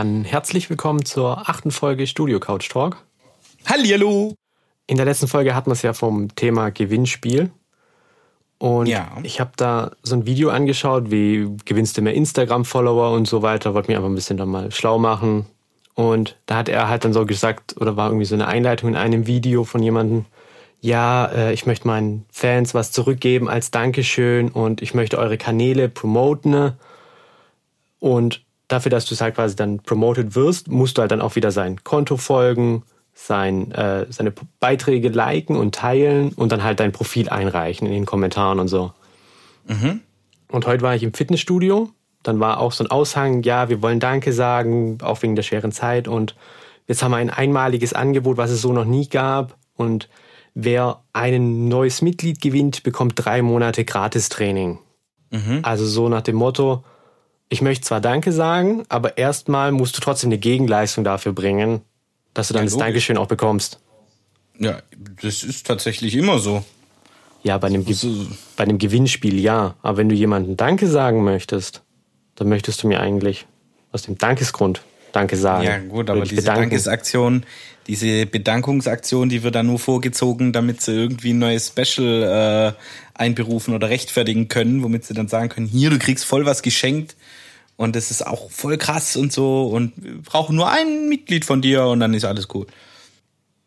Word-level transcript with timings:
Dann 0.00 0.24
herzlich 0.24 0.70
willkommen 0.70 1.04
zur 1.04 1.50
achten 1.50 1.70
Folge 1.70 2.06
Studio 2.06 2.40
Couch 2.40 2.70
Talk. 2.70 3.04
Hallihallo! 3.66 4.32
In 4.86 4.96
der 4.96 5.04
letzten 5.04 5.28
Folge 5.28 5.54
hatten 5.54 5.68
wir 5.68 5.74
es 5.74 5.82
ja 5.82 5.92
vom 5.92 6.34
Thema 6.34 6.70
Gewinnspiel. 6.70 7.50
Und 8.56 8.86
ja. 8.86 9.10
ich 9.24 9.40
habe 9.40 9.50
da 9.56 9.90
so 10.02 10.14
ein 10.14 10.24
Video 10.24 10.48
angeschaut, 10.48 11.10
wie 11.10 11.54
gewinnst 11.66 11.98
du 11.98 12.00
mehr 12.00 12.14
Instagram-Follower 12.14 13.12
und 13.12 13.28
so 13.28 13.42
weiter. 13.42 13.74
Wollte 13.74 13.88
mich 13.88 13.98
einfach 13.98 14.08
ein 14.08 14.14
bisschen 14.14 14.38
dann 14.38 14.48
mal 14.48 14.72
schlau 14.72 14.98
machen. 14.98 15.44
Und 15.92 16.38
da 16.46 16.56
hat 16.56 16.70
er 16.70 16.88
halt 16.88 17.04
dann 17.04 17.12
so 17.12 17.26
gesagt, 17.26 17.76
oder 17.78 17.98
war 17.98 18.08
irgendwie 18.08 18.24
so 18.24 18.34
eine 18.34 18.46
Einleitung 18.46 18.88
in 18.88 18.96
einem 18.96 19.26
Video 19.26 19.64
von 19.64 19.82
jemandem, 19.82 20.24
ja, 20.80 21.26
äh, 21.26 21.52
ich 21.52 21.66
möchte 21.66 21.86
meinen 21.86 22.24
Fans 22.32 22.72
was 22.72 22.90
zurückgeben 22.90 23.50
als 23.50 23.70
Dankeschön 23.70 24.48
und 24.48 24.80
ich 24.80 24.94
möchte 24.94 25.18
eure 25.18 25.36
Kanäle 25.36 25.90
promoten. 25.90 26.72
Und 27.98 28.40
dafür, 28.70 28.90
dass 28.90 29.04
du 29.04 29.14
es 29.14 29.20
halt 29.20 29.34
quasi 29.34 29.56
dann 29.56 29.80
promoted 29.80 30.34
wirst, 30.34 30.68
musst 30.68 30.96
du 30.96 31.02
halt 31.02 31.10
dann 31.10 31.20
auch 31.20 31.36
wieder 31.36 31.50
sein 31.50 31.82
Konto 31.82 32.16
folgen, 32.16 32.84
sein, 33.12 33.72
äh, 33.72 34.06
seine 34.08 34.32
Beiträge 34.60 35.08
liken 35.08 35.56
und 35.56 35.74
teilen 35.74 36.32
und 36.32 36.52
dann 36.52 36.62
halt 36.62 36.80
dein 36.80 36.92
Profil 36.92 37.28
einreichen 37.28 37.86
in 37.86 37.92
den 37.92 38.06
Kommentaren 38.06 38.60
und 38.60 38.68
so. 38.68 38.92
Mhm. 39.66 40.00
Und 40.48 40.66
heute 40.66 40.82
war 40.82 40.94
ich 40.94 41.02
im 41.02 41.12
Fitnessstudio. 41.12 41.90
Dann 42.22 42.38
war 42.38 42.60
auch 42.60 42.72
so 42.72 42.84
ein 42.84 42.90
Aushang, 42.90 43.42
ja, 43.42 43.68
wir 43.68 43.82
wollen 43.82 43.98
Danke 43.98 44.32
sagen, 44.32 44.98
auch 45.02 45.22
wegen 45.22 45.36
der 45.36 45.42
schweren 45.42 45.72
Zeit. 45.72 46.06
Und 46.06 46.36
jetzt 46.86 47.02
haben 47.02 47.12
wir 47.12 47.16
ein 47.16 47.30
einmaliges 47.30 47.92
Angebot, 47.92 48.36
was 48.36 48.50
es 48.50 48.62
so 48.62 48.72
noch 48.72 48.84
nie 48.84 49.08
gab. 49.08 49.56
Und 49.74 50.08
wer 50.54 51.02
ein 51.12 51.68
neues 51.68 52.02
Mitglied 52.02 52.40
gewinnt, 52.40 52.82
bekommt 52.82 53.14
drei 53.16 53.42
Monate 53.42 53.84
Gratis-Training. 53.84 54.78
Mhm. 55.30 55.60
Also 55.62 55.86
so 55.86 56.08
nach 56.08 56.22
dem 56.22 56.36
Motto, 56.36 56.84
ich 57.50 57.60
möchte 57.60 57.84
zwar 57.84 58.00
Danke 58.00 58.32
sagen, 58.32 58.84
aber 58.88 59.18
erstmal 59.18 59.72
musst 59.72 59.96
du 59.96 60.00
trotzdem 60.00 60.28
eine 60.28 60.38
Gegenleistung 60.38 61.04
dafür 61.04 61.32
bringen, 61.32 61.82
dass 62.32 62.48
du 62.48 62.54
dann 62.54 62.62
ja, 62.62 62.70
das 62.70 62.78
Dankeschön 62.78 63.18
auch 63.18 63.26
bekommst. 63.26 63.80
Ja, 64.58 64.80
das 65.20 65.42
ist 65.42 65.66
tatsächlich 65.66 66.14
immer 66.14 66.38
so. 66.38 66.64
Ja, 67.42 67.58
bei 67.58 67.66
einem, 67.66 67.84
bei 67.84 68.64
einem 68.64 68.78
Gewinnspiel 68.78 69.38
ja. 69.40 69.74
Aber 69.82 69.96
wenn 69.98 70.08
du 70.08 70.14
jemandem 70.14 70.56
Danke 70.56 70.86
sagen 70.86 71.24
möchtest, 71.24 71.82
dann 72.36 72.48
möchtest 72.48 72.82
du 72.82 72.88
mir 72.88 73.00
eigentlich 73.00 73.46
aus 73.90 74.02
dem 74.02 74.16
Dankesgrund 74.16 74.82
Danke 75.12 75.36
sagen. 75.36 75.64
Ja, 75.64 75.78
gut, 75.78 76.08
aber 76.08 76.20
diese 76.20 76.36
bedanken. 76.36 76.62
Dankesaktion, 76.62 77.44
diese 77.88 78.26
Bedankungsaktion, 78.26 79.28
die 79.28 79.42
wird 79.42 79.56
dann 79.56 79.66
nur 79.66 79.80
vorgezogen, 79.80 80.52
damit 80.52 80.82
sie 80.82 80.92
irgendwie 80.92 81.32
ein 81.32 81.40
neues 81.40 81.66
Special 81.66 82.76
äh, 82.76 83.20
einberufen 83.20 83.74
oder 83.74 83.88
rechtfertigen 83.88 84.46
können, 84.46 84.84
womit 84.84 85.04
sie 85.04 85.14
dann 85.14 85.26
sagen 85.26 85.48
können, 85.48 85.66
hier, 85.66 85.90
du 85.90 85.98
kriegst 85.98 86.24
voll 86.24 86.46
was 86.46 86.62
geschenkt 86.62 87.16
und 87.80 87.96
das 87.96 88.10
ist 88.10 88.26
auch 88.26 88.50
voll 88.50 88.76
krass 88.76 89.16
und 89.16 89.32
so 89.32 89.68
und 89.68 89.94
wir 89.96 90.20
brauchen 90.20 90.54
nur 90.54 90.70
ein 90.70 91.08
Mitglied 91.08 91.46
von 91.46 91.62
dir 91.62 91.86
und 91.86 92.00
dann 92.00 92.12
ist 92.12 92.26
alles 92.26 92.48
cool. 92.52 92.66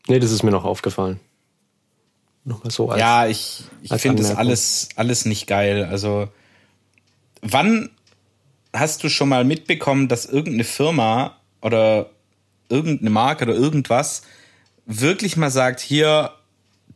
Nee, 0.08 0.20
das 0.20 0.32
ist 0.32 0.44
mir 0.44 0.52
noch 0.52 0.66
aufgefallen. 0.66 1.20
Nochmal 2.44 2.70
so 2.70 2.92
als, 2.92 3.00
Ja, 3.00 3.26
ich, 3.26 3.64
ich 3.82 3.92
finde 3.94 4.22
das 4.22 4.36
alles, 4.36 4.90
alles 4.98 5.26
nicht 5.26 5.48
geil. 5.48 5.86
Also, 5.86 6.28
wann 7.42 7.90
hast 8.72 9.04
du 9.04 9.10
schon 9.10 9.30
mal 9.30 9.46
mitbekommen, 9.46 10.08
dass 10.10 10.28
irgendeine 10.28 10.66
Firma 10.66 11.38
oder 11.64 12.12
irgendeine 12.70 13.10
Marke 13.10 13.46
oder 13.46 13.56
irgendwas 13.56 14.22
wirklich 14.86 15.38
mal 15.38 15.50
sagt, 15.50 15.80
hier, 15.80 16.34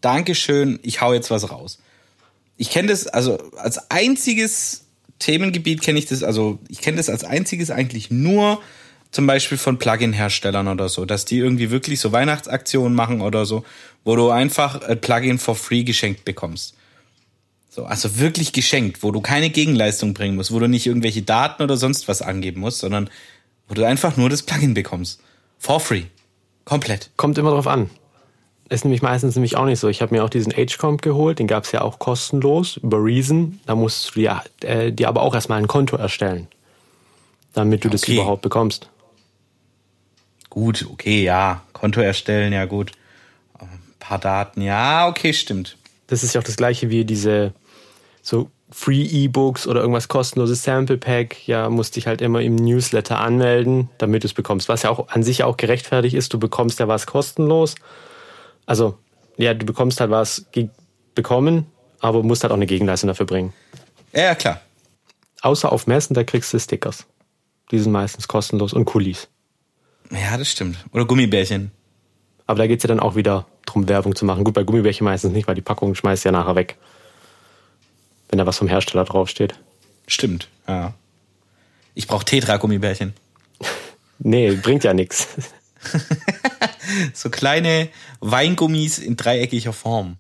Dankeschön, 0.02 0.80
ich 0.84 1.02
hau 1.02 1.14
jetzt 1.14 1.32
was 1.32 1.50
raus. 1.50 1.80
Ich 2.58 2.70
kenne 2.70 2.90
das, 2.90 3.08
also 3.08 3.40
als 3.56 3.90
einziges 3.90 4.87
Themengebiet 5.20 5.82
kenne 5.82 6.00
ich 6.00 6.06
das, 6.06 6.24
also 6.24 6.60
ich 6.70 6.82
kenne 6.82 6.98
das 6.98 7.10
als 7.10 7.24
einziges 7.24 7.72
eigentlich 7.72 8.12
nur 8.12 8.62
zum 9.12 9.26
Beispiel 9.26 9.58
von 9.58 9.80
Plugin-Herstellern 9.80 10.68
oder 10.68 10.90
so, 10.90 11.06
dass 11.06 11.26
die 11.26 11.38
irgendwie 11.38 11.72
wirklich 11.72 12.00
so 12.00 12.12
Weihnachtsaktionen 12.12 12.94
machen 12.94 13.22
oder 13.22 13.46
so, 13.46 13.64
wo 14.04 14.16
du 14.16 14.30
einfach 14.30 14.82
ein 14.84 15.00
Plugin 15.00 15.40
for 15.40 15.56
free 15.56 15.84
geschenkt 15.84 16.26
bekommst. 16.26 16.76
So, 17.70 17.86
also 17.86 18.20
wirklich 18.20 18.54
geschenkt, 18.54 19.04
wo 19.04 19.12
du 19.12 19.22
keine 19.22 19.50
Gegenleistung 19.50 20.14
bringen 20.14 20.36
musst, 20.36 20.52
wo 20.52 20.60
du 20.60 20.68
nicht 20.68 20.88
irgendwelche 20.88 21.22
Daten 21.22 21.64
oder 21.64 21.78
sonst 21.78 22.08
was 22.08 22.22
angeben 22.22 22.62
musst, 22.62 22.80
sondern 22.80 23.10
wo 23.68 23.76
du 23.76 23.86
einfach 23.86 24.18
nur 24.18 24.30
das 24.30 24.44
Plugin 24.44 24.74
bekommst. 24.74 25.22
For 25.60 25.80
free. 25.80 26.04
Komplett. 26.66 27.12
Kommt 27.18 27.38
immer 27.38 27.52
drauf 27.52 27.68
an. 27.68 27.90
Ist 28.70 28.84
nämlich 28.84 29.02
meistens 29.02 29.36
nämlich 29.36 29.56
auch 29.56 29.66
nicht 29.66 29.80
so. 29.80 29.88
Ich 29.88 30.02
habe 30.02 30.14
mir 30.14 30.24
auch 30.24 30.30
diesen 30.30 30.52
H-Comp 30.52 31.02
geholt, 31.02 31.40
den 31.40 31.48
gab 31.48 31.64
es 31.64 31.72
ja 31.72 31.82
auch 31.82 32.00
kostenlos 32.00 32.78
über 32.78 33.02
Reason. 33.02 33.60
Da 33.66 33.76
musst 33.76 34.16
du 34.16 34.22
ja, 34.22 34.44
äh, 34.62 34.92
dir 34.92 35.08
aber 35.08 35.22
auch 35.22 35.34
erstmal 35.34 35.60
ein 35.60 35.68
Konto 35.68 35.96
erstellen, 35.96 36.48
damit 37.54 37.86
du 37.86 37.88
okay. 37.88 37.98
das 37.98 38.08
überhaupt 38.08 38.42
bekommst. 38.42 38.90
Gut, 40.50 40.86
okay, 40.92 41.24
ja. 41.24 41.62
Konto 41.72 42.02
erstellen, 42.02 42.52
ja 42.52 42.66
gut. 42.66 42.92
Ein 43.58 43.68
paar 44.00 44.20
Daten, 44.20 44.62
ja, 44.62 45.08
okay, 45.08 45.32
stimmt. 45.32 45.78
Das 46.08 46.24
ist 46.24 46.34
ja 46.34 46.42
auch 46.42 46.46
das 46.46 46.58
gleiche 46.58 46.90
wie 46.90 47.06
diese 47.06 47.54
so 48.22 48.50
Free 48.70 49.04
E-Books 49.04 49.66
oder 49.66 49.80
irgendwas 49.80 50.10
kostenloses 50.10 50.64
Sample 50.64 50.98
Pack, 50.98 51.48
ja, 51.48 51.70
musst 51.70 51.96
dich 51.96 52.06
halt 52.06 52.22
immer 52.22 52.42
im 52.42 52.56
Newsletter 52.56 53.20
anmelden, 53.20 53.90
damit 53.98 54.24
du 54.24 54.28
es 54.28 54.34
bekommst. 54.34 54.68
Was 54.68 54.84
ja 54.84 54.90
auch 54.90 55.08
an 55.08 55.24
sich 55.24 55.44
auch 55.46 55.56
gerechtfertigt 55.56 56.16
ist, 56.16 56.34
du 56.34 56.40
bekommst 56.40 56.80
ja 56.82 56.90
was 56.90 57.06
kostenlos 57.06 57.76
also, 58.68 59.00
ja, 59.38 59.56
du 59.56 59.66
bekommst 59.66 60.00
halt 60.00 60.12
was 60.12 60.46
bekommen, 61.16 61.66
aber 62.00 62.22
musst 62.22 62.44
halt 62.44 62.52
auch 62.52 62.58
eine 62.58 62.68
Gegenleistung 62.68 63.08
dafür 63.08 63.26
bringen. 63.26 63.54
Ja, 64.14 64.24
ja, 64.24 64.36
klar. 64.36 64.62
Außer 65.42 65.72
auf 65.72 65.88
Messen, 65.88 66.14
da 66.14 66.24
kriegst 66.24 66.54
du 66.54 66.60
Stickers. 66.60 67.08
Die 67.72 67.80
sind 67.80 67.92
meistens 67.92 68.28
kostenlos 68.28 68.74
und 68.74 68.86
Kulis. 68.86 69.30
Ja, 70.12 70.38
das 70.38 70.52
stimmt. 70.52 70.78
Oder 70.92 71.06
Gummibärchen. 71.06 71.72
Aber 72.46 72.60
da 72.60 72.68
geht 72.68 72.80
es 72.80 72.84
ja 72.84 72.88
dann 72.88 73.00
auch 73.00 73.16
wieder 73.16 73.46
darum, 73.66 73.90
Werbung 73.90 74.16
zu 74.16 74.26
machen. 74.26 74.44
Gut, 74.44 74.54
bei 74.54 74.64
Gummibärchen 74.64 75.06
meistens 75.06 75.34
nicht, 75.34 75.48
weil 75.48 75.56
die 75.56 75.62
Packung 75.62 75.96
schmeißt 75.96 76.24
ja 76.26 76.32
nachher 76.32 76.56
weg. 76.56 76.78
Wenn 78.30 78.40
da 78.40 78.46
was 78.46 78.58
vom 78.58 78.68
Hersteller 78.68 79.06
draufsteht. 79.06 79.56
Stimmt, 80.08 80.50
ja. 80.68 80.94
Ich 81.94 82.08
brauche 82.08 82.26
Tetra-Gummibärchen. 82.26 83.14
nee, 84.20 84.52
bringt 84.52 84.84
ja 84.84 84.94
nichts. 84.94 85.28
so 87.14 87.30
kleine 87.30 87.90
Weingummis 88.20 89.00
in 89.00 89.18
dreieckiger 89.18 89.74
Form. 89.74 90.18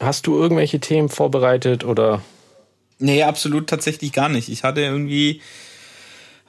Hast 0.00 0.26
du 0.26 0.36
irgendwelche 0.36 0.80
Themen 0.80 1.08
vorbereitet 1.08 1.84
oder? 1.84 2.22
Nee, 2.98 3.22
absolut 3.22 3.68
tatsächlich 3.68 4.12
gar 4.12 4.28
nicht. 4.28 4.48
Ich 4.48 4.62
hatte 4.62 4.80
irgendwie 4.80 5.40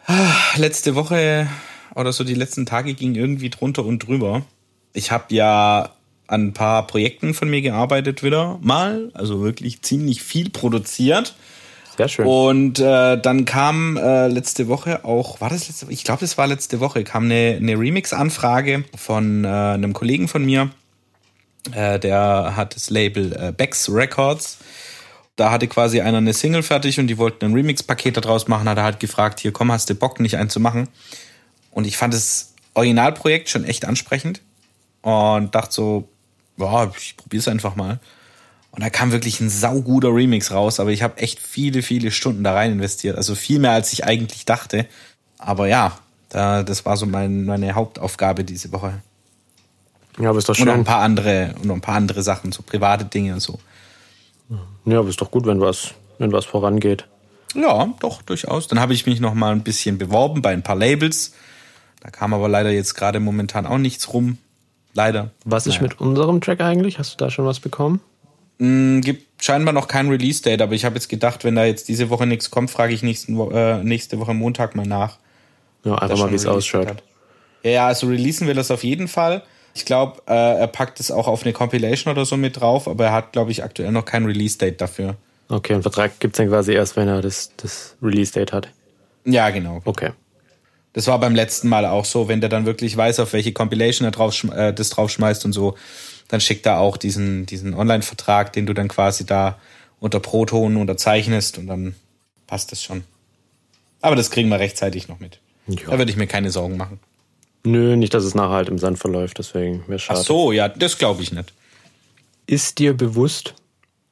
ah, 0.06 0.34
letzte 0.58 0.96
Woche 0.96 1.48
oder 1.96 2.14
so 2.14 2.24
die 2.24 2.34
letzten 2.34 2.66
Tage 2.66 2.94
ging 2.94 3.16
irgendwie 3.16 3.50
drunter 3.50 3.86
und 3.86 4.00
drüber. 4.00 4.44
Ich 4.94 5.12
habe 5.12 5.34
ja 5.34 5.94
an 6.28 6.48
ein 6.48 6.54
paar 6.54 6.86
Projekten 6.88 7.34
von 7.34 7.50
mir 7.50 7.62
gearbeitet 7.62 8.22
wieder 8.24 8.60
mal, 8.62 9.12
also 9.14 9.42
wirklich 9.42 9.82
ziemlich 9.82 10.22
viel 10.22 10.50
produziert. 10.50 11.36
Sehr 11.98 12.08
schön. 12.08 12.28
Und 12.28 12.80
äh, 12.80 13.20
dann 13.20 13.46
kam 13.46 13.98
äh, 13.98 14.28
letzte 14.28 14.68
Woche 14.68 15.04
auch, 15.04 15.42
war 15.42 15.50
das 15.50 15.68
letzte 15.68 15.88
Woche? 15.88 15.94
Ich 15.94 16.04
glaube, 16.04 16.22
das 16.22 16.38
war 16.38 16.46
letzte 16.46 16.80
Woche, 16.80 17.04
kam 17.04 17.26
eine, 17.26 17.58
eine 17.60 17.74
Remix-Anfrage 17.74 18.84
von 18.96 19.44
äh, 19.44 19.48
einem 19.48 19.94
Kollegen 19.94 20.28
von 20.28 20.46
mir. 20.46 20.70
Äh, 21.74 22.00
der 22.00 22.54
hat 22.56 22.76
das 22.76 22.92
Label 22.92 23.34
äh, 23.34 23.52
Bex 23.52 23.90
Records. 23.92 24.60
Da 25.36 25.52
hatte 25.52 25.68
quasi 25.68 26.02
einer 26.02 26.20
eine 26.20 26.34
Single 26.34 26.64
fertig 26.64 27.00
und 27.00 27.08
die 27.08 27.18
wollten 27.18 27.46
ein 27.46 27.54
Remix-Paket 27.54 28.18
daraus 28.18 28.48
machen. 28.48 28.70
Hat 28.70 28.78
er 28.78 28.84
halt 28.84 29.00
gefragt, 29.00 29.40
hier 29.40 29.52
komm, 29.52 29.72
hast 29.72 29.90
du 29.90 29.96
Bock, 29.96 30.20
nicht 30.20 30.38
einen 30.38 30.50
zu 30.50 30.60
machen? 30.60 30.88
Und 31.72 31.86
ich 31.86 31.98
fand 31.98 32.14
das 32.14 32.54
Originalprojekt 32.74 33.50
schon 33.50 33.64
echt 33.64 33.86
ansprechend 33.86 34.42
und 35.02 35.54
dachte 35.54 35.74
so, 35.74 36.10
ja, 36.58 36.92
ich 36.98 37.18
probier's 37.18 37.48
einfach 37.48 37.76
mal. 37.76 38.00
Und 38.78 38.84
da 38.84 38.92
kam 38.92 39.12
wirklich 39.12 39.40
ein 39.40 39.50
sauguter 39.50 40.14
Remix 40.14 40.52
raus, 40.52 40.80
aber 40.80 40.92
ich 40.92 41.02
habe 41.02 41.18
echt 41.18 41.40
viele, 41.40 41.82
viele 41.82 42.12
Stunden 42.12 42.44
da 42.44 42.54
rein 42.54 42.74
investiert. 42.74 43.18
Also 43.18 43.34
viel 43.34 43.58
mehr, 43.58 43.72
als 43.72 43.92
ich 43.92 44.06
eigentlich 44.06 44.46
dachte. 44.46 44.86
Aber 45.40 45.68
ja, 45.68 45.98
da, 46.30 46.62
das 46.62 46.86
war 46.86 46.96
so 46.96 47.08
mein, 47.08 47.46
meine 47.46 47.74
Hauptaufgabe 47.74 48.44
diese 48.44 48.72
Woche. 48.72 49.02
Ja, 50.20 50.30
aber 50.30 50.38
ist 50.38 50.48
doch 50.48 50.54
schön. 50.54 50.68
Und 50.68 50.74
noch 50.74 50.78
ein 50.78 50.84
paar 50.84 51.02
andere, 51.02 51.56
und 51.56 51.66
noch 51.66 51.74
ein 51.74 51.82
paar 51.82 51.96
andere 51.96 52.22
Sachen, 52.22 52.52
so 52.52 52.62
private 52.62 53.06
Dinge 53.06 53.34
und 53.34 53.40
so. 53.40 53.58
Ja, 54.86 55.00
aber 55.00 55.10
ist 55.10 55.20
doch 55.22 55.32
gut, 55.32 55.48
wenn 55.48 55.60
was, 55.60 55.96
wenn 56.20 56.32
was 56.32 56.46
vorangeht. 56.46 57.08
Ja, 57.56 57.92
doch, 58.00 58.22
durchaus. 58.22 58.68
Dann 58.68 58.80
habe 58.80 58.94
ich 58.94 59.08
mich 59.08 59.20
noch 59.20 59.34
mal 59.34 59.54
ein 59.54 59.64
bisschen 59.64 59.98
beworben 59.98 60.44
bei 60.44 60.54
ein 60.54 60.62
paar 60.62 60.76
Labels. 60.76 61.34
Da 62.02 62.12
kam 62.12 62.32
aber 62.32 62.48
leider 62.48 62.70
jetzt 62.70 62.94
gerade 62.94 63.20
momentan 63.20 63.66
auch 63.66 63.80
nichts 63.80 64.14
rum. 64.14 64.38
Leider. 64.94 65.32
Was 65.46 65.66
ist 65.66 65.82
naja. 65.82 65.88
mit 65.90 66.00
unserem 66.00 66.42
Track 66.42 66.62
eigentlich? 66.62 67.00
Hast 67.00 67.14
du 67.14 67.18
da 67.18 67.32
schon 67.32 67.46
was 67.46 67.60
bekommen? 67.60 68.02
Mh, 68.60 69.02
gibt 69.02 69.44
scheinbar 69.44 69.74
noch 69.74 69.88
kein 69.88 70.10
Release-Date, 70.10 70.62
aber 70.62 70.74
ich 70.74 70.86
habe 70.86 70.96
jetzt 70.96 71.10
gedacht, 71.10 71.44
wenn 71.44 71.56
da 71.56 71.66
jetzt 71.66 71.88
diese 71.88 72.10
Woche 72.10 72.26
nichts 72.26 72.50
kommt, 72.50 72.72
frage 72.72 72.94
ich 72.94 73.04
nächsten, 73.04 73.40
äh, 73.52 73.84
nächste 73.84 74.20
Woche 74.20 74.34
Montag 74.34 74.76
mal 74.76 74.86
nach. 74.86 75.18
Ja, 75.84 75.96
einfach 75.96 76.18
mal, 76.18 76.32
wie 76.32 76.36
es 76.36 76.46
ausschaut. 76.46 76.88
Hat. 76.88 77.04
Ja, 77.64 77.72
ja, 77.72 77.88
also 77.88 78.08
releasen 78.08 78.48
will 78.48 78.56
das 78.56 78.72
auf 78.72 78.84
jeden 78.84 79.08
Fall. 79.08 79.44
Ich 79.76 79.86
glaube, 79.86 80.22
äh, 80.28 80.60
er 80.60 80.68
packt 80.68 81.00
es 81.00 81.12
auch 81.12 81.28
auf 81.28 81.44
eine 81.44 81.54
Compilation 81.54 82.12
oder 82.12 82.26
so 82.26 82.36
mit 82.36 82.60
drauf, 82.60 82.88
aber 82.88 83.06
er 83.06 83.12
hat, 83.14 83.34
glaube 83.34 83.52
ich, 83.52 83.64
aktuell 83.64 83.92
noch 83.92 84.06
kein 84.06 84.26
Release-Date 84.26 84.82
dafür. 84.82 85.16
Okay, 85.50 85.76
und 85.76 85.84
Vertrag 85.84 86.20
gibt 86.20 86.34
es 86.34 86.38
dann 86.38 86.50
quasi 86.50 86.74
erst, 86.74 86.96
wenn 86.96 87.08
er 87.08 87.22
das, 87.22 87.52
das 87.58 87.96
Release-Date 88.02 88.54
hat. 88.54 88.70
Ja, 89.24 89.50
genau. 89.52 89.82
Okay. 89.86 90.12
Das 90.94 91.08
war 91.08 91.20
beim 91.20 91.36
letzten 91.36 91.70
Mal 91.70 91.86
auch 91.86 92.06
so, 92.06 92.28
wenn 92.28 92.42
der 92.42 92.50
dann 92.50 92.66
wirklich 92.66 92.96
weiß, 92.98 93.20
auf 93.20 93.34
welche 93.34 93.54
Compilation 93.54 94.08
er 94.08 94.12
drauf, 94.12 94.44
äh, 94.46 94.74
das 94.74 94.90
draufschmeißt 94.90 95.46
und 95.46 95.54
so, 95.54 95.76
dann 96.28 96.42
schickt 96.42 96.66
er 96.66 96.80
auch 96.80 96.98
diesen, 96.98 97.46
diesen 97.46 97.74
Online-Vertrag, 97.74 98.54
den 98.54 98.66
du 98.66 98.74
dann 98.74 98.88
quasi 98.88 99.26
da 99.26 99.58
unter 100.00 100.20
Proton 100.20 100.78
unterzeichnest 100.78 101.58
und 101.58 101.68
dann 101.68 101.96
passt 102.48 102.72
das 102.72 102.84
schon. 102.84 103.04
Aber 104.02 104.16
das 104.16 104.32
kriegen 104.32 104.50
wir 104.50 104.60
rechtzeitig 104.60 105.08
noch 105.08 105.20
mit. 105.20 105.40
Ja. 105.68 105.76
Da 105.90 105.98
würde 105.98 106.12
ich 106.12 106.18
mir 106.18 106.28
keine 106.28 106.52
Sorgen 106.52 106.78
machen. 106.78 107.00
Nö, 107.64 107.96
nicht, 107.98 108.14
dass 108.14 108.24
es 108.24 108.36
nachher 108.36 108.56
halt 108.56 108.70
im 108.70 108.78
Sand 108.78 109.00
verläuft, 109.00 109.40
deswegen 109.40 109.84
wäre 109.88 110.00
schade. 110.00 110.20
Ach 110.20 110.26
so, 110.26 110.52
ja, 110.52 110.70
das 110.70 110.98
glaube 110.98 111.24
ich 111.24 111.32
nicht. 111.32 111.54
Ist 112.46 112.80
dir 112.80 112.96
bewusst, 112.96 113.56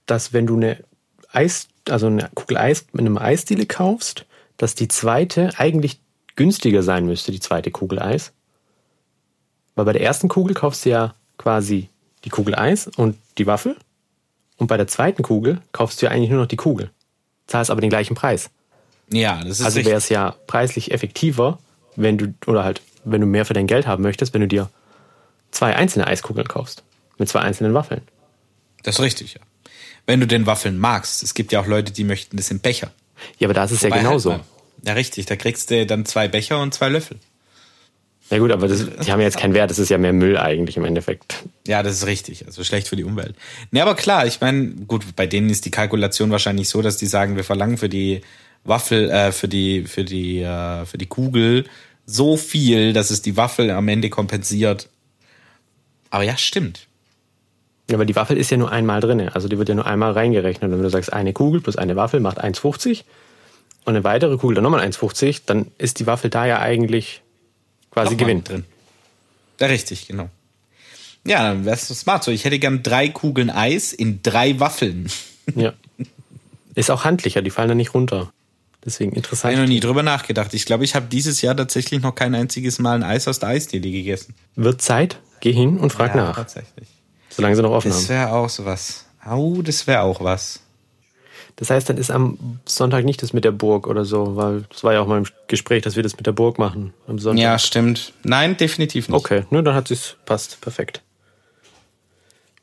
dass 0.05 0.33
wenn 0.33 0.47
du 0.47 0.55
eine 0.57 0.83
Eis, 1.31 1.67
also 1.89 2.07
eine 2.07 2.29
Kugel 2.33 2.57
Eis 2.57 2.85
mit 2.91 3.01
einem 3.01 3.17
Eisdiele 3.17 3.65
kaufst, 3.65 4.25
dass 4.57 4.75
die 4.75 4.87
zweite 4.87 5.51
eigentlich 5.57 5.99
günstiger 6.35 6.83
sein 6.83 7.05
müsste, 7.05 7.31
die 7.31 7.39
zweite 7.39 7.71
Kugel 7.71 7.99
Eis? 7.99 8.31
Weil 9.75 9.85
bei 9.85 9.93
der 9.93 10.01
ersten 10.01 10.27
Kugel 10.27 10.53
kaufst 10.53 10.85
du 10.85 10.89
ja 10.89 11.15
quasi 11.37 11.89
die 12.23 12.29
Kugel 12.29 12.55
Eis 12.55 12.87
und 12.87 13.17
die 13.37 13.47
Waffel. 13.47 13.75
Und 14.57 14.67
bei 14.67 14.77
der 14.77 14.87
zweiten 14.87 15.21
Kugel 15.21 15.61
kaufst 15.71 16.01
du 16.01 16.05
ja 16.05 16.11
eigentlich 16.11 16.29
nur 16.29 16.39
noch 16.39 16.47
die 16.47 16.55
Kugel. 16.55 16.91
Zahlst 17.47 17.69
aber 17.69 17.81
den 17.81 17.89
gleichen 17.89 18.15
Preis. 18.15 18.49
Ja, 19.11 19.41
das 19.43 19.59
ist 19.59 19.65
Also 19.65 19.83
wäre 19.85 19.97
es 19.97 20.09
ja 20.09 20.35
preislich 20.47 20.91
effektiver, 20.91 21.59
wenn 21.95 22.17
du, 22.17 22.33
oder 22.47 22.63
halt, 22.63 22.81
wenn 23.03 23.21
du 23.21 23.27
mehr 23.27 23.45
für 23.45 23.53
dein 23.53 23.67
Geld 23.67 23.85
haben 23.85 24.01
möchtest, 24.01 24.33
wenn 24.33 24.41
du 24.41 24.47
dir 24.47 24.69
zwei 25.51 25.75
einzelne 25.75 26.07
Eiskugeln 26.07 26.47
kaufst. 26.47 26.83
Mit 27.17 27.29
zwei 27.29 27.41
einzelnen 27.41 27.73
Waffeln. 27.73 28.01
Das 28.83 28.95
ist 28.95 29.01
richtig, 29.01 29.35
ja. 29.35 29.41
Wenn 30.05 30.19
du 30.19 30.27
den 30.27 30.45
Waffeln 30.45 30.77
magst. 30.77 31.23
Es 31.23 31.33
gibt 31.33 31.51
ja 31.51 31.59
auch 31.59 31.67
Leute, 31.67 31.91
die 31.91 32.03
möchten 32.03 32.37
das 32.37 32.51
im 32.51 32.59
Becher. 32.59 32.91
Ja, 33.39 33.47
aber 33.47 33.53
da 33.53 33.63
ist 33.63 33.71
es 33.71 33.83
Wobei 33.83 33.97
ja 33.97 34.01
genauso. 34.03 34.33
Halt 34.33 34.43
ja, 34.85 34.93
richtig. 34.93 35.25
Da 35.25 35.35
kriegst 35.35 35.71
du 35.71 35.85
dann 35.85 36.05
zwei 36.05 36.27
Becher 36.27 36.61
und 36.61 36.73
zwei 36.73 36.89
Löffel. 36.89 37.17
Ja 38.29 38.39
gut, 38.39 38.51
aber 38.51 38.67
das, 38.67 38.87
die 39.05 39.11
haben 39.11 39.21
jetzt 39.21 39.37
keinen 39.37 39.53
Wert, 39.53 39.69
das 39.69 39.77
ist 39.77 39.89
ja 39.89 39.99
mehr 39.99 40.13
Müll 40.13 40.37
eigentlich 40.37 40.77
im 40.77 40.85
Endeffekt. 40.85 41.43
Ja, 41.67 41.83
das 41.83 41.93
ist 41.93 42.07
richtig. 42.07 42.45
Also 42.47 42.63
schlecht 42.63 42.87
für 42.87 42.95
die 42.95 43.03
Umwelt. 43.03 43.35
Ne, 43.69 43.81
aber 43.81 43.95
klar, 43.95 44.25
ich 44.25 44.41
meine, 44.41 44.69
gut, 44.87 45.15
bei 45.15 45.27
denen 45.27 45.49
ist 45.49 45.65
die 45.65 45.71
Kalkulation 45.71 46.31
wahrscheinlich 46.31 46.69
so, 46.69 46.81
dass 46.81 46.97
die 46.97 47.05
sagen, 47.05 47.35
wir 47.35 47.43
verlangen 47.43 47.77
für 47.77 47.89
die 47.89 48.21
Waffel, 48.63 49.11
äh, 49.11 49.31
für 49.31 49.47
die, 49.47 49.83
für 49.83 50.03
die, 50.03 50.41
äh, 50.41 50.85
für 50.85 50.97
die 50.97 51.05
Kugel 51.05 51.65
so 52.07 52.35
viel, 52.35 52.93
dass 52.93 53.11
es 53.11 53.21
die 53.21 53.37
Waffel 53.37 53.69
am 53.69 53.87
Ende 53.87 54.09
kompensiert. 54.09 54.89
Aber 56.09 56.23
ja, 56.23 56.35
stimmt. 56.35 56.87
Ja, 57.89 57.97
aber 57.97 58.05
die 58.05 58.15
Waffel 58.15 58.37
ist 58.37 58.49
ja 58.49 58.57
nur 58.57 58.71
einmal 58.71 59.01
drin. 59.01 59.29
Also 59.29 59.47
die 59.47 59.59
wird 59.59 59.69
ja 59.69 59.75
nur 59.75 59.85
einmal 59.85 60.13
reingerechnet. 60.13 60.71
Und 60.71 60.77
wenn 60.77 60.83
du 60.83 60.89
sagst, 60.89 61.13
eine 61.13 61.33
Kugel 61.33 61.61
plus 61.61 61.75
eine 61.75 61.95
Waffel 61.95 62.19
macht 62.19 62.43
1,50 62.43 63.03
und 63.85 63.95
eine 63.95 64.03
weitere 64.03 64.37
Kugel 64.37 64.55
dann 64.55 64.63
nochmal 64.63 64.85
1,50, 64.85 65.43
dann 65.45 65.71
ist 65.77 65.99
die 65.99 66.07
Waffel 66.07 66.29
da 66.29 66.45
ja 66.45 66.59
eigentlich 66.59 67.21
quasi 67.91 68.15
Gewinn 68.15 68.43
drin. 68.43 68.65
Ja, 69.59 69.67
richtig, 69.67 70.07
genau. 70.07 70.29
Ja, 71.25 71.49
dann 71.49 71.65
wär's 71.65 71.87
smart 71.87 72.23
so. 72.23 72.31
Ich 72.31 72.45
hätte 72.45 72.59
gern 72.59 72.83
drei 72.83 73.09
Kugeln 73.09 73.49
Eis 73.49 73.93
in 73.93 74.21
drei 74.21 74.59
Waffeln. 74.59 75.09
Ja. 75.55 75.73
Ist 76.73 76.89
auch 76.89 77.03
handlicher, 77.03 77.43
die 77.43 77.51
fallen 77.51 77.69
da 77.69 77.75
nicht 77.75 77.93
runter. 77.93 78.31
Deswegen 78.83 79.11
interessant. 79.11 79.53
Ich 79.53 79.57
habe 79.59 79.67
noch 79.67 79.71
nie 79.71 79.79
drüber 79.79 80.01
nachgedacht. 80.01 80.55
Ich 80.55 80.65
glaube, 80.65 80.83
ich 80.83 80.95
habe 80.95 81.05
dieses 81.05 81.43
Jahr 81.43 81.55
tatsächlich 81.55 82.01
noch 82.01 82.15
kein 82.15 82.33
einziges 82.33 82.79
Mal 82.79 82.95
ein 82.95 83.03
Eis 83.03 83.27
aus 83.27 83.37
der 83.37 83.49
Eisdiele 83.49 83.91
gegessen. 83.91 84.33
Wird 84.55 84.81
Zeit, 84.81 85.19
geh 85.41 85.51
hin 85.51 85.77
und 85.77 85.93
frag 85.93 86.15
ja, 86.15 86.23
nach. 86.23 86.35
Tatsächlich. 86.35 86.87
Solange 87.29 87.55
sie 87.55 87.61
noch 87.61 87.69
offen 87.69 87.89
das 87.89 87.97
haben. 87.97 88.03
Das 88.03 88.09
wäre 88.09 88.33
auch 88.33 88.49
sowas. 88.49 89.05
Au, 89.23 89.61
das 89.61 89.85
wäre 89.85 90.01
auch 90.01 90.23
was. 90.23 90.61
Das 91.57 91.69
heißt, 91.69 91.89
dann 91.89 91.97
ist 91.97 92.11
am 92.11 92.59
Sonntag 92.65 93.05
nicht 93.05 93.23
das 93.23 93.31
mit 93.31 93.45
der 93.45 93.51
Burg 93.51 93.87
oder 93.87 94.03
so, 94.03 94.35
weil 94.35 94.65
es 94.73 94.83
war 94.83 94.93
ja 94.93 95.01
auch 95.01 95.07
mal 95.07 95.19
im 95.19 95.25
Gespräch, 95.47 95.83
dass 95.83 95.95
wir 95.95 96.03
das 96.03 96.17
mit 96.17 96.25
der 96.25 96.33
Burg 96.33 96.59
machen 96.59 96.93
am 97.07 97.17
Sonntag. 97.17 97.41
Ja, 97.41 97.57
stimmt. 97.57 98.13
Nein, 98.23 98.57
definitiv 98.57 99.07
nicht. 99.07 99.15
Okay, 99.15 99.43
nur 99.51 99.63
dann 99.63 99.73
hat 99.73 99.89
es 99.89 100.17
passt, 100.25 100.59
perfekt. 100.59 101.01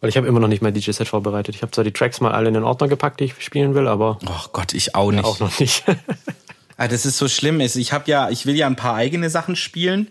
Weil 0.01 0.11
ich 0.11 0.17
habe 0.17 0.27
immer 0.27 0.41
noch 0.41 0.49
nicht 0.49 0.63
mein 0.63 0.75
DJ-Set 0.75 1.09
vorbereitet. 1.09 1.55
Ich 1.55 1.63
habe 1.63 1.71
zwar 1.71 1.85
die 1.85 1.93
Tracks 1.93 2.21
mal 2.21 2.33
alle 2.33 2.49
in 2.49 2.55
den 2.55 2.65
Ordner 2.65 2.89
gepackt, 2.89 3.21
die 3.21 3.25
ich 3.25 3.35
spielen 3.39 3.75
will, 3.75 3.87
aber. 3.87 4.19
Oh 4.27 4.49
Gott, 4.53 4.75
ich 4.75 4.95
auch 4.95 5.13
nicht. 5.13 5.23
Ja, 5.23 5.29
auch 5.29 5.41
noch 5.41 5.59
nicht. 5.61 5.85
ah, 6.77 6.89
das 6.89 7.07
ist 7.07 7.19
so 7.19 7.29
schlimm. 7.29 7.61
Ich 7.61 7.93
habe 7.93 8.11
ja, 8.11 8.29
ich 8.29 8.45
will 8.45 8.57
ja 8.57 8.67
ein 8.67 8.77
paar 8.77 8.97
eigene 8.97 9.31
Sachen 9.31 9.55
spielen. 9.55 10.11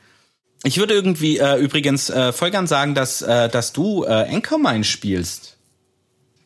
Ich 0.64 0.78
würde 0.78 0.94
irgendwie 0.94 1.40
äh, 1.40 1.58
übrigens 1.58 2.10
äh, 2.10 2.32
voll 2.32 2.52
gern 2.52 2.68
sagen, 2.68 2.96
dass, 2.96 3.22
äh, 3.22 3.50
dass 3.50 3.74
du 3.74 4.06
äh, 4.06 4.34
Anchormine 4.34 4.86
spielst. 4.86 5.58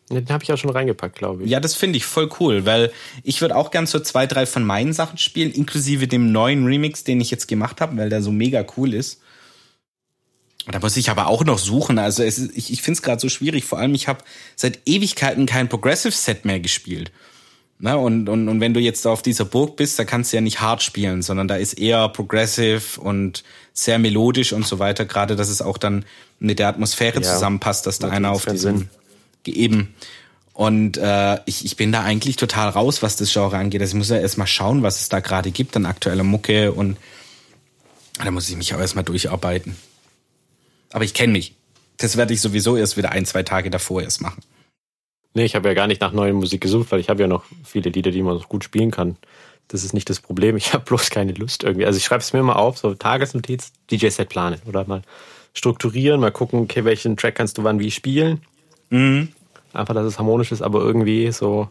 Den 0.10 0.30
habe 0.30 0.44
ich 0.44 0.52
auch 0.54 0.57
schon 0.57 0.69
reingepackt, 0.69 1.18
glaube 1.18 1.44
ich. 1.44 1.50
Ja, 1.50 1.60
das 1.60 1.74
finde 1.74 1.98
ich 1.98 2.06
voll 2.06 2.30
cool, 2.40 2.66
weil 2.66 2.92
ich 3.24 3.42
würde 3.42 3.56
auch 3.56 3.72
gern 3.72 3.88
so 3.88 4.00
zwei, 4.00 4.28
drei 4.28 4.46
von 4.46 4.63
meinen 4.63 4.94
Sachen 4.94 5.18
spielen, 5.18 5.52
inklusive 5.52 6.07
dem 6.07 6.31
neuen 6.31 6.66
Remix, 6.66 7.04
den 7.04 7.19
ich 7.22 7.31
jetzt 7.31 7.48
gemacht 7.48 7.81
habe, 7.81 7.98
weil 7.98 8.10
der 8.10 8.22
so 8.22 8.31
mega 8.31 8.63
cool 8.78 8.94
ist. 8.94 9.22
Da 10.72 10.80
muss 10.80 10.98
ich 10.98 11.10
aber 11.10 11.28
auch 11.28 11.44
noch 11.44 11.57
suchen. 11.57 11.98
Also 11.98 12.24
es 12.24 12.38
ich, 12.38 12.72
ich 12.72 12.81
finde 12.81 12.98
es 12.98 13.02
gerade 13.02 13.19
so 13.19 13.30
schwierig. 13.30 13.66
Vor 13.66 13.80
allem, 13.80 13.94
ich 13.96 14.07
habe 14.07 14.24
seit 14.56 14.80
Ewigkeiten 14.86 15.46
kein 15.46 15.69
Progressive 15.69 16.12
Set 16.12 16.46
mehr 16.46 16.60
gespielt. 16.60 17.12
Na, 17.78 17.96
und, 17.96 18.30
und, 18.30 18.48
und 18.48 18.62
wenn 18.62 18.74
du 18.74 18.80
jetzt 18.80 19.06
auf 19.06 19.22
dieser 19.22 19.44
Burg 19.44 19.75
bist, 19.75 20.00
da 20.00 20.06
kannst 20.06 20.31
du 20.31 20.38
ja 20.38 20.42
nicht 20.42 20.62
hart 20.62 20.81
spielen, 20.81 21.22
sondern 21.22 21.48
da 21.48 21.58
ist 21.58 21.74
eher 21.74 22.08
Progressive 22.10 23.01
und 23.01 23.44
sehr 23.74 24.00
melodisch 24.00 24.54
und 24.54 24.66
so 24.66 24.80
weiter. 24.80 25.06
Gerade, 25.06 25.36
dass 25.36 25.50
es 25.50 25.62
auch 25.62 25.78
dann 25.78 26.06
mit 26.40 26.60
der 26.60 26.69
Atmosphäre 26.69 27.18
ja, 27.18 27.24
zusammenpasst, 27.24 27.86
dass 27.86 28.00
da 28.00 28.10
einer 28.10 28.31
auf 28.31 28.46
diesem 28.46 28.90
eben. 29.48 29.94
Und 30.54 30.98
äh, 30.98 31.40
ich, 31.46 31.66
ich 31.66 31.76
bin 31.76 31.92
da 31.92 32.02
eigentlich 32.04 32.38
total 32.38 32.70
raus, 32.70 33.04
was 33.04 33.18
das 33.18 33.32
Genre 33.32 33.58
angeht. 33.58 33.82
Also 33.82 33.92
ich 33.92 33.98
muss 33.98 34.10
ja 34.10 34.18
erstmal 34.18 34.48
schauen, 34.48 34.84
was 34.84 35.02
es 35.02 35.10
da 35.10 35.20
gerade 35.20 35.52
gibt 35.52 35.76
an 35.76 35.86
aktueller 35.86 36.24
Mucke 36.24 36.72
und 36.72 36.98
da 38.24 38.32
muss 38.32 38.50
ich 38.50 38.56
mich 38.56 38.74
auch 38.74 38.80
erstmal 38.80 39.04
durcharbeiten. 39.04 39.76
Aber 40.92 41.04
ich 41.04 41.14
kenne 41.14 41.34
mich. 41.34 41.56
Das 41.98 42.16
werde 42.16 42.34
ich 42.34 42.42
sowieso 42.42 42.78
erst 42.78 42.96
wieder 42.98 43.12
ein, 43.12 43.26
zwei 43.26 43.44
Tage 43.44 43.70
davor 43.70 44.02
erst 44.02 44.22
machen. 44.22 44.42
Nee, 45.34 45.44
ich 45.44 45.56
habe 45.56 45.68
ja 45.68 45.74
gar 45.74 45.88
nicht 45.88 46.00
nach 46.00 46.14
neuer 46.14 46.34
Musik 46.34 46.62
gesucht, 46.62 46.92
weil 46.92 47.02
ich 47.02 47.10
habe 47.10 47.22
ja 47.22 47.28
noch 47.28 47.44
viele 47.66 47.90
Lieder, 47.90 48.12
die 48.12 48.22
man 48.22 48.36
noch 48.36 48.48
gut 48.48 48.64
spielen 48.64 48.92
kann. 48.92 49.18
Das 49.68 49.84
ist 49.84 49.94
nicht 49.94 50.10
das 50.10 50.22
Problem. 50.22 50.56
Ich 50.56 50.74
habe 50.74 50.86
bloß 50.86 51.10
keine 51.10 51.34
Lust 51.34 51.64
irgendwie. 51.64 51.86
Also 51.86 51.98
ich 51.98 52.06
schreibe 52.06 52.22
es 52.22 52.32
mir 52.32 52.44
mal 52.44 52.54
auf, 52.54 52.78
so 52.78 52.94
Tagesnotiz, 52.94 53.74
DJ-Set 53.92 54.30
planen 54.30 54.62
oder 54.66 54.86
mal 54.86 55.02
strukturieren, 55.54 56.22
mal 56.22 56.32
gucken, 56.32 56.62
okay, 56.62 56.86
welchen 56.86 57.18
Track 57.18 57.36
kannst 57.36 57.58
du 57.58 57.64
wann 57.64 57.80
wie 57.80 57.92
spielen. 57.92 58.42
Mhm. 58.89 59.30
Einfach, 59.74 59.94
dass 59.94 60.06
es 60.06 60.18
harmonisch 60.18 60.51
ist, 60.51 60.62
aber 60.62 60.80
irgendwie 60.80 61.32
so. 61.32 61.70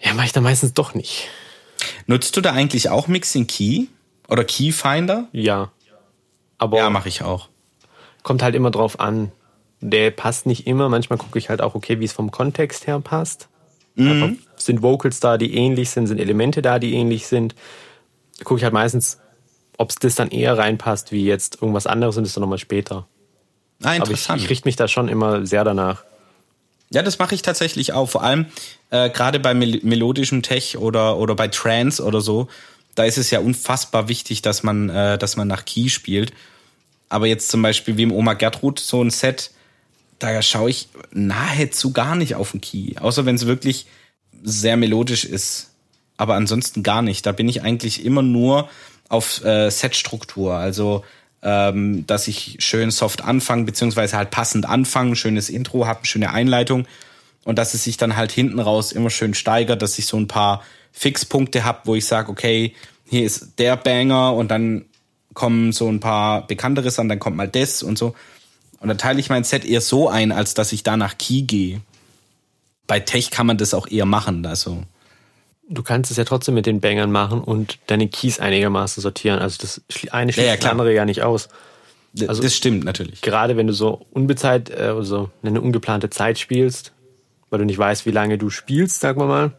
Ja, 0.00 0.14
mache 0.14 0.26
ich 0.26 0.32
da 0.32 0.40
meistens 0.40 0.74
doch 0.74 0.94
nicht. 0.94 1.28
Nutzt 2.06 2.36
du 2.36 2.40
da 2.40 2.52
eigentlich 2.52 2.90
auch 2.90 3.08
Mixing 3.08 3.46
Key 3.46 3.86
oder 4.28 4.44
Keyfinder? 4.44 5.28
Ja. 5.32 5.70
Aber 6.58 6.78
ja, 6.78 6.90
mache 6.90 7.08
ich 7.08 7.22
auch. 7.22 7.48
Kommt 8.22 8.42
halt 8.42 8.54
immer 8.54 8.70
drauf 8.70 9.00
an. 9.00 9.32
Der 9.80 10.10
passt 10.10 10.46
nicht 10.46 10.66
immer. 10.66 10.88
Manchmal 10.88 11.18
gucke 11.18 11.38
ich 11.38 11.48
halt 11.50 11.60
auch, 11.60 11.74
okay, 11.74 12.00
wie 12.00 12.04
es 12.04 12.12
vom 12.12 12.30
Kontext 12.30 12.86
her 12.86 13.00
passt. 13.00 13.48
Mhm. 13.96 14.40
sind 14.56 14.82
Vocals 14.82 15.20
da, 15.20 15.38
die 15.38 15.54
ähnlich 15.54 15.90
sind, 15.90 16.08
sind 16.08 16.18
Elemente 16.18 16.62
da, 16.62 16.80
die 16.80 16.94
ähnlich 16.94 17.28
sind. 17.28 17.54
Da 18.38 18.44
gucke 18.44 18.58
ich 18.58 18.64
halt 18.64 18.72
meistens, 18.72 19.20
ob 19.78 19.90
es 19.90 19.96
das 19.96 20.16
dann 20.16 20.30
eher 20.30 20.58
reinpasst, 20.58 21.12
wie 21.12 21.24
jetzt 21.24 21.62
irgendwas 21.62 21.86
anderes 21.86 22.16
und 22.16 22.24
das 22.24 22.34
dann 22.34 22.40
nochmal 22.40 22.58
später. 22.58 23.06
Ah, 23.84 23.94
interessant. 23.94 24.30
Aber 24.30 24.38
ich, 24.38 24.44
ich 24.44 24.50
richte 24.50 24.68
mich 24.68 24.76
da 24.76 24.88
schon 24.88 25.08
immer 25.08 25.46
sehr 25.46 25.64
danach. 25.64 26.04
Ja, 26.90 27.02
das 27.02 27.18
mache 27.18 27.34
ich 27.34 27.42
tatsächlich 27.42 27.92
auch. 27.92 28.08
Vor 28.08 28.22
allem 28.22 28.46
äh, 28.90 29.10
gerade 29.10 29.40
bei 29.40 29.54
mel 29.54 29.80
melodischem 29.82 30.42
Tech 30.42 30.78
oder, 30.78 31.16
oder 31.16 31.34
bei 31.34 31.48
Trance 31.48 32.02
oder 32.02 32.20
so 32.20 32.48
da 32.94 33.04
ist 33.04 33.18
es 33.18 33.30
ja 33.30 33.40
unfassbar 33.40 34.08
wichtig, 34.08 34.42
dass 34.42 34.62
man, 34.62 34.88
äh, 34.88 35.18
dass 35.18 35.36
man 35.36 35.48
nach 35.48 35.64
Key 35.64 35.88
spielt. 35.88 36.32
Aber 37.08 37.26
jetzt 37.26 37.50
zum 37.50 37.62
Beispiel 37.62 37.96
wie 37.96 38.04
im 38.04 38.12
Oma 38.12 38.34
Gertrud 38.34 38.78
so 38.78 39.02
ein 39.02 39.10
Set, 39.10 39.50
da 40.18 40.40
schaue 40.42 40.70
ich 40.70 40.88
nahezu 41.12 41.92
gar 41.92 42.16
nicht 42.16 42.34
auf 42.34 42.52
den 42.52 42.60
Key. 42.60 42.96
Außer 42.98 43.26
wenn 43.26 43.34
es 43.34 43.46
wirklich 43.46 43.86
sehr 44.42 44.76
melodisch 44.76 45.24
ist. 45.24 45.70
Aber 46.16 46.34
ansonsten 46.34 46.82
gar 46.82 47.02
nicht. 47.02 47.26
Da 47.26 47.32
bin 47.32 47.48
ich 47.48 47.62
eigentlich 47.62 48.04
immer 48.04 48.22
nur 48.22 48.68
auf 49.08 49.44
äh, 49.44 49.70
Setstruktur. 49.70 50.54
Also, 50.54 51.04
ähm, 51.44 52.06
dass 52.06 52.26
ich 52.26 52.56
schön 52.60 52.90
soft 52.90 53.22
anfange, 53.22 53.64
beziehungsweise 53.64 54.16
halt 54.16 54.30
passend 54.30 54.66
anfange, 54.66 55.14
schönes 55.14 55.50
Intro 55.50 55.86
habe, 55.86 56.06
schöne 56.06 56.32
Einleitung. 56.32 56.86
Und 57.44 57.58
dass 57.58 57.74
es 57.74 57.84
sich 57.84 57.98
dann 57.98 58.16
halt 58.16 58.32
hinten 58.32 58.58
raus 58.58 58.90
immer 58.90 59.10
schön 59.10 59.34
steigert, 59.34 59.82
dass 59.82 59.98
ich 59.98 60.06
so 60.06 60.16
ein 60.16 60.26
paar 60.26 60.62
Fixpunkte 60.92 61.64
habe, 61.64 61.80
wo 61.84 61.94
ich 61.94 62.06
sage, 62.06 62.30
okay, 62.30 62.74
hier 63.06 63.24
ist 63.24 63.58
der 63.58 63.76
Banger 63.76 64.32
und 64.32 64.50
dann 64.50 64.86
kommen 65.34 65.72
so 65.72 65.88
ein 65.88 66.00
paar 66.00 66.46
bekannteres 66.46 66.98
an, 66.98 67.08
dann 67.08 67.18
kommt 67.18 67.36
mal 67.36 67.48
das 67.48 67.82
und 67.82 67.98
so. 67.98 68.14
Und 68.80 68.88
dann 68.88 68.98
teile 68.98 69.20
ich 69.20 69.28
mein 69.28 69.44
Set 69.44 69.64
eher 69.64 69.80
so 69.80 70.08
ein, 70.08 70.32
als 70.32 70.54
dass 70.54 70.72
ich 70.72 70.82
da 70.82 70.96
nach 70.96 71.18
Key 71.18 71.42
gehe. 71.42 71.80
Bei 72.86 73.00
Tech 73.00 73.30
kann 73.30 73.46
man 73.46 73.58
das 73.58 73.74
auch 73.74 73.86
eher 73.88 74.06
machen, 74.06 74.44
also. 74.46 74.84
Du 75.68 75.82
kannst 75.82 76.10
es 76.10 76.16
ja 76.16 76.24
trotzdem 76.24 76.54
mit 76.54 76.66
den 76.66 76.80
Bangern 76.80 77.10
machen 77.10 77.40
und 77.40 77.78
deine 77.86 78.08
Keys 78.08 78.38
einigermaßen 78.38 79.00
sortieren. 79.00 79.38
Also 79.38 79.58
das 79.60 79.80
eine 80.10 80.32
schließt 80.32 80.46
ja, 80.46 80.54
ja, 80.54 80.60
das 80.60 80.70
andere 80.70 80.92
ja 80.92 81.04
nicht 81.04 81.22
aus. 81.22 81.48
Also 82.28 82.42
das 82.42 82.54
stimmt 82.54 82.84
natürlich. 82.84 83.22
Gerade 83.22 83.56
wenn 83.56 83.66
du 83.66 83.72
so 83.72 84.06
unbezahlt, 84.12 84.70
äh, 84.70 84.92
also 84.96 85.30
eine 85.42 85.60
ungeplante 85.60 86.10
Zeit 86.10 86.38
spielst, 86.38 86.92
weil 87.50 87.58
du 87.58 87.64
nicht 87.64 87.78
weißt, 87.78 88.06
wie 88.06 88.10
lange 88.10 88.38
du 88.38 88.50
spielst, 88.50 89.00
sagen 89.00 89.20
wir 89.20 89.26
mal. 89.26 89.52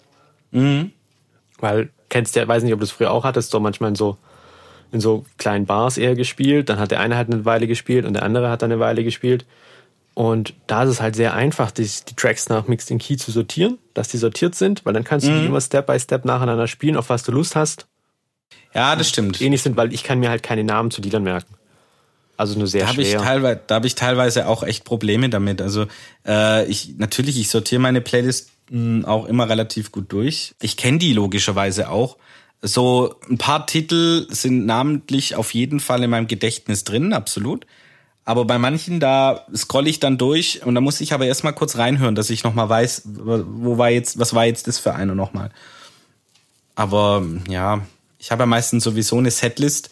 Mhm. 0.52 0.92
Weil, 1.60 1.90
kennst 2.10 2.36
du 2.36 2.40
ja, 2.40 2.48
weiß 2.48 2.64
nicht, 2.64 2.74
ob 2.74 2.80
du 2.80 2.86
es 2.86 2.92
früher 2.92 3.12
auch 3.12 3.24
hattest, 3.24 3.52
so 3.52 3.60
manchmal 3.60 3.90
in 3.90 3.96
so 3.96 4.18
in 4.92 5.02
so 5.02 5.26
kleinen 5.38 5.66
Bars 5.66 5.98
eher 5.98 6.16
gespielt. 6.16 6.70
Dann 6.70 6.80
hat 6.80 6.92
der 6.92 7.00
eine 7.00 7.18
halt 7.18 7.32
eine 7.32 7.46
Weile 7.46 7.68
gespielt 7.68 8.06
und 8.06 8.14
der 8.14 8.24
andere 8.24 8.50
hat 8.50 8.62
dann 8.62 8.72
eine 8.72 8.80
Weile 8.80 9.04
gespielt. 9.04 9.46
Und 10.16 10.54
da 10.68 10.84
ist 10.84 10.90
es 10.90 11.02
halt 11.02 11.16
sehr 11.16 11.34
einfach, 11.34 11.72
die, 11.72 11.88
die 12.08 12.16
Tracks 12.16 12.48
nach 12.48 12.68
Mixed 12.68 12.90
in 12.90 13.00
Key 13.00 13.18
zu 13.18 13.32
sortieren, 13.32 13.78
dass 13.94 14.08
die 14.08 14.18
sortiert 14.18 14.56
sind, 14.56 14.86
weil 14.86 14.94
dann 14.94 15.04
kannst 15.04 15.28
du 15.28 15.32
mhm. 15.32 15.42
die 15.42 15.46
immer 15.46 15.60
Step 15.62 15.86
by 15.86 16.00
Step 16.00 16.24
nacheinander 16.24 16.68
spielen, 16.68 16.96
auf 16.96 17.10
was 17.10 17.24
du 17.24 17.34
Lust 17.34 17.56
hast. 17.56 17.86
Ja, 18.74 18.96
das 18.96 19.10
stimmt. 19.10 19.42
Ähnlich 19.42 19.62
sind, 19.62 19.76
weil 19.76 19.94
ich 19.94 20.04
kann 20.04 20.20
mir 20.20 20.30
halt 20.30 20.42
keine 20.42 20.64
Namen 20.64 20.90
zu 20.90 21.02
Dealern 21.02 21.24
merken. 21.24 21.54
Also 22.38 22.58
nur 22.58 22.68
sehr 22.68 22.86
da 22.86 22.94
schwer. 22.94 23.06
Ich 23.06 23.22
teilweise, 23.22 23.62
da 23.68 23.76
habe 23.76 23.88
ich 23.88 23.96
teilweise 23.96 24.48
auch 24.48 24.64
echt 24.64 24.86
Probleme 24.86 25.30
damit. 25.30 25.62
Also 25.62 25.86
äh, 26.26 26.66
ich 26.66 26.96
natürlich, 26.98 27.40
ich 27.40 27.50
sortiere 27.50 27.82
meine 27.82 28.02
Playlist 28.02 28.52
mh, 28.70 29.08
auch 29.08 29.26
immer 29.26 29.50
relativ 29.50 29.92
gut 29.92 30.12
durch. 30.12 30.56
Ich 30.62 30.78
kenne 30.78 30.98
die 30.98 31.14
logischerweise 31.14 31.90
auch. 31.90 32.18
So 32.62 33.16
ein 33.30 33.38
paar 33.38 33.68
Titel 33.68 34.28
sind 34.30 34.66
namentlich 34.66 35.36
auf 35.36 35.54
jeden 35.54 35.80
Fall 35.80 36.04
in 36.04 36.10
meinem 36.10 36.28
Gedächtnis 36.28 36.84
drin, 36.84 37.14
absolut. 37.14 37.66
Aber 38.26 38.46
bei 38.46 38.58
manchen, 38.58 39.00
da 39.00 39.46
scroll 39.56 39.88
ich 39.88 40.00
dann 40.00 40.18
durch 40.18 40.66
und 40.66 40.74
da 40.74 40.82
muss 40.82 41.00
ich 41.00 41.14
aber 41.14 41.28
erstmal 41.28 41.54
kurz 41.54 41.78
reinhören, 41.78 42.16
dass 42.16 42.32
ich 42.32 42.44
nochmal 42.44 42.68
weiß, 42.68 43.04
wo 43.06 43.78
war 43.78 43.92
jetzt, 43.92 44.18
was 44.18 44.34
war 44.34 44.46
jetzt 44.46 44.68
das 44.68 44.80
für 44.80 44.96
eine 44.96 45.16
nochmal. 45.16 45.52
Aber 46.74 47.24
ja, 47.48 47.82
ich 48.18 48.32
habe 48.32 48.44
ja 48.44 48.48
meistens 48.48 48.84
sowieso 48.84 49.20
eine 49.20 49.30
Setlist, 49.30 49.92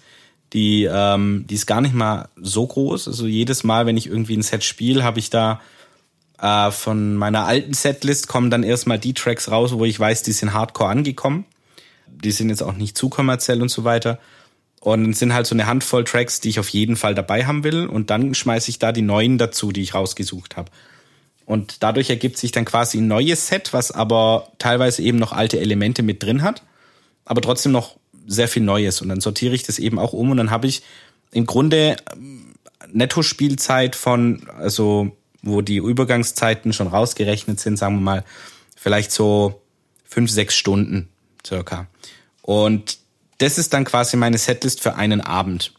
die, 0.52 0.88
ähm, 0.92 1.46
die 1.48 1.56
ist 1.56 1.68
gar 1.68 1.82
nicht 1.82 1.94
mal 1.94 2.30
so 2.36 2.66
groß. 2.66 3.08
Also 3.08 3.28
jedes 3.28 3.64
Mal, 3.64 3.86
wenn 3.86 3.98
ich 3.98 4.08
irgendwie 4.08 4.36
ein 4.36 4.44
Set 4.44 4.64
spiele, 4.64 5.04
habe 5.04 5.20
ich 5.20 5.30
da 5.30 5.62
äh, 6.40 6.72
von 6.72 7.16
meiner 7.16 7.46
alten 7.46 7.74
Setlist 7.74 8.28
kommen 8.28 8.50
dann 8.50 8.64
erstmal 8.64 9.00
die 9.00 9.14
Tracks 9.14 9.50
raus, 9.50 9.74
wo 9.74 9.86
ich 9.86 10.00
weiß, 10.00 10.24
die 10.24 10.32
sind 10.32 10.54
hardcore 10.54 10.90
angekommen. 10.90 11.46
Die 12.08 12.32
sind 12.32 12.50
jetzt 12.50 12.62
auch 12.62 12.74
nicht 12.74 12.98
zu 12.98 13.10
kommerziell 13.10 13.62
und 13.62 13.70
so 13.70 13.84
weiter. 13.84 14.20
Und 14.84 15.16
sind 15.16 15.34
halt 15.34 15.48
so 15.48 15.56
eine 15.56 15.66
Handvoll 15.66 16.04
Tracks, 16.04 16.42
die 16.42 16.50
ich 16.50 16.60
auf 16.60 16.68
jeden 16.68 16.98
Fall 16.98 17.16
dabei 17.16 17.46
haben 17.46 17.64
will. 17.64 17.86
Und 17.86 18.10
dann 18.10 18.34
schmeiße 18.34 18.70
ich 18.70 18.80
da 18.80 18.92
die 18.92 19.02
neuen 19.02 19.38
dazu, 19.38 19.72
die 19.72 19.82
ich 19.82 19.94
rausgesucht 19.94 20.58
habe. 20.58 20.72
Und 21.46 21.84
dadurch 21.84 22.10
ergibt 22.10 22.38
sich 22.38 22.52
dann 22.52 22.66
quasi 22.66 22.98
ein 22.98 23.08
neues 23.08 23.48
Set, 23.48 23.72
was 23.72 23.92
aber 23.92 24.52
teilweise 24.60 25.02
eben 25.02 25.18
noch 25.20 25.32
alte 25.32 25.58
Elemente 25.58 26.04
mit 26.04 26.22
drin 26.22 26.42
hat, 26.42 26.64
aber 27.24 27.40
trotzdem 27.40 27.72
noch 27.72 27.96
sehr 28.28 28.50
viel 28.50 28.64
Neues. 28.64 29.02
Und 29.02 29.08
dann 29.08 29.22
sortiere 29.22 29.56
ich 29.56 29.64
das 29.64 29.80
eben 29.80 30.00
auch 30.00 30.12
um 30.12 30.32
und 30.32 30.38
dann 30.38 30.52
habe 30.52 30.68
ich 30.68 30.84
im 31.32 31.46
Grunde 31.46 31.96
ähm, 32.14 32.54
Netto-Spielzeit 32.92 33.96
von, 33.96 34.48
also 34.58 35.16
wo 35.42 35.62
die 35.62 35.78
Übergangszeiten 35.78 36.74
schon 36.74 36.88
rausgerechnet 36.88 37.60
sind, 37.60 37.78
sagen 37.78 37.96
wir 37.96 38.02
mal, 38.02 38.26
vielleicht 38.76 39.14
so 39.14 39.62
fünf, 40.06 40.30
sechs 40.30 40.56
Stunden 40.56 41.08
circa. 41.46 41.88
Und 42.42 43.03
das 43.44 43.58
ist 43.58 43.74
dann 43.74 43.84
quasi 43.84 44.16
meine 44.16 44.38
Setlist 44.38 44.82
für 44.82 44.96
einen 44.96 45.20
Abend. 45.20 45.74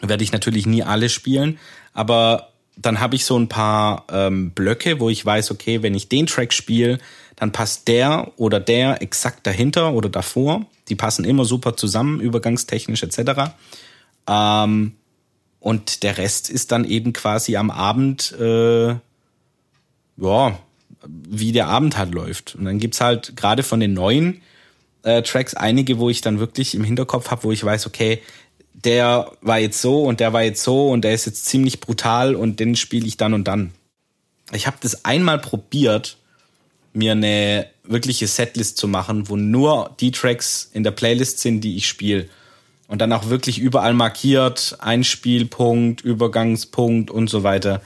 Werde 0.00 0.22
ich 0.22 0.30
natürlich 0.30 0.64
nie 0.64 0.84
alle 0.84 1.08
spielen, 1.08 1.58
aber 1.92 2.52
dann 2.76 3.00
habe 3.00 3.16
ich 3.16 3.24
so 3.24 3.36
ein 3.36 3.48
paar 3.48 4.04
ähm, 4.12 4.52
Blöcke, 4.52 5.00
wo 5.00 5.10
ich 5.10 5.26
weiß, 5.26 5.50
okay, 5.50 5.82
wenn 5.82 5.94
ich 5.94 6.08
den 6.08 6.26
Track 6.26 6.52
spiele, 6.52 6.98
dann 7.34 7.50
passt 7.50 7.88
der 7.88 8.30
oder 8.36 8.60
der 8.60 9.02
exakt 9.02 9.44
dahinter 9.44 9.92
oder 9.92 10.08
davor. 10.08 10.66
Die 10.88 10.94
passen 10.94 11.24
immer 11.24 11.44
super 11.44 11.76
zusammen, 11.76 12.20
übergangstechnisch 12.20 13.02
etc. 13.02 13.50
Ähm, 14.28 14.92
und 15.58 16.04
der 16.04 16.16
Rest 16.16 16.48
ist 16.48 16.70
dann 16.70 16.84
eben 16.84 17.12
quasi 17.12 17.56
am 17.56 17.72
Abend, 17.72 18.36
äh, 18.38 18.90
ja, 20.16 20.58
wie 21.04 21.50
der 21.50 21.66
Abend 21.66 21.98
halt 21.98 22.14
läuft. 22.14 22.54
Und 22.54 22.66
dann 22.66 22.78
gibt's 22.78 23.00
halt 23.00 23.36
gerade 23.36 23.64
von 23.64 23.80
den 23.80 23.94
neuen 23.94 24.42
äh, 25.02 25.22
Tracks 25.22 25.54
einige, 25.54 25.98
wo 25.98 26.10
ich 26.10 26.20
dann 26.20 26.38
wirklich 26.38 26.74
im 26.74 26.84
Hinterkopf 26.84 27.30
habe, 27.30 27.44
wo 27.44 27.52
ich 27.52 27.64
weiß, 27.64 27.86
okay, 27.86 28.20
der 28.84 29.32
war 29.40 29.58
jetzt 29.58 29.80
so 29.80 30.04
und 30.04 30.20
der 30.20 30.32
war 30.32 30.42
jetzt 30.42 30.62
so 30.62 30.88
und 30.88 31.02
der 31.02 31.14
ist 31.14 31.26
jetzt 31.26 31.46
ziemlich 31.46 31.80
brutal 31.80 32.34
und 32.34 32.60
den 32.60 32.76
spiele 32.76 33.06
ich 33.06 33.16
dann 33.16 33.34
und 33.34 33.44
dann. 33.44 33.72
Ich 34.52 34.66
habe 34.66 34.76
das 34.80 35.04
einmal 35.04 35.38
probiert, 35.38 36.16
mir 36.92 37.12
eine 37.12 37.66
wirkliche 37.84 38.26
Setlist 38.26 38.76
zu 38.76 38.88
machen, 38.88 39.28
wo 39.28 39.36
nur 39.36 39.94
die 40.00 40.10
Tracks 40.10 40.70
in 40.72 40.84
der 40.84 40.90
Playlist 40.90 41.40
sind, 41.40 41.62
die 41.62 41.76
ich 41.76 41.86
spiele. 41.86 42.28
Und 42.86 43.00
dann 43.00 43.12
auch 43.12 43.28
wirklich 43.28 43.58
überall 43.58 43.92
markiert, 43.92 44.76
Einspielpunkt, 44.80 46.00
Übergangspunkt 46.00 47.10
und 47.10 47.28
so 47.28 47.42
weiter. 47.42 47.82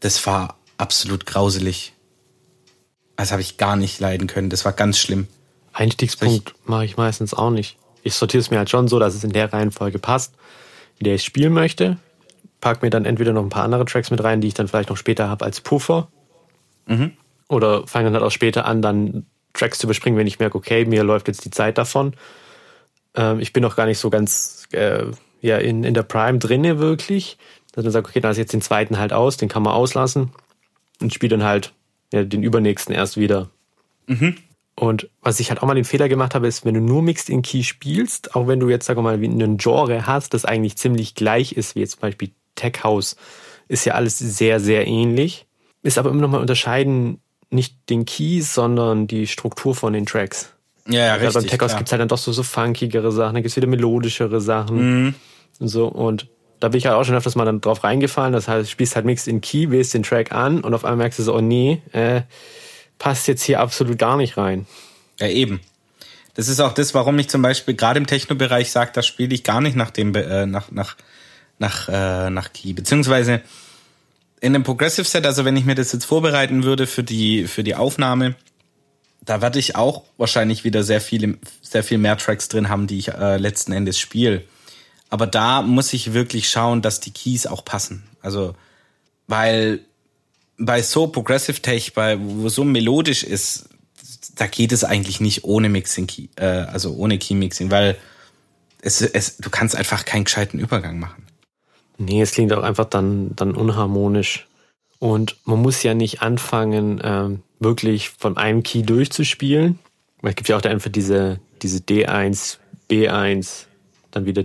Das 0.00 0.24
war 0.26 0.58
absolut 0.78 1.26
grauselig. 1.26 1.92
Das 3.16 3.32
habe 3.32 3.42
ich 3.42 3.58
gar 3.58 3.76
nicht 3.76 4.00
leiden 4.00 4.26
können. 4.26 4.50
Das 4.50 4.64
war 4.64 4.72
ganz 4.72 4.98
schlimm. 4.98 5.26
Einstiegspunkt 5.76 6.54
mache 6.64 6.84
ich 6.84 6.96
meistens 6.96 7.34
auch 7.34 7.50
nicht. 7.50 7.76
Ich 8.02 8.14
sortiere 8.14 8.40
es 8.40 8.50
mir 8.50 8.58
halt 8.58 8.70
schon 8.70 8.88
so, 8.88 8.98
dass 8.98 9.14
es 9.14 9.24
in 9.24 9.32
der 9.32 9.52
Reihenfolge 9.52 9.98
passt, 9.98 10.34
in 10.98 11.04
der 11.04 11.16
ich 11.16 11.24
spielen 11.24 11.52
möchte. 11.52 11.98
Pack 12.60 12.82
mir 12.82 12.90
dann 12.90 13.04
entweder 13.04 13.32
noch 13.32 13.42
ein 13.42 13.50
paar 13.50 13.64
andere 13.64 13.84
Tracks 13.84 14.10
mit 14.10 14.22
rein, 14.24 14.40
die 14.40 14.48
ich 14.48 14.54
dann 14.54 14.68
vielleicht 14.68 14.88
noch 14.88 14.96
später 14.96 15.28
habe 15.28 15.44
als 15.44 15.60
Puffer. 15.60 16.08
Mhm. 16.86 17.12
Oder 17.48 17.86
fange 17.86 18.06
dann 18.06 18.14
halt 18.14 18.24
auch 18.24 18.30
später 18.30 18.64
an, 18.64 18.80
dann 18.80 19.26
Tracks 19.52 19.78
zu 19.78 19.86
überspringen, 19.86 20.18
wenn 20.18 20.26
ich 20.26 20.38
merke, 20.38 20.56
okay, 20.56 20.84
mir 20.84 21.04
läuft 21.04 21.28
jetzt 21.28 21.44
die 21.44 21.50
Zeit 21.50 21.78
davon. 21.78 22.14
Ähm, 23.14 23.40
ich 23.40 23.52
bin 23.52 23.62
noch 23.62 23.76
gar 23.76 23.86
nicht 23.86 23.98
so 23.98 24.08
ganz 24.08 24.66
äh, 24.72 25.04
ja, 25.42 25.58
in, 25.58 25.84
in 25.84 25.94
der 25.94 26.02
Prime 26.02 26.38
drinne 26.38 26.78
wirklich. 26.78 27.36
Dass 27.72 27.84
man 27.84 27.92
sagt, 27.92 28.08
okay, 28.08 28.20
da 28.20 28.30
ist 28.30 28.38
jetzt 28.38 28.54
den 28.54 28.62
zweiten 28.62 28.98
halt 28.98 29.12
aus, 29.12 29.36
den 29.36 29.50
kann 29.50 29.62
man 29.62 29.74
auslassen 29.74 30.32
und 31.00 31.12
spiele 31.12 31.36
dann 31.36 31.46
halt 31.46 31.74
ja, 32.12 32.24
den 32.24 32.42
übernächsten 32.42 32.94
erst 32.94 33.18
wieder. 33.18 33.50
Mhm. 34.06 34.36
Und 34.78 35.08
was 35.22 35.40
ich 35.40 35.48
halt 35.48 35.62
auch 35.62 35.66
mal 35.66 35.74
den 35.74 35.84
Fehler 35.84 36.08
gemacht 36.08 36.34
habe, 36.34 36.46
ist, 36.46 36.66
wenn 36.66 36.74
du 36.74 36.80
nur 36.80 37.02
Mixed 37.02 37.30
in 37.30 37.40
Key 37.40 37.62
spielst, 37.62 38.34
auch 38.36 38.46
wenn 38.46 38.60
du 38.60 38.68
jetzt, 38.68 38.84
sag 38.84 38.98
mal, 38.98 39.20
wie 39.22 39.26
ein 39.26 39.56
Genre 39.56 40.06
hast, 40.06 40.34
das 40.34 40.44
eigentlich 40.44 40.76
ziemlich 40.76 41.14
gleich 41.14 41.52
ist, 41.52 41.74
wie 41.74 41.80
jetzt 41.80 41.92
zum 41.92 42.00
Beispiel 42.02 42.30
Tech 42.56 42.84
House, 42.84 43.16
ist 43.68 43.86
ja 43.86 43.94
alles 43.94 44.18
sehr, 44.18 44.60
sehr 44.60 44.86
ähnlich. 44.86 45.46
Ist 45.82 45.96
aber 45.96 46.10
immer 46.10 46.20
noch 46.20 46.28
mal 46.28 46.40
unterscheiden, 46.40 47.20
nicht 47.48 47.88
den 47.88 48.04
Keys, 48.04 48.52
sondern 48.52 49.06
die 49.06 49.26
Struktur 49.26 49.74
von 49.74 49.94
den 49.94 50.04
Tracks. 50.04 50.52
Ja, 50.86 51.06
ja, 51.06 51.14
richtig. 51.14 51.34
Beim 51.34 51.46
Tech 51.46 51.60
House 51.60 51.76
gibt's 51.76 51.92
halt 51.92 52.00
dann 52.00 52.08
doch 52.08 52.18
so, 52.18 52.32
so 52.32 52.42
funkigere 52.42 53.12
Sachen, 53.12 53.34
dann 53.34 53.42
gibt's 53.42 53.56
wieder 53.56 53.68
melodischere 53.68 54.42
Sachen. 54.42 55.04
Mhm. 55.04 55.14
Und 55.58 55.68
so, 55.68 55.86
und 55.86 56.28
da 56.60 56.68
bin 56.68 56.78
ich 56.78 56.86
halt 56.86 56.96
auch 56.96 57.04
schon 57.04 57.14
öfters 57.14 57.34
mal 57.34 57.46
dann 57.46 57.62
drauf 57.62 57.82
reingefallen. 57.82 58.34
Das 58.34 58.46
heißt, 58.46 58.66
du 58.66 58.70
spielst 58.70 58.94
halt 58.94 59.06
Mixed 59.06 59.26
in 59.26 59.40
Key, 59.40 59.70
wählst 59.70 59.94
den 59.94 60.02
Track 60.02 60.32
an 60.32 60.60
und 60.60 60.74
auf 60.74 60.84
einmal 60.84 60.98
merkst 60.98 61.18
du 61.18 61.22
so, 61.22 61.34
oh 61.34 61.40
nee, 61.40 61.82
äh, 61.92 62.22
passt 62.98 63.28
jetzt 63.28 63.42
hier 63.42 63.60
absolut 63.60 63.98
gar 63.98 64.16
nicht 64.16 64.36
rein. 64.36 64.66
Ja, 65.20 65.28
eben. 65.28 65.60
Das 66.34 66.48
ist 66.48 66.60
auch 66.60 66.74
das, 66.74 66.92
warum 66.92 67.18
ich 67.18 67.28
zum 67.28 67.40
Beispiel 67.40 67.74
gerade 67.74 67.98
im 67.98 68.06
Techno-Bereich 68.06 68.70
sage, 68.70 68.90
da 68.92 69.02
spiele 69.02 69.34
ich 69.34 69.42
gar 69.42 69.60
nicht 69.60 69.74
nach 69.74 69.90
dem 69.90 70.14
äh, 70.14 70.44
nach 70.44 70.70
nach 70.70 70.96
nach 71.58 71.88
äh, 71.88 72.30
nach 72.30 72.52
Key, 72.52 72.74
beziehungsweise 72.74 73.40
in 74.40 74.52
dem 74.52 74.62
Progressive 74.62 75.06
Set, 75.06 75.24
also 75.24 75.46
wenn 75.46 75.56
ich 75.56 75.64
mir 75.64 75.74
das 75.74 75.92
jetzt 75.92 76.04
vorbereiten 76.04 76.62
würde 76.62 76.86
für 76.86 77.02
die 77.02 77.46
für 77.46 77.64
die 77.64 77.74
Aufnahme, 77.74 78.34
da 79.22 79.40
werde 79.40 79.58
ich 79.58 79.76
auch 79.76 80.02
wahrscheinlich 80.18 80.62
wieder 80.62 80.82
sehr 80.82 81.00
viele 81.00 81.38
sehr 81.62 81.82
viel 81.82 81.96
mehr 81.96 82.18
Tracks 82.18 82.48
drin 82.48 82.68
haben, 82.68 82.86
die 82.86 82.98
ich 82.98 83.08
äh, 83.08 83.38
letzten 83.38 83.72
Endes 83.72 83.98
spiele. 83.98 84.42
Aber 85.08 85.26
da 85.26 85.62
muss 85.62 85.94
ich 85.94 86.12
wirklich 86.12 86.50
schauen, 86.50 86.82
dass 86.82 87.00
die 87.00 87.12
Keys 87.12 87.46
auch 87.46 87.64
passen. 87.64 88.02
Also 88.20 88.54
weil 89.26 89.80
bei 90.58 90.82
so 90.82 91.06
Progressive 91.06 91.60
Tech, 91.60 91.92
bei 91.94 92.18
wo 92.20 92.48
so 92.48 92.64
melodisch 92.64 93.22
ist, 93.22 93.68
da 94.36 94.46
geht 94.46 94.72
es 94.72 94.84
eigentlich 94.84 95.20
nicht 95.20 95.44
ohne 95.44 95.68
Mixing, 95.68 96.06
Key, 96.06 96.28
äh, 96.36 96.44
also 96.44 96.94
ohne 96.94 97.18
Key 97.18 97.34
Mixing, 97.34 97.70
weil 97.70 97.96
es, 98.82 99.00
es, 99.00 99.38
du 99.38 99.50
kannst 99.50 99.74
einfach 99.74 100.04
keinen 100.04 100.24
gescheiten 100.24 100.60
Übergang 100.60 100.98
machen. 100.98 101.26
Nee, 101.98 102.20
es 102.20 102.32
klingt 102.32 102.52
auch 102.52 102.62
einfach 102.62 102.84
dann, 102.84 103.34
dann 103.34 103.54
unharmonisch. 103.54 104.46
Und 104.98 105.36
man 105.44 105.60
muss 105.60 105.82
ja 105.82 105.94
nicht 105.94 106.22
anfangen, 106.22 107.00
ähm, 107.02 107.42
wirklich 107.58 108.10
von 108.10 108.36
einem 108.36 108.62
Key 108.62 108.82
durchzuspielen. 108.82 109.78
Weil 110.20 110.30
es 110.30 110.36
gibt 110.36 110.48
ja 110.48 110.56
auch 110.56 110.62
einfach 110.62 110.90
diese, 110.90 111.40
diese 111.62 111.78
D1, 111.78 112.58
B1, 112.90 113.64
dann 114.10 114.26
wieder 114.26 114.44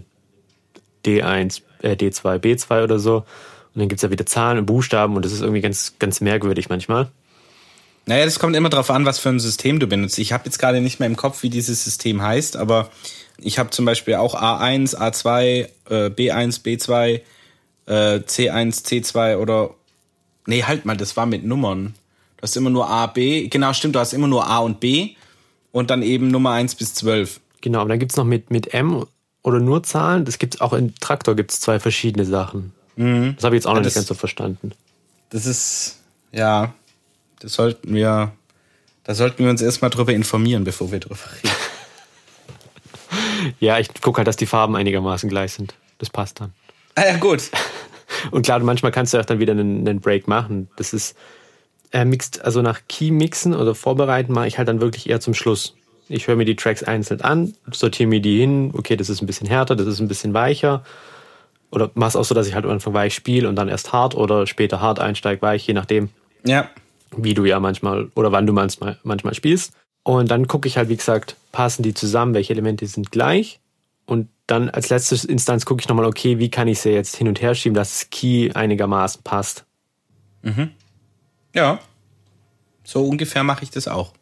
D1, 1.06 1.62
äh, 1.82 1.96
D2, 1.96 2.40
B2 2.40 2.84
oder 2.84 3.00
so. 3.00 3.26
Und 3.74 3.80
dann 3.80 3.90
gibt's 3.90 4.02
ja 4.02 4.12
wieder 4.12 4.26
Zahlen 4.26 4.58
und 4.58 4.66
Buchstaben 4.66 5.16
und 5.16 5.24
das 5.24 5.32
ist 5.32 5.42
irgendwie 5.42 5.62
ganz, 5.62 5.94
ganz 6.00 6.22
merkwürdig 6.22 6.70
manchmal. 6.70 7.10
Naja, 8.06 8.26
das 8.26 8.40
kommt 8.40 8.56
immer 8.56 8.70
darauf 8.70 8.90
an, 8.90 9.06
was 9.06 9.20
für 9.20 9.30
ein 9.30 9.40
System 9.40 9.80
du 9.80 9.88
benutzt. 9.88 10.18
Ich 10.20 10.34
habe 10.34 10.46
jetzt 10.46 10.58
gerade 10.58 10.82
nicht 10.82 11.00
mehr 11.00 11.08
im 11.08 11.16
Kopf, 11.16 11.44
wie 11.44 11.50
dieses 11.50 11.84
System 11.84 12.22
heißt, 12.22 12.58
aber 12.58 12.90
ich 13.38 13.60
habe 13.60 13.70
zum 13.70 13.86
Beispiel 13.86 14.16
auch 14.16 14.36
A1, 14.36 14.96
A2, 14.96 15.68
äh, 15.90 16.10
B1, 16.10 16.64
B2, 16.64 17.22
äh, 17.86 17.92
C1, 17.92 18.86
C2 18.86 19.38
oder. 19.38 19.76
Nee, 20.48 20.64
halt 20.64 20.86
mal, 20.86 20.98
das 20.98 21.16
war 21.16 21.26
mit 21.26 21.46
Nummern. 21.46 21.94
Du 22.38 22.44
hast 22.44 22.58
immer 22.58 22.72
nur 22.72 22.90
A, 22.90 23.06
B. 23.06 23.48
Genau, 23.48 23.74
stimmt, 23.74 23.96
du 23.96 24.00
hast 24.00 24.14
immer 24.14 24.28
nur 24.28 24.48
A 24.48 24.60
und 24.60 24.80
B 24.80 25.12
und 25.72 25.92
dann 25.92 26.02
eben 26.02 26.30
Nummer 26.30 26.52
1 26.52 26.76
bis 26.76 26.96
12. 26.96 27.40
Genau, 27.62 27.82
aber 27.82 27.90
dann 27.90 28.00
gibt's 28.00 28.18
noch 28.18 28.26
mit, 28.26 28.50
mit 28.50 28.74
M 28.74 29.06
oder 29.44 29.60
nur 29.60 29.84
Zahlen. 29.84 30.26
Das 30.26 30.40
gibt's 30.40 30.60
auch 30.60 30.74
in 30.74 30.96
Traktor 30.96 31.36
gibt's 31.36 31.62
zwei 31.62 31.80
verschiedene 31.80 32.26
Sachen. 32.26 32.74
Mhm. 32.96 33.36
Das 33.36 33.44
habe 33.44 33.56
ich 33.56 33.60
jetzt 33.60 33.68
auch 33.68 33.72
ja, 33.72 33.80
noch 33.80 33.86
nicht 33.86 33.96
ganz 33.96 34.08
so 34.08 34.14
verstanden. 34.14 34.72
Das 35.30 35.46
ist, 35.46 36.00
ja, 36.32 36.74
das 37.40 37.54
sollten 37.54 37.94
wir, 37.94 38.32
da 39.04 39.16
sollten 39.16 39.44
wir 39.44 39.50
uns 39.50 39.62
erstmal 39.62 39.90
drüber 39.90 40.14
informieren, 40.14 40.64
bevor 40.64 40.92
wir 40.92 41.00
drüber 41.00 41.18
reden. 41.44 41.56
ja, 43.60 43.80
ich 43.80 43.90
gucke 44.02 44.18
halt, 44.18 44.28
dass 44.28 44.38
die 44.38 44.46
Farben 44.46 44.76
einigermaßen 44.76 45.30
gleich 45.30 45.54
sind. 45.54 45.74
Das 45.98 46.10
passt 46.10 46.40
dann. 46.42 46.54
Ah 46.96 47.06
ja, 47.06 47.18
gut. 47.18 47.50
Und 48.32 48.44
klar, 48.44 48.60
manchmal 48.60 48.92
kannst 48.92 49.14
du 49.14 49.20
auch 49.20 49.26
dann 49.26 49.40
wieder 49.40 49.54
einen, 49.54 49.88
einen 49.88 50.02
Break 50.02 50.28
machen. 50.28 50.70
Das 50.76 50.94
ist 50.94 51.16
äh, 51.92 52.06
mixed, 52.06 52.44
also 52.44 52.62
nach 52.62 52.82
Key 52.88 53.12
mixen 53.12 53.56
oder 53.56 53.76
vorbereiten 53.76 54.34
mache 54.34 54.48
ich 54.48 54.58
halt 54.58 54.68
dann 54.68 54.82
wirklich 54.82 55.10
eher 55.10 55.20
zum 55.20 55.34
Schluss. 55.34 55.76
Ich 56.10 56.28
höre 56.28 56.36
mir 56.36 56.46
die 56.46 56.56
Tracks 56.56 56.84
einzeln 56.84 57.22
an, 57.22 57.54
sortiere 57.72 58.10
mir 58.10 58.20
die 58.20 58.40
hin, 58.40 58.72
okay, 58.76 58.98
das 58.98 59.10
ist 59.10 59.22
ein 59.22 59.28
bisschen 59.28 59.48
härter, 59.48 59.76
das 59.76 59.88
ist 59.88 60.00
ein 60.00 60.10
bisschen 60.10 60.34
weicher. 60.34 60.84
Oder 61.72 61.90
mach's 61.94 62.16
auch 62.16 62.26
so, 62.26 62.36
dass 62.36 62.48
ich 62.48 62.54
halt 62.54 62.66
am 62.66 62.72
Anfang 62.72 62.94
weich 62.94 63.14
spiele 63.14 63.48
und 63.48 63.56
dann 63.56 63.70
erst 63.70 63.94
hart 63.94 64.16
oder 64.16 64.46
später 64.46 64.82
hart 64.82 65.00
einsteige, 65.00 65.42
weich, 65.42 65.66
je 65.66 65.74
nachdem. 65.74 66.10
Ja. 66.46 66.70
Wie 67.16 67.34
du 67.34 67.46
ja 67.46 67.60
manchmal 67.60 68.10
oder 68.16 68.32
wann 68.32 68.46
du 68.46 68.54
manchmal, 68.54 68.98
manchmal 69.04 69.34
spielst. 69.34 69.74
Und 70.04 70.30
dann 70.32 70.48
gucke 70.48 70.68
ich 70.68 70.78
halt, 70.78 70.90
wie 70.90 70.98
gesagt, 70.98 71.36
passen 71.52 71.84
die 71.84 71.94
zusammen, 71.94 72.34
welche 72.34 72.54
Elemente 72.54 72.86
sind 72.88 73.12
gleich. 73.12 73.60
Und 74.06 74.30
dann 74.48 74.70
als 74.70 74.90
letzte 74.90 75.16
Instanz 75.28 75.66
gucke 75.66 75.82
ich 75.82 75.88
nochmal, 75.88 76.06
okay, 76.06 76.40
wie 76.40 76.50
kann 76.50 76.68
ich 76.68 76.80
sie 76.82 76.90
jetzt 76.90 77.16
hin 77.16 77.28
und 77.28 77.42
her 77.42 77.56
schieben, 77.56 77.76
dass 77.76 78.00
das 78.00 78.10
Key 78.10 78.52
einigermaßen 78.54 79.22
passt. 79.24 79.66
Mhm. 80.42 80.72
Ja. 81.56 81.80
So 82.84 83.06
ungefähr 83.06 83.44
mache 83.44 83.64
ich 83.64 83.72
das 83.72 83.88
auch. 83.88 84.14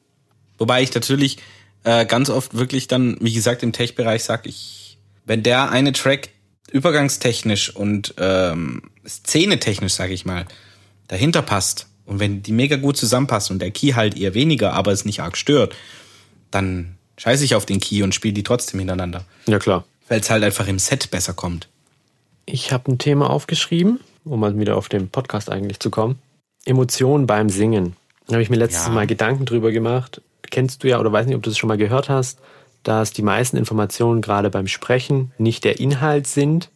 Wobei 0.58 0.84
ich 0.84 0.94
natürlich 0.94 1.38
äh, 1.84 2.06
ganz 2.06 2.30
oft 2.30 2.56
wirklich 2.56 2.88
dann, 2.88 3.18
wie 3.22 3.34
gesagt, 3.34 3.64
im 3.64 3.72
Tech-Bereich 3.72 4.24
sage 4.24 4.50
ich, 4.50 5.00
wenn 5.26 5.42
der 5.42 5.72
eine 5.72 5.94
Track 5.94 6.30
übergangstechnisch 6.70 7.76
und 7.76 8.14
ähm, 8.18 8.84
szenetechnisch, 9.08 9.94
sage 9.94 10.14
ich 10.14 10.26
mal, 10.26 10.46
dahinter 11.08 11.42
passt 11.42 11.88
und 12.10 12.20
wenn 12.20 12.42
die 12.42 12.52
mega 12.52 12.76
gut 12.76 12.98
zusammenpassen 12.98 13.56
und 13.56 13.60
der 13.60 13.70
Key 13.70 13.92
halt 13.92 14.18
eher 14.18 14.34
weniger, 14.34 14.74
aber 14.74 14.92
es 14.92 15.06
nicht 15.06 15.22
arg 15.22 15.38
stört, 15.38 15.76
dann 16.50 16.98
scheiße 17.18 17.46
ich 17.46 17.54
auf 17.54 17.68
den 17.68 17.80
Key 17.80 18.02
und 18.02 18.16
spiele 18.16 18.34
die 18.34 18.42
trotzdem 18.42 18.80
hintereinander. 18.80 19.26
Ja, 19.48 19.60
klar. 19.60 19.86
Weil 20.08 20.20
es 20.20 20.30
halt 20.32 20.44
einfach 20.44 20.68
im 20.68 20.80
Set 20.80 21.12
besser 21.12 21.34
kommt. 21.34 21.68
Ich 22.48 22.72
habe 22.72 22.92
ein 22.92 22.98
Thema 22.98 23.30
aufgeschrieben, 23.30 24.00
um 24.26 24.40
mal 24.40 24.58
wieder 24.58 24.76
auf 24.76 24.90
den 24.90 25.10
Podcast 25.10 25.52
eigentlich 25.52 25.80
zu 25.80 25.92
kommen. 25.92 26.18
Emotionen 26.66 27.28
beim 27.28 27.50
Singen. 27.50 27.96
Da 28.26 28.34
habe 28.34 28.42
ich 28.42 28.50
mir 28.50 28.58
letztes 28.58 28.88
ja. 28.88 28.92
Mal 28.92 29.06
Gedanken 29.06 29.46
drüber 29.46 29.72
gemacht. 29.72 30.22
Kennst 30.50 30.84
du 30.84 30.88
ja 30.88 31.00
oder 31.00 31.12
weiß 31.12 31.28
nicht, 31.28 31.36
ob 31.36 31.44
du 31.44 31.52
es 31.52 31.60
schon 31.60 31.68
mal 31.68 31.78
gehört 31.78 32.10
hast, 32.10 32.40
dass 32.84 33.12
die 33.12 33.22
meisten 33.22 33.58
Informationen 33.58 34.22
gerade 34.22 34.50
beim 34.50 34.68
Sprechen 34.68 35.32
nicht 35.38 35.64
der 35.64 35.80
Inhalt 35.80 36.28
sind, 36.28 36.70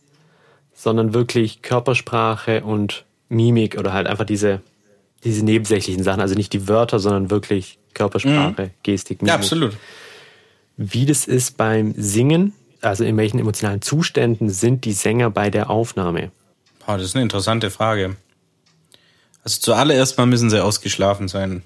sondern 0.74 1.13
wirklich 1.13 1.62
Körpersprache 1.62 2.63
und 2.63 3.05
Mimik 3.29 3.77
oder 3.77 3.93
halt 3.93 4.07
einfach 4.07 4.25
diese, 4.25 4.62
diese 5.24 5.43
nebensächlichen 5.43 6.03
Sachen. 6.03 6.22
Also 6.22 6.36
nicht 6.36 6.53
die 6.53 6.67
Wörter, 6.67 7.00
sondern 7.00 7.29
wirklich 7.29 7.79
Körpersprache, 7.93 8.65
mhm. 8.65 8.72
Gestik, 8.83 9.22
Mimik. 9.22 9.29
Ja, 9.29 9.36
absolut. 9.36 9.77
Wie 10.75 11.05
das 11.05 11.25
ist 11.25 11.57
beim 11.57 11.93
Singen, 11.95 12.53
also 12.81 13.03
in 13.03 13.15
welchen 13.17 13.39
emotionalen 13.39 13.81
Zuständen 13.81 14.50
sind 14.50 14.86
die 14.86 14.93
Sänger 14.93 15.29
bei 15.29 15.50
der 15.50 15.69
Aufnahme? 15.69 16.31
Oh, 16.88 16.93
das 16.93 17.03
ist 17.03 17.15
eine 17.15 17.24
interessante 17.24 17.69
Frage. 17.69 18.15
Also 19.43 19.60
zuallererst 19.60 20.17
mal 20.17 20.25
müssen 20.25 20.50
sie 20.50 20.63
ausgeschlafen 20.63 21.27
sein 21.27 21.63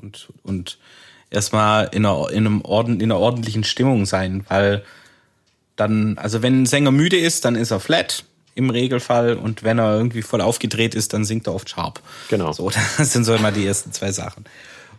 und, 0.00 0.28
und 0.42 0.78
erstmal 1.34 1.88
in 1.92 2.06
einer, 2.06 2.30
in, 2.30 2.46
einem 2.46 2.62
Orden, 2.62 3.00
in 3.00 3.10
einer 3.10 3.20
ordentlichen 3.20 3.64
Stimmung 3.64 4.06
sein, 4.06 4.44
weil 4.48 4.84
dann, 5.76 6.18
also 6.18 6.42
wenn 6.42 6.62
ein 6.62 6.66
Sänger 6.66 6.90
müde 6.90 7.16
ist, 7.16 7.44
dann 7.44 7.56
ist 7.56 7.70
er 7.70 7.80
flat 7.80 8.24
im 8.54 8.70
Regelfall 8.70 9.34
und 9.34 9.62
wenn 9.64 9.78
er 9.78 9.96
irgendwie 9.96 10.22
voll 10.22 10.40
aufgedreht 10.40 10.94
ist, 10.94 11.12
dann 11.12 11.24
singt 11.24 11.46
er 11.46 11.54
oft 11.54 11.68
sharp. 11.68 12.00
Genau. 12.28 12.52
So, 12.52 12.70
das 12.98 13.12
sind 13.12 13.24
so 13.24 13.34
immer 13.34 13.52
die 13.52 13.66
ersten 13.66 13.92
zwei 13.92 14.12
Sachen. 14.12 14.44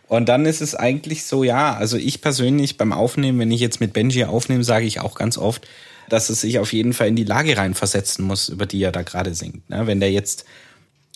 Und 0.08 0.30
dann 0.30 0.46
ist 0.46 0.62
es 0.62 0.76
eigentlich 0.76 1.26
so, 1.26 1.44
ja, 1.44 1.74
also 1.74 1.98
ich 1.98 2.22
persönlich 2.22 2.78
beim 2.78 2.94
Aufnehmen, 2.94 3.40
wenn 3.40 3.52
ich 3.52 3.62
jetzt 3.62 3.80
mit 3.80 3.94
Benji 3.94 4.26
aufnehme, 4.26 4.64
sage 4.64 4.86
ich 4.86 5.00
auch 5.00 5.16
ganz 5.16 5.38
oft, 5.38 5.68
dass 6.10 6.30
es 6.30 6.42
sich 6.42 6.60
auf 6.60 6.74
jeden 6.74 6.94
Fall 6.94 7.08
in 7.08 7.16
die 7.16 7.24
Lage 7.24 7.58
reinversetzen 7.58 8.24
muss, 8.24 8.50
über 8.50 8.68
die 8.68 8.84
er 8.84 8.92
da 8.92 9.02
gerade 9.02 9.34
singt. 9.34 9.68
Ne? 9.70 9.88
Wenn 9.88 10.00
der 10.00 10.12
jetzt 10.12 10.46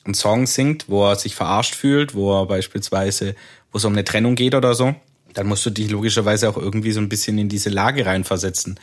einen 0.05 0.15
Song 0.15 0.47
singt, 0.47 0.89
wo 0.89 1.05
er 1.05 1.15
sich 1.15 1.35
verarscht 1.35 1.75
fühlt, 1.75 2.15
wo 2.15 2.41
er 2.41 2.47
beispielsweise, 2.47 3.35
wo 3.71 3.77
es 3.77 3.85
um 3.85 3.93
eine 3.93 4.03
Trennung 4.03 4.33
geht 4.33 4.55
oder 4.55 4.73
so, 4.73 4.95
dann 5.33 5.47
musst 5.47 5.65
du 5.65 5.69
dich 5.69 5.89
logischerweise 5.89 6.49
auch 6.49 6.57
irgendwie 6.57 6.91
so 6.91 6.99
ein 6.99 7.09
bisschen 7.09 7.37
in 7.37 7.49
diese 7.49 7.69
Lage 7.69 8.05
reinversetzen. 8.05 8.79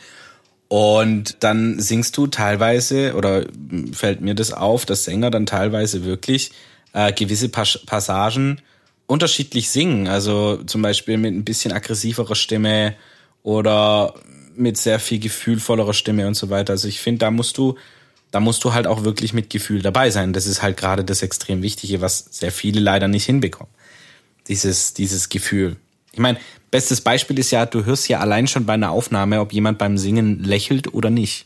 Und 0.69 1.37
dann 1.43 1.79
singst 1.79 2.17
du 2.17 2.27
teilweise, 2.27 3.15
oder 3.15 3.45
fällt 3.93 4.21
mir 4.21 4.35
das 4.35 4.51
auf, 4.51 4.85
dass 4.85 5.05
Sänger 5.05 5.31
dann 5.31 5.45
teilweise 5.45 6.03
wirklich 6.03 6.51
äh, 6.93 7.13
gewisse 7.13 7.49
Pas 7.49 7.79
Passagen 7.85 8.61
unterschiedlich 9.05 9.69
singen. 9.69 10.07
Also 10.07 10.57
zum 10.65 10.81
Beispiel 10.81 11.17
mit 11.17 11.33
ein 11.33 11.45
bisschen 11.45 11.71
aggressiverer 11.71 12.35
Stimme 12.35 12.95
oder 13.43 14.13
mit 14.55 14.77
sehr 14.77 14.99
viel 14.99 15.19
gefühlvollerer 15.19 15.93
Stimme 15.93 16.27
und 16.27 16.33
so 16.35 16.49
weiter. 16.49 16.73
Also 16.73 16.87
ich 16.87 16.99
finde, 16.99 17.19
da 17.19 17.31
musst 17.31 17.57
du, 17.57 17.75
da 18.31 18.39
musst 18.39 18.63
du 18.63 18.73
halt 18.73 18.87
auch 18.87 19.03
wirklich 19.03 19.33
mit 19.33 19.49
Gefühl 19.49 19.81
dabei 19.81 20.09
sein. 20.09 20.33
Das 20.33 20.47
ist 20.47 20.61
halt 20.61 20.75
gerade 20.75 21.05
das 21.05 21.21
extrem 21.21 21.61
Wichtige, 21.61 22.01
was 22.01 22.25
sehr 22.31 22.51
viele 22.51 22.81
leider 22.81 23.07
nicht 23.07 23.25
hinbekommen. 23.25 23.71
Dieses, 24.47 24.93
dieses 24.93 25.29
Gefühl. 25.29 25.77
Ich 26.17 26.21
meine, 26.21 26.39
bestes 26.71 27.01
Beispiel 27.01 27.39
ist 27.39 27.51
ja, 27.51 27.65
du 27.65 27.85
hörst 27.85 28.09
ja 28.09 28.19
allein 28.19 28.47
schon 28.47 28.65
bei 28.65 28.73
einer 28.73 28.91
Aufnahme, 28.91 29.39
ob 29.39 29.53
jemand 29.53 29.77
beim 29.77 29.97
Singen 29.97 30.43
lächelt 30.43 30.93
oder 30.93 31.09
nicht. 31.09 31.45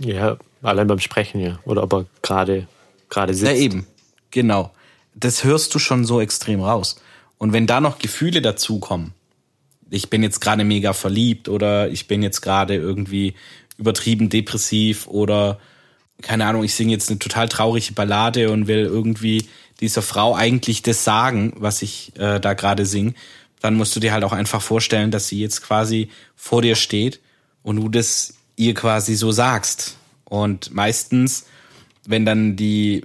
Ja, 0.00 0.36
allein 0.62 0.86
beim 0.86 0.98
Sprechen, 0.98 1.40
ja. 1.40 1.58
Oder 1.64 1.82
ob 1.82 1.92
er 1.92 2.06
gerade, 2.22 2.66
gerade 3.08 3.34
sitzt. 3.34 3.52
Ja, 3.52 3.56
eben. 3.56 3.86
Genau 4.30 4.72
das 5.18 5.44
hörst 5.44 5.74
du 5.74 5.78
schon 5.78 6.04
so 6.04 6.20
extrem 6.20 6.60
raus. 6.60 7.00
Und 7.38 7.52
wenn 7.52 7.66
da 7.66 7.80
noch 7.80 7.98
Gefühle 7.98 8.42
dazukommen, 8.42 9.12
ich 9.90 10.10
bin 10.10 10.22
jetzt 10.22 10.40
gerade 10.40 10.64
mega 10.64 10.92
verliebt 10.92 11.48
oder 11.48 11.90
ich 11.90 12.08
bin 12.08 12.22
jetzt 12.22 12.40
gerade 12.40 12.74
irgendwie 12.74 13.34
übertrieben 13.78 14.28
depressiv 14.28 15.06
oder 15.06 15.58
keine 16.20 16.46
Ahnung, 16.46 16.64
ich 16.64 16.74
singe 16.74 16.92
jetzt 16.92 17.10
eine 17.10 17.20
total 17.20 17.48
traurige 17.48 17.92
Ballade 17.92 18.50
und 18.50 18.66
will 18.66 18.84
irgendwie 18.84 19.46
dieser 19.80 20.02
Frau 20.02 20.34
eigentlich 20.34 20.82
das 20.82 21.04
sagen, 21.04 21.52
was 21.56 21.82
ich 21.82 22.12
äh, 22.18 22.40
da 22.40 22.54
gerade 22.54 22.84
sing, 22.84 23.14
dann 23.60 23.74
musst 23.74 23.94
du 23.96 24.00
dir 24.00 24.12
halt 24.12 24.24
auch 24.24 24.32
einfach 24.32 24.62
vorstellen, 24.62 25.10
dass 25.10 25.28
sie 25.28 25.40
jetzt 25.40 25.62
quasi 25.62 26.10
vor 26.36 26.62
dir 26.62 26.76
steht 26.76 27.20
und 27.62 27.76
du 27.76 27.88
das 27.88 28.34
ihr 28.56 28.74
quasi 28.74 29.14
so 29.14 29.32
sagst. 29.32 29.96
Und 30.24 30.74
meistens, 30.74 31.46
wenn 32.06 32.26
dann 32.26 32.56
die, 32.56 33.04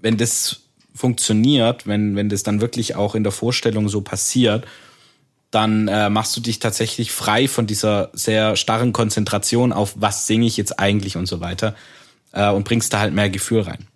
wenn 0.00 0.16
das 0.16 0.62
funktioniert, 0.94 1.86
wenn, 1.86 2.16
wenn 2.16 2.28
das 2.28 2.42
dann 2.42 2.60
wirklich 2.60 2.96
auch 2.96 3.14
in 3.14 3.22
der 3.22 3.32
Vorstellung 3.32 3.88
so 3.88 4.00
passiert, 4.00 4.66
dann 5.50 5.86
äh, 5.88 6.10
machst 6.10 6.36
du 6.36 6.40
dich 6.40 6.58
tatsächlich 6.58 7.12
frei 7.12 7.46
von 7.46 7.66
dieser 7.66 8.10
sehr 8.12 8.56
starren 8.56 8.92
Konzentration 8.92 9.72
auf, 9.72 9.94
was 9.96 10.26
singe 10.26 10.46
ich 10.46 10.56
jetzt 10.56 10.78
eigentlich 10.80 11.16
und 11.16 11.26
so 11.26 11.40
weiter 11.40 11.76
äh, 12.32 12.50
und 12.50 12.64
bringst 12.64 12.92
da 12.92 13.00
halt 13.00 13.14
mehr 13.14 13.30
Gefühl 13.30 13.60
rein. 13.60 13.86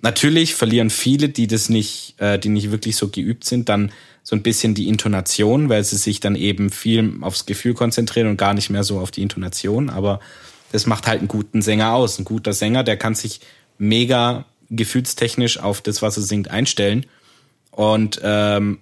Natürlich 0.00 0.54
verlieren 0.54 0.90
viele, 0.90 1.28
die 1.28 1.46
das 1.46 1.68
nicht, 1.68 2.14
äh, 2.18 2.38
die 2.38 2.48
nicht 2.48 2.70
wirklich 2.70 2.96
so 2.96 3.08
geübt 3.08 3.44
sind, 3.44 3.68
dann 3.68 3.92
so 4.24 4.34
ein 4.34 4.42
bisschen 4.42 4.74
die 4.74 4.88
Intonation, 4.88 5.68
weil 5.68 5.84
sie 5.84 5.96
sich 5.96 6.18
dann 6.18 6.34
eben 6.34 6.70
viel 6.70 7.18
aufs 7.20 7.44
Gefühl 7.44 7.74
konzentrieren 7.74 8.28
und 8.28 8.38
gar 8.38 8.54
nicht 8.54 8.70
mehr 8.70 8.82
so 8.82 8.98
auf 8.98 9.10
die 9.10 9.22
Intonation. 9.22 9.90
Aber 9.90 10.18
das 10.72 10.86
macht 10.86 11.06
halt 11.06 11.20
einen 11.20 11.28
guten 11.28 11.60
Sänger 11.60 11.92
aus. 11.92 12.18
Ein 12.18 12.24
guter 12.24 12.54
Sänger, 12.54 12.82
der 12.82 12.96
kann 12.96 13.14
sich 13.14 13.40
mega 13.76 14.46
gefühlstechnisch 14.70 15.58
auf 15.58 15.82
das, 15.82 16.00
was 16.00 16.16
er 16.16 16.22
singt, 16.22 16.50
einstellen. 16.50 17.04
Und 17.70 18.18
ähm, 18.24 18.80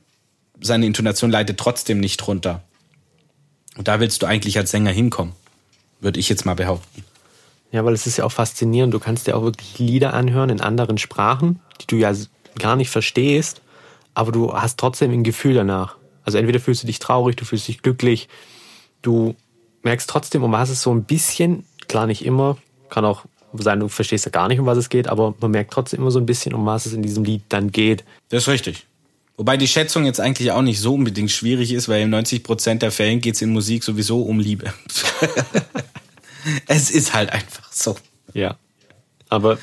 seine 0.60 0.86
Intonation 0.86 1.30
leidet 1.30 1.58
trotzdem 1.58 1.98
nicht 1.98 2.24
runter. 2.28 2.62
Und 3.76 3.88
da 3.88 3.98
willst 3.98 4.22
du 4.22 4.26
eigentlich 4.26 4.58
als 4.58 4.70
Sänger 4.70 4.92
hinkommen, 4.92 5.32
würde 6.00 6.20
ich 6.20 6.28
jetzt 6.28 6.46
mal 6.46 6.54
behaupten. 6.54 7.04
Ja, 7.72 7.84
weil 7.84 7.94
es 7.94 8.06
ist 8.06 8.18
ja 8.18 8.24
auch 8.24 8.32
faszinierend. 8.32 8.92
Du 8.92 9.00
kannst 9.00 9.26
dir 9.26 9.36
auch 9.36 9.42
wirklich 9.42 9.78
Lieder 9.78 10.12
anhören 10.14 10.50
in 10.50 10.60
anderen 10.60 10.98
Sprachen, 10.98 11.58
die 11.80 11.86
du 11.86 11.96
ja 11.96 12.12
gar 12.58 12.76
nicht 12.76 12.90
verstehst, 12.90 13.61
aber 14.14 14.32
du 14.32 14.52
hast 14.52 14.78
trotzdem 14.78 15.12
ein 15.12 15.24
Gefühl 15.24 15.54
danach. 15.54 15.96
Also 16.24 16.38
entweder 16.38 16.60
fühlst 16.60 16.82
du 16.82 16.86
dich 16.86 16.98
traurig, 16.98 17.36
du 17.36 17.44
fühlst 17.44 17.68
dich 17.68 17.82
glücklich, 17.82 18.28
du 19.02 19.34
merkst 19.82 20.08
trotzdem, 20.08 20.42
um 20.44 20.52
was 20.52 20.70
es 20.70 20.82
so 20.82 20.94
ein 20.94 21.04
bisschen, 21.04 21.64
klar 21.88 22.06
nicht 22.06 22.24
immer, 22.24 22.56
kann 22.88 23.04
auch 23.04 23.24
sein, 23.54 23.80
du 23.80 23.88
verstehst 23.88 24.24
ja 24.24 24.30
gar 24.30 24.48
nicht, 24.48 24.60
um 24.60 24.66
was 24.66 24.78
es 24.78 24.88
geht, 24.88 25.08
aber 25.08 25.34
man 25.40 25.50
merkt 25.50 25.72
trotzdem 25.72 26.00
immer 26.00 26.10
so 26.10 26.18
ein 26.18 26.26
bisschen, 26.26 26.54
um 26.54 26.64
was 26.64 26.86
es 26.86 26.92
in 26.92 27.02
diesem 27.02 27.24
Lied 27.24 27.42
dann 27.48 27.70
geht. 27.70 28.04
Das 28.28 28.44
ist 28.44 28.48
richtig. 28.48 28.86
Wobei 29.36 29.56
die 29.56 29.68
Schätzung 29.68 30.04
jetzt 30.04 30.20
eigentlich 30.20 30.52
auch 30.52 30.62
nicht 30.62 30.80
so 30.80 30.94
unbedingt 30.94 31.30
schwierig 31.30 31.72
ist, 31.72 31.88
weil 31.88 32.02
in 32.02 32.10
90 32.10 32.44
Prozent 32.44 32.82
der 32.82 32.92
Fällen 32.92 33.20
geht 33.20 33.34
es 33.34 33.42
in 33.42 33.50
Musik 33.50 33.82
sowieso 33.82 34.22
um 34.22 34.38
Liebe. 34.38 34.72
es 36.68 36.90
ist 36.90 37.14
halt 37.14 37.32
einfach 37.32 37.72
so. 37.72 37.96
Ja. 38.34 38.56
Aber 39.28 39.58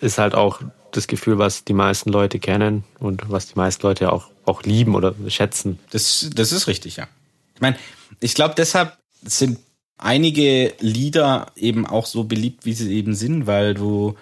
ist 0.00 0.18
halt 0.18 0.34
auch 0.34 0.60
das 0.96 1.06
Gefühl, 1.06 1.38
was 1.38 1.64
die 1.64 1.72
meisten 1.72 2.10
Leute 2.10 2.38
kennen 2.38 2.84
und 2.98 3.30
was 3.30 3.46
die 3.46 3.54
meisten 3.56 3.86
Leute 3.86 4.12
auch, 4.12 4.30
auch 4.44 4.62
lieben 4.62 4.94
oder 4.94 5.14
schätzen. 5.28 5.78
Das, 5.90 6.30
das 6.34 6.52
ist 6.52 6.66
richtig, 6.66 6.96
ja. 6.96 7.08
Ich 7.54 7.60
meine, 7.60 7.76
ich 8.20 8.34
glaube, 8.34 8.54
deshalb 8.56 8.96
sind 9.22 9.58
einige 9.98 10.74
Lieder 10.80 11.52
eben 11.56 11.86
auch 11.86 12.06
so 12.06 12.24
beliebt, 12.24 12.66
wie 12.66 12.74
sie 12.74 12.94
eben 12.94 13.14
sind, 13.14 13.46
weil 13.46 13.74
du, 13.74 14.16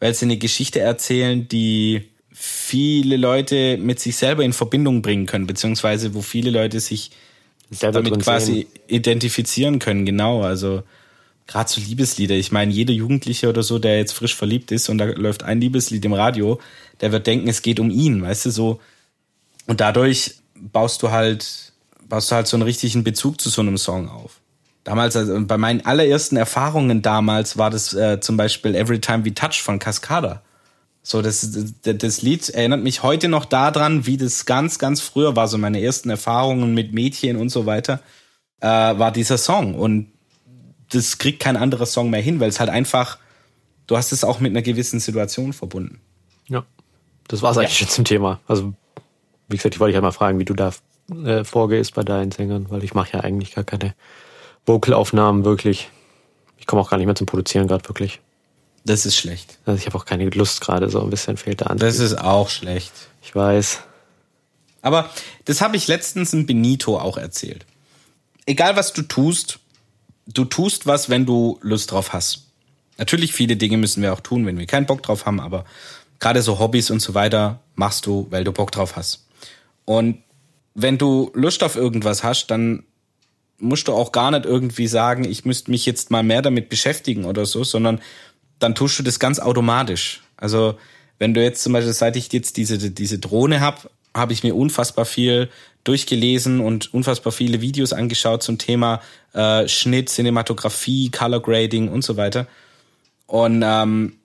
weil 0.00 0.14
sie 0.14 0.24
eine 0.26 0.38
Geschichte 0.38 0.80
erzählen, 0.80 1.48
die 1.48 2.08
viele 2.32 3.16
Leute 3.16 3.76
mit 3.78 4.00
sich 4.00 4.16
selber 4.16 4.44
in 4.44 4.52
Verbindung 4.52 5.02
bringen 5.02 5.26
können, 5.26 5.46
beziehungsweise 5.46 6.14
wo 6.14 6.22
viele 6.22 6.50
Leute 6.50 6.80
sich 6.80 7.10
Selber 7.70 8.02
damit 8.02 8.22
quasi 8.22 8.52
sehen. 8.52 8.66
identifizieren 8.86 9.78
können, 9.78 10.06
genau. 10.06 10.42
Also 10.42 10.82
gerade 11.48 11.68
so 11.68 11.80
Liebeslieder. 11.80 12.36
Ich 12.36 12.52
meine, 12.52 12.72
jeder 12.72 12.92
Jugendliche 12.92 13.48
oder 13.48 13.64
so, 13.64 13.80
der 13.80 13.96
jetzt 13.96 14.12
frisch 14.12 14.36
verliebt 14.36 14.70
ist 14.70 14.88
und 14.88 14.98
da 14.98 15.06
läuft 15.06 15.42
ein 15.42 15.60
Liebeslied 15.60 16.04
im 16.04 16.12
Radio, 16.12 16.60
der 17.00 17.10
wird 17.10 17.26
denken, 17.26 17.48
es 17.48 17.62
geht 17.62 17.80
um 17.80 17.90
ihn, 17.90 18.22
weißt 18.22 18.46
du, 18.46 18.50
so. 18.50 18.80
Und 19.66 19.80
dadurch 19.80 20.36
baust 20.54 21.02
du 21.02 21.10
halt, 21.10 21.72
baust 22.06 22.30
du 22.30 22.36
halt 22.36 22.46
so 22.46 22.56
einen 22.56 22.62
richtigen 22.62 23.02
Bezug 23.02 23.40
zu 23.40 23.48
so 23.48 23.62
einem 23.62 23.78
Song 23.78 24.08
auf. 24.08 24.40
Damals, 24.84 25.16
also 25.16 25.34
bei 25.44 25.58
meinen 25.58 25.84
allerersten 25.84 26.36
Erfahrungen 26.36 27.02
damals 27.02 27.58
war 27.58 27.70
das 27.70 27.92
äh, 27.94 28.20
zum 28.20 28.36
Beispiel 28.36 28.74
Every 28.74 29.00
Time 29.00 29.24
We 29.24 29.34
Touch 29.34 29.62
von 29.62 29.78
Cascada. 29.78 30.42
So, 31.02 31.22
das, 31.22 31.50
das, 31.82 31.98
das 31.98 32.22
Lied 32.22 32.48
erinnert 32.50 32.82
mich 32.82 33.02
heute 33.02 33.28
noch 33.28 33.46
daran, 33.46 34.04
wie 34.04 34.18
das 34.18 34.44
ganz, 34.44 34.78
ganz 34.78 35.00
früher 35.00 35.36
war, 35.36 35.48
so 35.48 35.56
meine 35.56 35.80
ersten 35.80 36.10
Erfahrungen 36.10 36.74
mit 36.74 36.92
Mädchen 36.92 37.36
und 37.36 37.48
so 37.48 37.64
weiter, 37.64 38.00
äh, 38.60 38.66
war 38.66 39.12
dieser 39.12 39.38
Song. 39.38 39.74
Und 39.74 40.08
das 40.90 41.18
kriegt 41.18 41.40
kein 41.40 41.56
anderer 41.56 41.86
Song 41.86 42.10
mehr 42.10 42.20
hin, 42.20 42.40
weil 42.40 42.48
es 42.48 42.60
halt 42.60 42.70
einfach, 42.70 43.18
du 43.86 43.96
hast 43.96 44.12
es 44.12 44.24
auch 44.24 44.40
mit 44.40 44.52
einer 44.52 44.62
gewissen 44.62 45.00
Situation 45.00 45.52
verbunden. 45.52 46.00
Ja, 46.48 46.64
das 47.28 47.42
war 47.42 47.50
es 47.50 47.58
eigentlich 47.58 47.80
ja. 47.80 47.86
schon 47.86 47.94
zum 47.94 48.04
Thema. 48.04 48.40
Also, 48.46 48.72
wie 49.48 49.56
gesagt, 49.56 49.74
ich 49.74 49.80
wollte 49.80 49.90
dich 49.92 49.96
halt 49.96 50.04
mal 50.04 50.12
fragen, 50.12 50.38
wie 50.38 50.44
du 50.44 50.54
da 50.54 50.72
äh, 51.10 51.44
vorgehst 51.44 51.94
bei 51.94 52.02
deinen 52.02 52.32
Sängern, 52.32 52.70
weil 52.70 52.84
ich 52.84 52.94
mache 52.94 53.14
ja 53.14 53.20
eigentlich 53.20 53.54
gar 53.54 53.64
keine 53.64 53.94
Vocalaufnahmen 54.66 55.44
wirklich. 55.44 55.90
Ich 56.58 56.66
komme 56.66 56.82
auch 56.82 56.90
gar 56.90 56.96
nicht 56.96 57.06
mehr 57.06 57.14
zum 57.14 57.26
Produzieren 57.26 57.68
gerade 57.68 57.88
wirklich. 57.88 58.20
Das 58.84 59.06
ist 59.06 59.16
schlecht. 59.16 59.58
Also 59.64 59.78
ich 59.78 59.86
habe 59.86 59.98
auch 59.98 60.04
keine 60.04 60.28
Lust 60.30 60.60
gerade, 60.60 60.88
so 60.88 61.02
ein 61.02 61.10
bisschen 61.10 61.36
fehlt 61.36 61.60
der 61.60 61.70
Antrieb. 61.70 61.88
Das 61.88 61.98
ist 61.98 62.18
auch 62.18 62.48
schlecht. 62.48 62.92
Ich 63.22 63.34
weiß. 63.34 63.80
Aber 64.82 65.10
das 65.44 65.60
habe 65.60 65.76
ich 65.76 65.88
letztens 65.88 66.32
in 66.32 66.46
Benito 66.46 66.98
auch 66.98 67.18
erzählt. 67.18 67.66
Egal 68.46 68.76
was 68.76 68.92
du 68.92 69.02
tust, 69.02 69.58
du 70.28 70.44
tust 70.44 70.86
was, 70.86 71.08
wenn 71.08 71.26
du 71.26 71.58
Lust 71.62 71.90
drauf 71.90 72.12
hast. 72.12 72.46
Natürlich 72.98 73.32
viele 73.32 73.56
Dinge 73.56 73.76
müssen 73.76 74.02
wir 74.02 74.12
auch 74.12 74.20
tun, 74.20 74.46
wenn 74.46 74.58
wir 74.58 74.66
keinen 74.66 74.86
Bock 74.86 75.02
drauf 75.02 75.26
haben, 75.26 75.40
aber 75.40 75.64
gerade 76.18 76.42
so 76.42 76.58
Hobbys 76.58 76.90
und 76.90 77.00
so 77.00 77.14
weiter 77.14 77.60
machst 77.74 78.06
du, 78.06 78.26
weil 78.30 78.44
du 78.44 78.52
Bock 78.52 78.72
drauf 78.72 78.96
hast. 78.96 79.26
Und 79.84 80.18
wenn 80.74 80.98
du 80.98 81.30
Lust 81.34 81.62
auf 81.62 81.76
irgendwas 81.76 82.22
hast, 82.22 82.48
dann 82.48 82.84
musst 83.58 83.88
du 83.88 83.92
auch 83.92 84.12
gar 84.12 84.30
nicht 84.30 84.44
irgendwie 84.44 84.86
sagen, 84.86 85.24
ich 85.24 85.44
müsste 85.44 85.70
mich 85.70 85.86
jetzt 85.86 86.10
mal 86.10 86.22
mehr 86.22 86.42
damit 86.42 86.68
beschäftigen 86.68 87.24
oder 87.24 87.46
so, 87.46 87.64
sondern 87.64 88.00
dann 88.58 88.74
tust 88.74 88.98
du 88.98 89.02
das 89.02 89.18
ganz 89.18 89.38
automatisch. 89.38 90.22
Also 90.36 90.76
wenn 91.18 91.34
du 91.34 91.42
jetzt 91.42 91.62
zum 91.62 91.72
Beispiel, 91.72 91.92
seit 91.92 92.16
ich 92.16 92.32
jetzt 92.32 92.56
diese, 92.56 92.78
diese 92.90 93.18
Drohne 93.18 93.60
habe, 93.60 93.90
habe 94.14 94.32
ich 94.32 94.42
mir 94.42 94.54
unfassbar 94.54 95.04
viel 95.04 95.48
durchgelesen 95.84 96.60
und 96.60 96.92
unfassbar 96.92 97.32
viele 97.32 97.60
Videos 97.60 97.92
angeschaut 97.92 98.42
zum 98.42 98.58
Thema 98.58 99.00
äh, 99.32 99.66
Schnitt, 99.68 100.10
Cinematografie, 100.10 101.10
Color 101.10 101.40
Grading 101.40 101.88
und 101.88 102.02
so 102.02 102.16
weiter. 102.16 102.46
Und 103.26 103.62
ähm, 103.64 104.16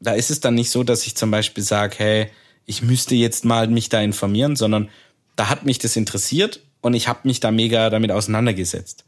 da 0.00 0.12
ist 0.12 0.30
es 0.30 0.40
dann 0.40 0.54
nicht 0.54 0.70
so, 0.70 0.82
dass 0.82 1.06
ich 1.06 1.16
zum 1.16 1.30
Beispiel 1.30 1.64
sage, 1.64 1.94
hey, 1.98 2.26
ich 2.66 2.82
müsste 2.82 3.14
jetzt 3.14 3.44
mal 3.44 3.66
mich 3.68 3.88
da 3.88 4.00
informieren, 4.00 4.56
sondern 4.56 4.88
da 5.36 5.48
hat 5.48 5.64
mich 5.64 5.78
das 5.78 5.96
interessiert 5.96 6.60
und 6.80 6.94
ich 6.94 7.08
habe 7.08 7.20
mich 7.24 7.40
da 7.40 7.50
mega 7.50 7.90
damit 7.90 8.12
auseinandergesetzt. 8.12 9.04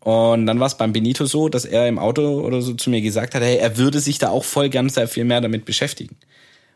Und 0.00 0.46
dann 0.46 0.60
war 0.60 0.68
es 0.68 0.76
beim 0.76 0.92
Benito 0.92 1.26
so, 1.26 1.48
dass 1.48 1.64
er 1.64 1.88
im 1.88 1.98
Auto 1.98 2.40
oder 2.40 2.62
so 2.62 2.74
zu 2.74 2.90
mir 2.90 3.00
gesagt 3.00 3.34
hat, 3.34 3.42
hey, 3.42 3.56
er 3.56 3.76
würde 3.76 3.98
sich 4.00 4.18
da 4.18 4.30
auch 4.30 4.44
voll 4.44 4.68
gern 4.68 4.88
sehr 4.88 5.08
viel 5.08 5.24
mehr 5.24 5.40
damit 5.40 5.64
beschäftigen. 5.64 6.16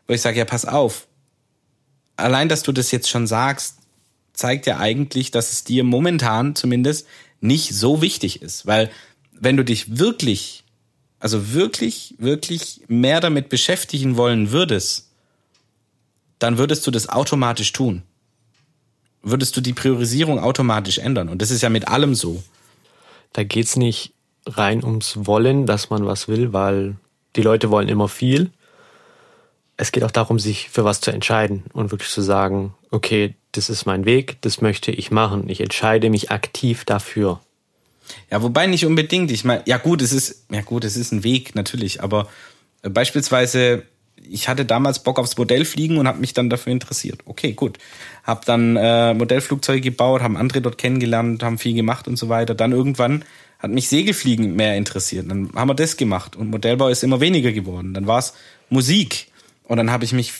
Wo 0.05 0.13
ich 0.13 0.21
sage, 0.21 0.37
ja, 0.37 0.45
pass 0.45 0.65
auf. 0.65 1.07
Allein, 2.21 2.49
dass 2.49 2.63
du 2.63 2.71
das 2.71 2.91
jetzt 2.91 3.09
schon 3.09 3.27
sagst, 3.27 3.77
zeigt 4.33 4.65
ja 4.65 4.77
eigentlich, 4.77 5.31
dass 5.31 5.51
es 5.51 5.63
dir 5.63 5.83
momentan 5.83 6.55
zumindest 6.55 7.07
nicht 7.41 7.73
so 7.73 8.01
wichtig 8.01 8.41
ist. 8.41 8.65
Weil 8.65 8.89
wenn 9.31 9.57
du 9.57 9.65
dich 9.65 9.97
wirklich, 9.99 10.63
also 11.19 11.53
wirklich, 11.53 12.15
wirklich 12.17 12.81
mehr 12.87 13.19
damit 13.19 13.49
beschäftigen 13.49 14.17
wollen 14.17 14.51
würdest, 14.51 15.09
dann 16.39 16.57
würdest 16.57 16.85
du 16.87 16.91
das 16.91 17.09
automatisch 17.09 17.71
tun. 17.71 18.03
Würdest 19.21 19.55
du 19.55 19.61
die 19.61 19.73
Priorisierung 19.73 20.39
automatisch 20.39 20.97
ändern. 20.97 21.29
Und 21.29 21.41
das 21.41 21.51
ist 21.51 21.61
ja 21.61 21.69
mit 21.69 21.87
allem 21.87 22.15
so. 22.15 22.43
Da 23.33 23.43
geht's 23.43 23.75
nicht 23.75 24.13
rein 24.47 24.83
ums 24.83 25.13
Wollen, 25.27 25.67
dass 25.67 25.89
man 25.91 26.05
was 26.05 26.27
will, 26.27 26.53
weil 26.53 26.95
die 27.35 27.43
Leute 27.43 27.69
wollen 27.69 27.87
immer 27.87 28.07
viel. 28.07 28.49
Es 29.81 29.91
geht 29.91 30.03
auch 30.03 30.11
darum, 30.11 30.37
sich 30.37 30.69
für 30.69 30.83
was 30.83 31.01
zu 31.01 31.09
entscheiden 31.09 31.63
und 31.73 31.89
wirklich 31.89 32.11
zu 32.11 32.21
sagen, 32.21 32.75
okay, 32.91 33.33
das 33.51 33.67
ist 33.67 33.87
mein 33.87 34.05
Weg, 34.05 34.37
das 34.41 34.61
möchte 34.61 34.91
ich 34.91 35.09
machen. 35.09 35.49
Ich 35.49 35.59
entscheide 35.59 36.11
mich 36.11 36.29
aktiv 36.29 36.85
dafür. 36.85 37.39
Ja, 38.29 38.43
wobei 38.43 38.67
nicht 38.67 38.85
unbedingt. 38.85 39.31
Ich 39.31 39.43
meine, 39.43 39.63
ja 39.65 39.79
gut, 39.79 40.03
es 40.03 40.13
ist, 40.13 40.45
ja 40.51 40.61
gut, 40.61 40.83
es 40.83 40.97
ist 40.97 41.11
ein 41.11 41.23
Weg 41.23 41.55
natürlich, 41.55 42.03
aber 42.03 42.27
äh, 42.83 42.89
beispielsweise 42.89 43.81
ich 44.29 44.47
hatte 44.47 44.65
damals 44.65 44.99
Bock 44.99 45.17
aufs 45.17 45.35
Modellfliegen 45.35 45.97
und 45.97 46.07
habe 46.07 46.19
mich 46.19 46.35
dann 46.35 46.51
dafür 46.51 46.71
interessiert. 46.71 47.21
Okay, 47.25 47.53
gut. 47.53 47.79
Hab 48.23 48.45
dann 48.45 48.75
äh, 48.75 49.15
Modellflugzeuge 49.15 49.81
gebaut, 49.81 50.21
haben 50.21 50.37
andere 50.37 50.61
dort 50.61 50.77
kennengelernt, 50.77 51.41
haben 51.41 51.57
viel 51.57 51.73
gemacht 51.73 52.07
und 52.07 52.17
so 52.17 52.29
weiter. 52.29 52.53
Dann 52.53 52.71
irgendwann 52.71 53.25
hat 53.57 53.71
mich 53.71 53.89
Segelfliegen 53.89 54.55
mehr 54.55 54.77
interessiert. 54.77 55.25
Dann 55.27 55.49
haben 55.55 55.69
wir 55.69 55.73
das 55.73 55.97
gemacht 55.97 56.35
und 56.35 56.51
Modellbau 56.51 56.89
ist 56.89 57.03
immer 57.03 57.19
weniger 57.19 57.51
geworden. 57.51 57.95
Dann 57.95 58.05
war 58.05 58.19
es 58.19 58.35
Musik 58.69 59.30
und 59.71 59.77
dann 59.77 59.89
habe 59.89 60.03
ich 60.03 60.11
mich 60.11 60.33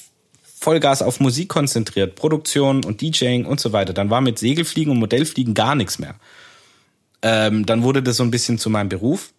Vollgas 0.60 1.02
auf 1.02 1.22
Musik 1.22 1.48
konzentriert, 1.48 2.16
Produktion 2.16 2.84
und 2.84 3.00
DJing 3.00 3.46
und 3.46 3.62
so 3.62 3.72
weiter. 3.72 3.94
Dann 3.94 4.10
war 4.10 4.20
mit 4.20 4.38
Segelfliegen 4.38 4.92
und 4.92 5.00
Modellfliegen 5.00 5.54
gar 5.54 5.74
nichts 5.74 6.00
mehr. 6.00 6.16
Ähm, 7.22 7.66
dann 7.66 7.82
wurde 7.82 8.04
das 8.04 8.18
so 8.18 8.24
ein 8.24 8.32
bisschen 8.32 8.58
zu 8.58 8.70
meinem 8.70 8.90
Beruf 8.90 9.32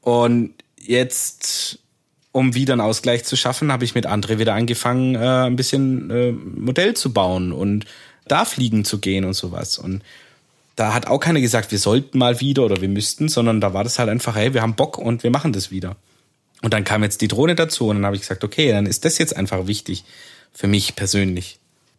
und 0.00 0.54
jetzt 0.80 1.78
um 2.32 2.54
wieder 2.54 2.72
einen 2.72 2.80
Ausgleich 2.80 3.24
zu 3.24 3.36
schaffen, 3.36 3.70
habe 3.70 3.84
ich 3.84 3.94
mit 3.94 4.06
André 4.06 4.38
wieder 4.38 4.54
angefangen, 4.54 5.14
äh, 5.14 5.18
ein 5.18 5.56
bisschen 5.56 6.10
äh, 6.10 6.32
Modell 6.32 6.94
zu 6.94 7.12
bauen 7.12 7.52
und 7.52 7.84
da 8.26 8.46
fliegen 8.46 8.86
zu 8.86 8.98
gehen 8.98 9.26
und 9.26 9.34
sowas. 9.34 9.76
Und 9.76 10.02
da 10.74 10.94
hat 10.94 11.06
auch 11.06 11.18
keiner 11.18 11.42
gesagt, 11.42 11.70
wir 11.70 11.78
sollten 11.78 12.16
mal 12.16 12.40
wieder 12.40 12.64
oder 12.64 12.80
wir 12.80 12.88
müssten, 12.88 13.28
sondern 13.28 13.60
da 13.60 13.74
war 13.74 13.84
das 13.84 13.98
halt 13.98 14.08
einfach, 14.08 14.36
hey, 14.36 14.54
wir 14.54 14.62
haben 14.62 14.74
Bock 14.74 14.96
und 14.96 15.22
wir 15.22 15.30
machen 15.30 15.52
das 15.52 15.70
wieder. 15.70 15.96
Und 16.64 16.72
dann 16.72 16.84
kam 16.84 17.02
jetzt 17.02 17.20
die 17.20 17.28
Drohne 17.28 17.54
dazu 17.56 17.88
und 17.88 17.96
dann 17.96 18.06
habe 18.06 18.16
ich 18.16 18.22
gesagt, 18.22 18.42
okay, 18.42 18.72
dann 18.72 18.86
ist 18.86 19.04
das 19.04 19.18
jetzt 19.18 19.36
einfach 19.36 19.66
wichtig 19.66 20.02
für 20.50 20.66
mich 20.66 20.96
persönlich. 20.96 21.58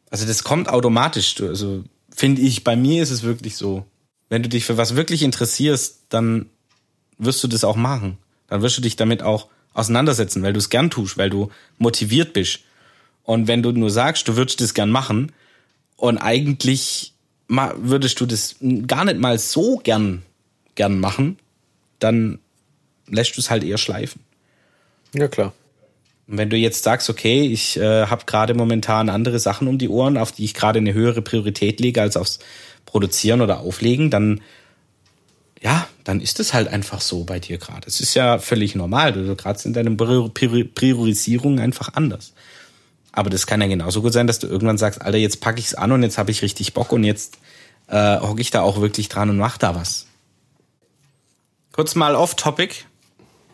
Also 0.10 0.25
das 0.25 0.43
kommt 0.43 0.69
automatisch. 0.69 1.39
Also 1.39 1.84
finde 2.10 2.41
ich, 2.41 2.63
bei 2.63 2.75
mir 2.75 3.04
ist 3.04 3.12
es 3.12 3.21
wirklich 3.21 3.58
so. 3.58 3.86
Wenn 4.28 4.41
du 4.41 4.49
dich 4.49 4.65
für 4.65 4.75
was 4.75 4.95
wirklich 4.95 5.21
interessierst, 5.21 6.06
dann 6.10 6.47
wirst 7.19 7.43
du 7.43 7.47
das 7.47 7.63
auch 7.63 7.75
machen. 7.75 8.17
Dann 8.47 8.63
wirst 8.63 8.75
du 8.75 8.82
dich 8.82 8.95
damit 8.95 9.21
auch 9.21 9.49
auseinandersetzen, 9.75 10.41
weil 10.41 10.54
du 10.54 10.58
es 10.58 10.71
gern 10.71 10.89
tust, 10.89 11.15
weil 11.15 11.30
du 11.30 11.51
motiviert 11.78 12.34
bist. 12.34 12.62
Und 13.21 13.47
wenn 13.47 13.62
du 13.62 13.71
nur 13.71 13.91
sagst, 13.91 14.28
du 14.28 14.36
würdest 14.36 14.62
das 14.62 14.73
gern 14.73 14.89
machen 14.89 15.32
und 15.95 16.17
eigentlich 16.17 17.13
würdest 17.47 18.19
du 18.19 18.25
das 18.25 18.56
gar 18.88 19.06
nicht 19.06 19.19
mal 19.19 19.38
so 19.38 19.78
gern, 19.78 20.23
gern 20.73 20.99
machen, 20.99 21.38
dann 21.99 22.39
lässt 23.06 23.38
du 23.38 23.41
es 23.41 23.51
halt 23.51 23.63
eher 23.63 23.78
schleifen. 23.78 24.25
Ja, 25.15 25.28
klar. 25.28 25.54
Und 26.28 26.38
wenn 26.38 26.49
du 26.49 26.58
jetzt 26.58 26.84
sagst, 26.84 27.10
okay, 27.10 27.45
ich 27.47 27.78
äh, 27.78 28.08
habe 28.08 28.25
gerade 28.25 28.54
momentan 28.54 29.10
andere 29.10 29.39
Sachen 29.39 29.67
um 29.67 29.78
die 29.78 29.89
Ohren, 29.89 30.17
auf 30.17 30.32
die 30.32 30.43
ich 30.43 30.54
gerade 30.54 30.80
eine 30.80 30.93
höhere 30.93 31.21
Priorität 31.21 31.80
lege 31.80 32.01
als 32.01 32.17
aufs 32.17 32.39
Produzieren 32.86 33.41
oder 33.41 33.60
Auflegen, 33.60 34.10
dann 34.10 34.41
ja, 35.62 35.88
dann 36.04 36.21
ist 36.21 36.39
es 36.39 36.54
halt 36.54 36.67
einfach 36.67 37.01
so 37.01 37.23
bei 37.23 37.39
dir 37.39 37.58
gerade. 37.58 37.88
Es 37.88 37.99
ist 37.99 38.13
ja 38.13 38.38
völlig 38.38 38.75
normal. 38.75 39.13
Du 39.13 39.36
gerade 39.36 39.60
in 39.63 39.73
deinen 39.73 39.97
Priorisierungen 39.97 41.60
einfach 41.60 41.93
anders. 41.93 42.34
Aber 43.12 43.30
das 43.30 43.47
kann 43.47 43.62
ja 43.62 43.67
genauso 43.67 44.01
gut 44.01 44.13
sein, 44.13 44.28
dass 44.28 44.39
du 44.39 44.45
irgendwann 44.45 44.78
sagst, 44.78 45.01
Alter, 45.01 45.17
jetzt 45.17 45.41
packe 45.41 45.60
ich's 45.60 45.73
an 45.73 45.91
und 45.91 46.04
jetzt 46.04 46.17
habe 46.17 46.30
ich 46.30 46.41
richtig 46.41 46.73
Bock 46.73 46.91
und 46.91 47.04
jetzt 47.04 47.39
äh, 47.88 48.19
hocke 48.19 48.41
ich 48.41 48.51
da 48.51 48.62
auch 48.62 48.82
wirklich 48.82 49.10
dran 49.10 49.30
und 49.30 49.38
mach 49.38 49.58
da 49.58 49.73
was. 49.73 50.06
Kurz 51.71 51.95
mal 51.95 52.15
off-topic. 52.15 52.86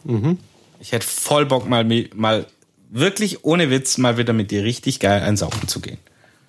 Mhm. 0.04 0.38
Ich 0.82 0.91
hätte 0.91 1.06
voll 1.06 1.46
Bock, 1.46 1.70
mal, 1.70 1.86
mal 2.15 2.48
wirklich 2.89 3.46
ohne 3.46 3.70
Witz 3.70 3.98
mal 3.98 4.17
wieder 4.17 4.34
mit 4.34 4.52
dir 4.52 4.63
richtig 4.63 5.00
geil 5.00 5.22
einsaufen 5.22 5.67
zu 5.67 5.80
gehen. 5.80 6.00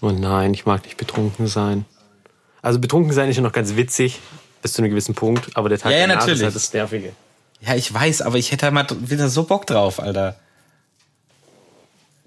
Oh 0.01 0.11
nein, 0.11 0.55
ich 0.55 0.67
mag 0.67 0.85
nicht 0.85 0.97
betrunken 0.97 1.47
sein. 1.47 1.85
Also 2.63 2.79
betrunken 2.79 3.13
sein 3.13 3.29
ist 3.29 3.37
ja 3.37 3.43
noch 3.43 3.53
ganz 3.53 3.77
witzig 3.77 4.21
bis 4.63 4.73
zu 4.73 4.83
einem 4.83 4.91
gewissen 4.91 5.15
Punkt, 5.15 5.57
aber 5.57 5.69
der 5.69 5.79
Tag 5.79 5.93
ja, 5.93 5.99
ja, 5.99 6.07
natürlich. 6.07 6.39
ist 6.39 6.45
halt 6.45 6.55
das 6.55 6.73
Nervige. 6.73 7.13
Ja, 7.61 7.75
ich 7.75 7.93
weiß, 7.93 8.23
aber 8.23 8.39
ich 8.39 8.51
hätte 8.53 8.65
halt 8.67 8.75
mal 8.75 8.87
wieder 9.09 9.29
so 9.29 9.45
Bock 9.45 9.67
drauf, 9.67 10.01
Alter. 10.01 10.37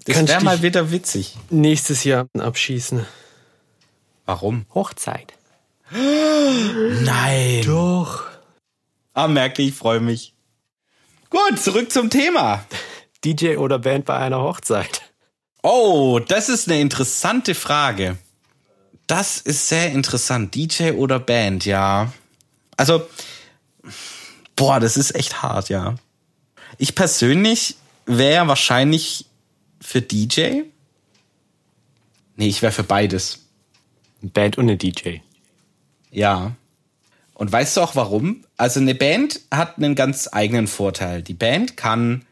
Das 0.04 0.28
wäre 0.28 0.44
mal 0.44 0.62
wieder 0.62 0.92
witzig. 0.92 1.36
Nächstes 1.50 2.04
Jahr 2.04 2.28
abschießen. 2.38 3.04
Warum? 4.24 4.66
Hochzeit. 4.72 5.32
Nein. 5.90 7.62
Doch. 7.64 8.22
Ah, 9.14 9.28
merke, 9.28 9.62
ich 9.62 9.74
freue 9.74 10.00
mich. 10.00 10.35
Gut, 11.36 11.60
zurück 11.60 11.92
zum 11.92 12.08
Thema. 12.08 12.64
DJ 13.22 13.56
oder 13.56 13.78
Band 13.78 14.06
bei 14.06 14.16
einer 14.16 14.40
Hochzeit? 14.40 15.02
Oh, 15.62 16.18
das 16.18 16.48
ist 16.48 16.66
eine 16.66 16.80
interessante 16.80 17.54
Frage. 17.54 18.16
Das 19.06 19.42
ist 19.42 19.68
sehr 19.68 19.92
interessant. 19.92 20.54
DJ 20.54 20.92
oder 20.92 21.18
Band, 21.18 21.66
ja. 21.66 22.10
Also, 22.78 23.06
boah, 24.56 24.80
das 24.80 24.96
ist 24.96 25.14
echt 25.14 25.42
hart, 25.42 25.68
ja. 25.68 25.96
Ich 26.78 26.94
persönlich 26.94 27.76
wäre 28.06 28.48
wahrscheinlich 28.48 29.26
für 29.78 30.00
DJ. 30.00 30.62
Nee, 32.36 32.48
ich 32.48 32.62
wäre 32.62 32.72
für 32.72 32.82
beides. 32.82 33.40
Band 34.22 34.56
und 34.56 34.64
eine 34.64 34.78
DJ. 34.78 35.18
Ja. 36.10 36.56
Und 37.36 37.52
weißt 37.52 37.76
du 37.76 37.82
auch 37.82 37.94
warum? 37.94 38.44
Also 38.56 38.80
eine 38.80 38.94
Band 38.94 39.40
hat 39.50 39.76
einen 39.76 39.94
ganz 39.94 40.30
eigenen 40.32 40.66
Vorteil. 40.66 41.20
Die 41.20 41.34
Band 41.34 41.76
kann 41.76 42.24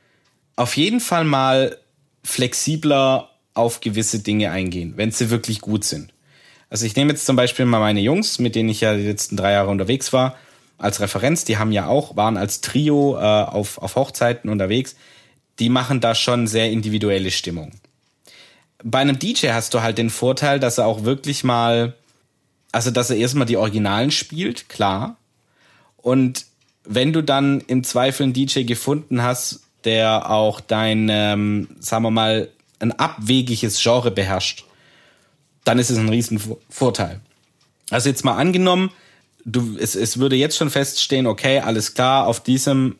auf 0.57 0.79
jeden 0.79 0.99
Fall 0.99 1.25
mal 1.25 1.77
flexibler 2.23 3.29
auf 3.53 3.83
gewisse 3.83 4.21
Dinge 4.21 4.51
eingehen, 4.51 4.95
wenn 4.97 5.11
sie 5.11 5.29
wirklich 5.29 5.61
gut 5.61 5.85
sind. 5.85 6.14
Also 6.71 6.87
ich 6.87 6.97
nehme 6.97 7.12
jetzt 7.12 7.27
zum 7.27 7.37
Beispiel 7.37 7.67
mal 7.67 7.81
meine 7.81 8.01
Jungs, 8.01 8.38
mit 8.38 8.55
denen 8.55 8.71
ich 8.71 8.81
ja 8.81 8.97
die 8.97 9.07
letzten 9.07 9.37
drei 9.37 9.53
Jahre 9.53 9.69
unterwegs 9.69 10.14
war, 10.14 10.37
als 10.79 11.01
Referenz. 11.01 11.45
Die 11.45 11.59
haben 11.59 11.71
ja 11.71 11.87
auch, 11.87 12.17
waren 12.17 12.38
als 12.38 12.62
Trio 12.62 13.19
äh, 13.19 13.21
auf, 13.21 13.77
auf 13.77 13.97
Hochzeiten 13.97 14.49
unterwegs. 14.49 14.97
Die 15.59 15.69
machen 15.69 16.01
da 16.01 16.14
schon 16.14 16.47
sehr 16.47 16.71
individuelle 16.71 17.31
Stimmung. 17.31 17.73
Bei 18.83 19.01
einem 19.01 19.19
DJ 19.19 19.49
hast 19.49 19.75
du 19.75 19.83
halt 19.83 19.99
den 19.99 20.09
Vorteil, 20.09 20.59
dass 20.61 20.79
er 20.79 20.87
auch 20.87 21.05
wirklich 21.05 21.45
mal, 21.45 21.95
also 22.75 22.91
dass 22.91 23.09
er 23.09 23.17
erstmal 23.17 23.47
die 23.47 23.57
Originalen 23.57 24.11
spielt, 24.11 24.69
klar. 24.69 25.17
Und 25.97 26.47
wenn 26.85 27.13
du 27.13 27.23
dann 27.23 27.61
im 27.61 27.85
Zweifel 27.85 28.25
einen 28.25 28.33
DJ 28.33 28.65
gefunden 28.65 29.23
hast, 29.23 29.61
der 29.85 30.29
auch 30.29 30.61
dein, 30.61 31.09
ähm, 31.09 31.69
sagen 31.79 32.03
wir 32.03 32.11
mal, 32.11 32.49
ein 32.81 32.91
abwegiges 32.91 33.81
Genre 33.81 34.11
beherrscht, 34.11 34.65
dann 35.63 35.79
ist 35.79 35.91
es 35.91 35.99
ein 35.99 36.09
Riesenvorteil. 36.09 37.21
Also 37.91 38.09
jetzt 38.09 38.25
mal 38.25 38.37
angenommen, 38.37 38.91
du, 39.45 39.77
es, 39.79 39.95
es 39.95 40.19
würde 40.19 40.35
jetzt 40.35 40.57
schon 40.57 40.71
feststehen, 40.71 41.29
okay, 41.29 41.61
alles 41.61 41.95
klar, 41.95 42.27
auf 42.27 42.41
diesem, 42.41 42.97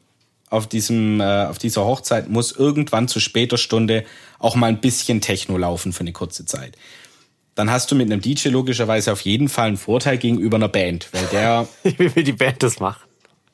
auf 0.51 0.69
diesem, 0.69 1.21
äh, 1.21 1.47
auf 1.47 1.59
dieser 1.59 1.85
Hochzeit 1.85 2.29
muss 2.29 2.53
irgendwann 2.53 3.09
zu 3.09 3.19
später 3.19 3.59
Stunde 3.59 4.05
auch 4.39 4.55
mal 4.55 4.69
ein 4.69 4.81
bisschen 4.81 5.21
Techno 5.21 5.59
laufen 5.59 5.93
für 5.93 6.01
eine 6.01 6.13
kurze 6.13 6.47
Zeit. 6.47 6.77
Dann 7.55 7.71
hast 7.71 7.91
du 7.91 7.95
mit 7.95 8.11
einem 8.11 8.21
DJ 8.21 8.49
logischerweise 8.49 9.13
auf 9.13 9.21
jeden 9.21 9.49
Fall 9.49 9.69
einen 9.69 9.77
Vorteil 9.77 10.19
gegenüber 10.19 10.57
einer 10.57 10.69
Band, 10.69 11.09
weil 11.13 11.27
der. 11.27 11.69
Wie 12.15 12.25
die 12.25 12.33
Band 12.33 12.63
das 12.63 12.81
macht. 12.81 13.07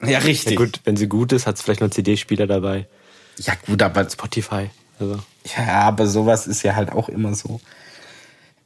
Ja, 0.02 0.18
richtig. 0.18 0.58
Ja, 0.58 0.64
gut, 0.64 0.80
wenn 0.84 0.96
sie 0.96 1.06
gut 1.06 1.32
ist, 1.32 1.46
hat 1.46 1.56
es 1.56 1.62
vielleicht 1.62 1.82
noch 1.82 1.90
CD-Spieler 1.90 2.46
dabei. 2.46 2.86
Ja, 3.38 3.54
gut, 3.66 3.82
aber. 3.82 4.08
Spotify. 4.08 4.70
Also. 4.98 5.18
Ja, 5.56 5.82
aber 5.82 6.06
sowas 6.06 6.46
ist 6.46 6.62
ja 6.62 6.74
halt 6.74 6.92
auch 6.92 7.08
immer 7.08 7.34
so. 7.34 7.60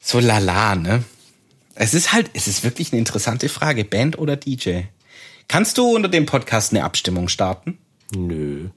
So 0.01 0.21
lala, 0.21 0.77
ne? 0.77 1.05
Es 1.75 1.95
ist 1.95 2.13
halt, 2.13 2.31
es 2.35 2.47
ist 2.47 2.63
wirklich 2.63 2.93
eine 2.93 3.01
interessante 3.01 3.49
Frage. 3.49 3.85
Band 3.85 4.19
oder 4.19 4.37
DJ? 4.37 4.83
Kannst 5.49 5.79
du 5.79 5.87
unter 5.87 6.09
dem 6.09 6.27
Podcast 6.27 6.73
eine 6.73 6.85
Abstimmung 6.85 7.29
starten? 7.29 7.79
Nö. 8.15 8.69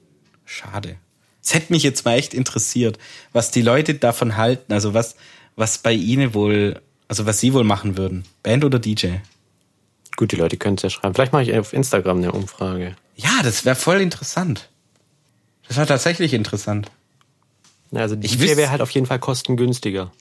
Schade. 0.44 0.96
Es 1.42 1.54
hätte 1.54 1.72
mich 1.72 1.82
jetzt 1.82 2.04
mal 2.04 2.18
echt 2.18 2.34
interessiert, 2.34 2.98
was 3.32 3.50
die 3.50 3.62
Leute 3.62 3.94
davon 3.94 4.36
halten. 4.36 4.72
Also 4.72 4.94
was, 4.94 5.16
was 5.58 5.78
bei 5.78 5.92
ihnen 5.92 6.34
wohl, 6.34 6.80
also 7.08 7.26
was 7.26 7.40
sie 7.40 7.52
wohl 7.52 7.64
machen 7.64 7.96
würden. 7.98 8.24
Band 8.42 8.64
oder 8.64 8.78
DJ? 8.78 9.16
Gut, 10.16 10.32
die 10.32 10.36
Leute 10.36 10.56
können 10.56 10.76
es 10.76 10.82
ja 10.82 10.90
schreiben. 10.90 11.14
Vielleicht 11.14 11.32
mache 11.32 11.42
ich 11.42 11.58
auf 11.58 11.72
Instagram 11.72 12.18
eine 12.18 12.32
Umfrage. 12.32 12.96
Ja, 13.16 13.42
das 13.42 13.64
wäre 13.64 13.76
voll 13.76 14.00
interessant. 14.00 14.68
Das 15.66 15.76
war 15.76 15.86
tatsächlich 15.86 16.32
interessant. 16.32 16.90
Also 17.92 18.14
DJ 18.14 18.56
wäre 18.56 18.70
halt 18.70 18.80
auf 18.80 18.90
jeden 18.90 19.06
Fall 19.06 19.18
kostengünstiger. 19.18 20.12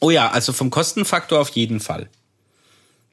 Oh 0.00 0.10
ja, 0.10 0.30
also 0.30 0.52
vom 0.52 0.70
Kostenfaktor 0.70 1.40
auf 1.40 1.50
jeden 1.50 1.80
Fall. 1.80 2.10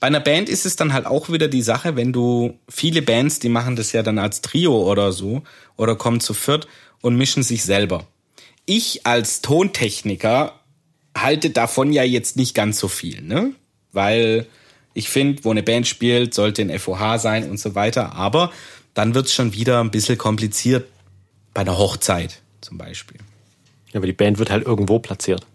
Bei 0.01 0.07
einer 0.07 0.19
Band 0.19 0.49
ist 0.49 0.65
es 0.65 0.75
dann 0.75 0.93
halt 0.93 1.05
auch 1.05 1.29
wieder 1.29 1.47
die 1.47 1.61
Sache, 1.61 1.95
wenn 1.95 2.11
du 2.11 2.57
viele 2.67 3.01
Bands, 3.01 3.39
die 3.39 3.49
machen 3.49 3.75
das 3.75 3.91
ja 3.93 4.03
dann 4.03 4.17
als 4.17 4.41
Trio 4.41 4.89
oder 4.91 5.11
so 5.11 5.43
oder 5.77 5.95
kommen 5.95 6.19
zu 6.19 6.33
viert 6.33 6.67
und 7.01 7.15
mischen 7.15 7.43
sich 7.43 7.63
selber. 7.63 8.07
Ich 8.65 9.05
als 9.05 9.41
Tontechniker 9.41 10.60
halte 11.17 11.49
davon 11.49 11.91
ja 11.91 12.03
jetzt 12.03 12.37
nicht 12.37 12.53
ganz 12.53 12.79
so 12.79 12.87
viel, 12.87 13.21
ne? 13.21 13.53
Weil 13.91 14.47
ich 14.93 15.09
finde, 15.09 15.43
wo 15.43 15.51
eine 15.51 15.63
Band 15.63 15.87
spielt, 15.87 16.33
sollte 16.33 16.61
ein 16.61 16.77
FOH 16.77 17.19
sein 17.19 17.49
und 17.49 17.59
so 17.59 17.75
weiter. 17.75 18.13
Aber 18.13 18.51
dann 18.93 19.13
wird's 19.13 19.33
schon 19.33 19.53
wieder 19.53 19.79
ein 19.81 19.91
bisschen 19.91 20.17
kompliziert 20.17 20.87
bei 21.53 21.61
einer 21.61 21.77
Hochzeit 21.77 22.41
zum 22.61 22.77
Beispiel. 22.77 23.17
Ja, 23.91 23.97
aber 23.99 24.07
die 24.07 24.13
Band 24.13 24.37
wird 24.39 24.49
halt 24.49 24.65
irgendwo 24.65 24.99
platziert. 24.99 25.45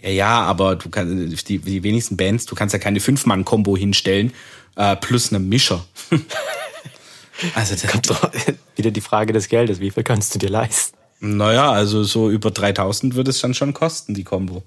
Ja, 0.00 0.10
ja, 0.10 0.40
aber 0.42 0.76
du 0.76 0.88
kannst 0.88 1.48
die, 1.48 1.58
die 1.58 1.82
wenigsten 1.82 2.16
Bands, 2.16 2.46
du 2.46 2.54
kannst 2.54 2.72
ja 2.72 2.78
keine 2.78 3.00
Fünf-Mann-Kombo 3.00 3.76
hinstellen 3.76 4.32
äh, 4.76 4.96
plus 4.96 5.30
eine 5.30 5.38
Mischer. 5.38 5.84
also 7.54 7.74
das 7.74 7.86
kommt 7.86 8.10
doch 8.10 8.30
wieder 8.76 8.90
die 8.90 9.00
Frage 9.00 9.32
des 9.32 9.48
Geldes. 9.48 9.80
Wie 9.80 9.90
viel 9.90 10.04
kannst 10.04 10.34
du 10.34 10.38
dir 10.38 10.50
leisten? 10.50 10.96
Naja, 11.20 11.72
also 11.72 12.04
so 12.04 12.30
über 12.30 12.50
3000 12.50 13.14
würde 13.14 13.30
es 13.30 13.40
dann 13.40 13.54
schon 13.54 13.72
kosten, 13.72 14.14
die 14.14 14.24
Kombo. 14.24 14.62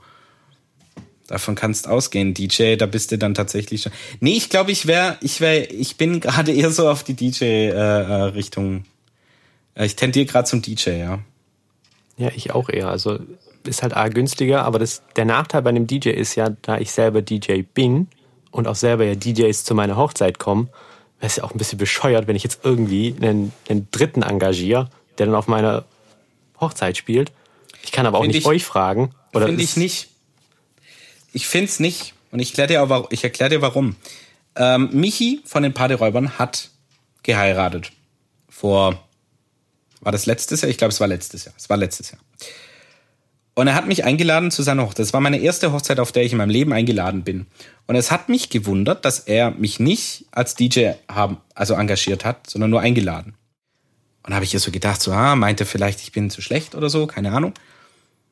Davon 1.30 1.54
kannst 1.54 1.88
ausgehen. 1.88 2.34
DJ, 2.34 2.76
da 2.76 2.88
bist 2.88 3.12
du 3.12 3.20
dann 3.20 3.36
tatsächlich 3.36 3.84
schon. 3.84 3.92
Nee, 4.20 4.32
ich 4.32 4.50
glaube, 4.50 4.72
ich 4.72 4.88
wäre, 4.88 5.18
ich 5.22 5.42
wäre, 5.42 5.65
ich 5.65 5.96
bin 5.96 6.22
gerade 6.22 6.52
eher 6.52 6.72
so 6.72 6.89
auf 6.89 7.04
die 7.04 7.13
DJ-Richtung. 7.13 8.84
Äh, 9.76 9.84
äh, 9.84 9.86
ich 9.86 9.96
tendiere 9.96 10.26
gerade 10.26 10.50
zum 10.50 10.63
DJ, 10.63 10.89
ja. 11.02 11.20
Ja, 12.18 12.32
ich 12.36 12.50
auch 12.52 12.68
eher. 12.68 12.89
Also 12.89 13.20
ist 13.63 13.84
halt 13.84 13.96
A 13.96 14.08
günstiger, 14.08 14.63
aber 14.63 14.80
das, 14.80 15.04
der 15.18 15.26
Nachteil 15.26 15.62
bei 15.62 15.70
einem 15.70 15.86
DJ 15.86 16.10
ist 16.10 16.34
ja, 16.34 16.50
da 16.63 16.80
ich 16.80 16.92
selber 16.92 17.22
DJ 17.22 17.62
bin 17.62 18.08
und 18.50 18.68
auch 18.68 18.76
selber 18.76 19.06
ja 19.06 19.13
DJs 19.13 19.63
zu 19.63 19.76
meiner 19.76 19.98
Hochzeit 19.98 20.39
kommen, 20.39 20.70
wäre 21.20 21.28
es 21.28 21.36
ja 21.36 21.44
auch 21.44 21.52
ein 21.52 21.60
bisschen 21.60 21.78
bescheuert, 21.78 22.26
wenn 22.26 22.36
ich 22.36 22.44
jetzt 22.44 22.62
irgendwie 22.63 23.15
einen, 23.22 23.54
einen 23.70 23.88
Dritten 23.92 24.24
engagiere, 24.24 24.89
der 25.20 25.28
dann 25.28 25.36
auf 25.36 25.48
meiner 25.48 25.86
Hochzeit 26.60 26.98
spielt. 26.98 27.32
Ich 27.84 27.92
kann 27.92 28.08
aber 28.08 28.18
auch 28.18 28.24
find 28.24 28.34
nicht 28.34 28.46
ich, 28.46 28.48
euch 28.48 28.65
fragen. 28.65 29.12
Finde 29.32 29.62
ich 29.62 29.78
nicht. 29.78 30.10
Ich 31.34 31.48
finde 31.48 31.65
es 31.65 31.80
nicht. 31.80 32.13
Und 32.32 32.39
ich 32.39 32.50
erkläre 32.50 32.68
dir, 32.68 32.84
auch, 32.84 33.12
ich 33.12 33.24
erklär 33.24 33.50
dir 33.50 33.62
warum. 33.62 33.96
Ähm, 34.56 34.89
Michi 34.94 35.42
von 35.46 35.63
den 35.63 35.74
Partyräubern 35.74 36.38
hat 36.38 36.70
geheiratet. 37.24 37.92
Vor, 38.50 39.04
war 40.02 40.12
das 40.12 40.26
letztes 40.26 40.62
Jahr? 40.62 40.70
Ich 40.70 40.78
glaube, 40.78 40.92
es 40.92 41.00
war 41.00 41.08
letztes 41.08 41.46
Jahr. 41.46 41.54
Es 41.58 41.70
war 41.70 41.78
letztes 41.78 42.12
Jahr. 42.12 42.20
Und 43.56 43.68
er 43.68 43.76
hat 43.76 43.88
mich 43.88 44.06
eingeladen 44.06 44.52
zu 44.52 44.63
seiner 44.63 44.84
Hochzeit. 44.84 45.00
Das 45.00 45.13
war 45.13 45.20
meine 45.20 45.39
erste 45.39 45.74
Hochzeit, 45.74 46.00
auf 46.00 46.12
der 46.12 46.24
ich 46.24 46.32
in 46.32 46.38
meinem 46.38 46.50
Leben 46.50 46.72
eingeladen 46.72 47.24
bin. 47.24 47.46
Und 47.88 47.96
es 47.96 48.10
hat 48.12 48.30
mich 48.30 48.50
gewundert, 48.50 49.04
dass 49.04 49.20
er 49.20 49.52
mich 49.52 49.80
nicht 49.80 50.26
als 50.32 50.56
DJ 50.56 50.92
haben, 51.10 51.38
also 51.56 51.74
engagiert 51.74 52.24
hat, 52.24 52.50
sondern 52.50 52.70
nur 52.70 52.80
eingeladen. 52.80 53.34
Und 54.24 54.34
habe 54.34 54.46
ich 54.46 54.54
ihr 54.54 54.60
so 54.60 54.72
gedacht, 54.72 55.02
so, 55.02 55.12
ah, 55.12 55.36
meint 55.36 55.60
er 55.60 55.65
vielleicht, 55.65 56.02
ich 56.02 56.12
bin 56.12 56.30
zu 56.30 56.42
schlecht 56.42 56.76
oder 56.76 56.89
so, 56.89 57.08
keine 57.08 57.32
Ahnung. 57.32 57.54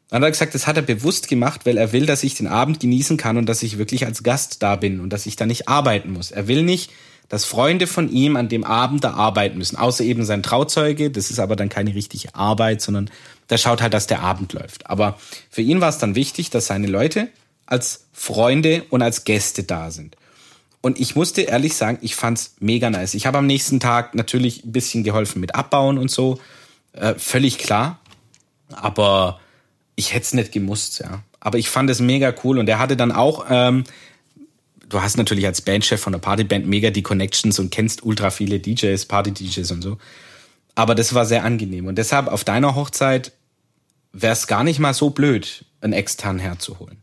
Dann 0.09 0.21
hat 0.21 0.27
er 0.27 0.31
gesagt, 0.31 0.55
das 0.55 0.67
hat 0.67 0.77
er 0.77 0.83
bewusst 0.83 1.27
gemacht, 1.27 1.65
weil 1.65 1.77
er 1.77 1.91
will, 1.91 2.05
dass 2.05 2.23
ich 2.23 2.35
den 2.35 2.47
Abend 2.47 2.79
genießen 2.79 3.17
kann 3.17 3.37
und 3.37 3.47
dass 3.47 3.63
ich 3.63 3.77
wirklich 3.77 4.05
als 4.05 4.23
Gast 4.23 4.63
da 4.63 4.75
bin 4.77 4.99
und 5.01 5.11
dass 5.11 5.25
ich 5.25 5.35
da 5.35 5.45
nicht 5.45 5.67
arbeiten 5.67 6.13
muss. 6.13 6.31
Er 6.31 6.47
will 6.47 6.63
nicht, 6.63 6.91
dass 7.29 7.43
Freunde 7.43 7.87
von 7.87 8.09
ihm 8.09 8.37
an 8.37 8.47
dem 8.47 8.63
Abend 8.63 9.03
da 9.03 9.13
arbeiten 9.13 9.57
müssen, 9.57 9.75
außer 9.75 10.03
eben 10.03 10.23
sein 10.23 10.43
Trauzeuge. 10.43 11.11
Das 11.11 11.29
ist 11.29 11.39
aber 11.39 11.57
dann 11.57 11.67
keine 11.67 11.93
richtige 11.93 12.33
Arbeit, 12.35 12.81
sondern 12.81 13.09
der 13.49 13.57
schaut 13.57 13.81
halt, 13.81 13.93
dass 13.93 14.07
der 14.07 14.21
Abend 14.21 14.53
läuft. 14.53 14.89
Aber 14.89 15.19
für 15.49 15.61
ihn 15.61 15.81
war 15.81 15.89
es 15.89 15.97
dann 15.97 16.15
wichtig, 16.15 16.49
dass 16.49 16.67
seine 16.67 16.87
Leute 16.87 17.27
als 17.65 18.05
Freunde 18.13 18.85
und 18.89 19.01
als 19.01 19.25
Gäste 19.25 19.63
da 19.63 19.91
sind. 19.91 20.15
Und 20.79 20.99
ich 20.99 21.15
musste 21.15 21.41
ehrlich 21.41 21.75
sagen, 21.75 21.97
ich 22.01 22.15
fand's 22.15 22.55
mega 22.59 22.89
nice. 22.89 23.13
Ich 23.13 23.25
habe 23.25 23.39
am 23.39 23.45
nächsten 23.45 23.81
Tag 23.81 24.15
natürlich 24.15 24.63
ein 24.63 24.71
bisschen 24.71 25.03
geholfen 25.03 25.41
mit 25.41 25.53
Abbauen 25.53 25.97
und 25.97 26.09
so. 26.09 26.39
Äh, 26.93 27.15
völlig 27.15 27.57
klar. 27.57 27.99
Aber 28.69 29.39
ich 29.97 30.13
hätte 30.13 30.23
es 30.23 30.33
nicht 30.33 30.51
gemusst, 30.53 30.99
ja. 30.99 31.23
Aber 31.41 31.57
ich 31.57 31.69
fand 31.69 31.89
es 31.89 31.99
mega 31.99 32.33
cool. 32.43 32.59
Und 32.59 32.69
er 32.69 32.79
hatte 32.79 32.95
dann 32.95 33.11
auch, 33.11 33.47
ähm, 33.49 33.83
du 34.87 35.01
hast 35.01 35.17
natürlich 35.17 35.45
als 35.45 35.61
Bandchef 35.61 35.99
von 35.99 36.13
der 36.13 36.19
Partyband 36.19 36.65
mega 36.67 36.91
die 36.91 37.01
Connections 37.01 37.59
und 37.59 37.71
kennst 37.71 38.03
ultra 38.03 38.29
viele 38.29 38.59
DJs, 38.59 39.05
Party-DJs 39.05 39.71
und 39.71 39.81
so. 39.81 39.97
Aber 40.75 40.93
das 40.93 41.13
war 41.15 41.25
sehr 41.25 41.43
angenehm. 41.43 41.87
Und 41.87 41.97
deshalb 41.97 42.27
auf 42.27 42.43
deiner 42.43 42.75
Hochzeit 42.75 43.33
wäre 44.13 44.33
es 44.33 44.45
gar 44.45 44.63
nicht 44.63 44.79
mal 44.79 44.93
so 44.93 45.09
blöd, 45.09 45.65
einen 45.81 45.93
externen 45.93 46.39
herzuholen. 46.39 47.01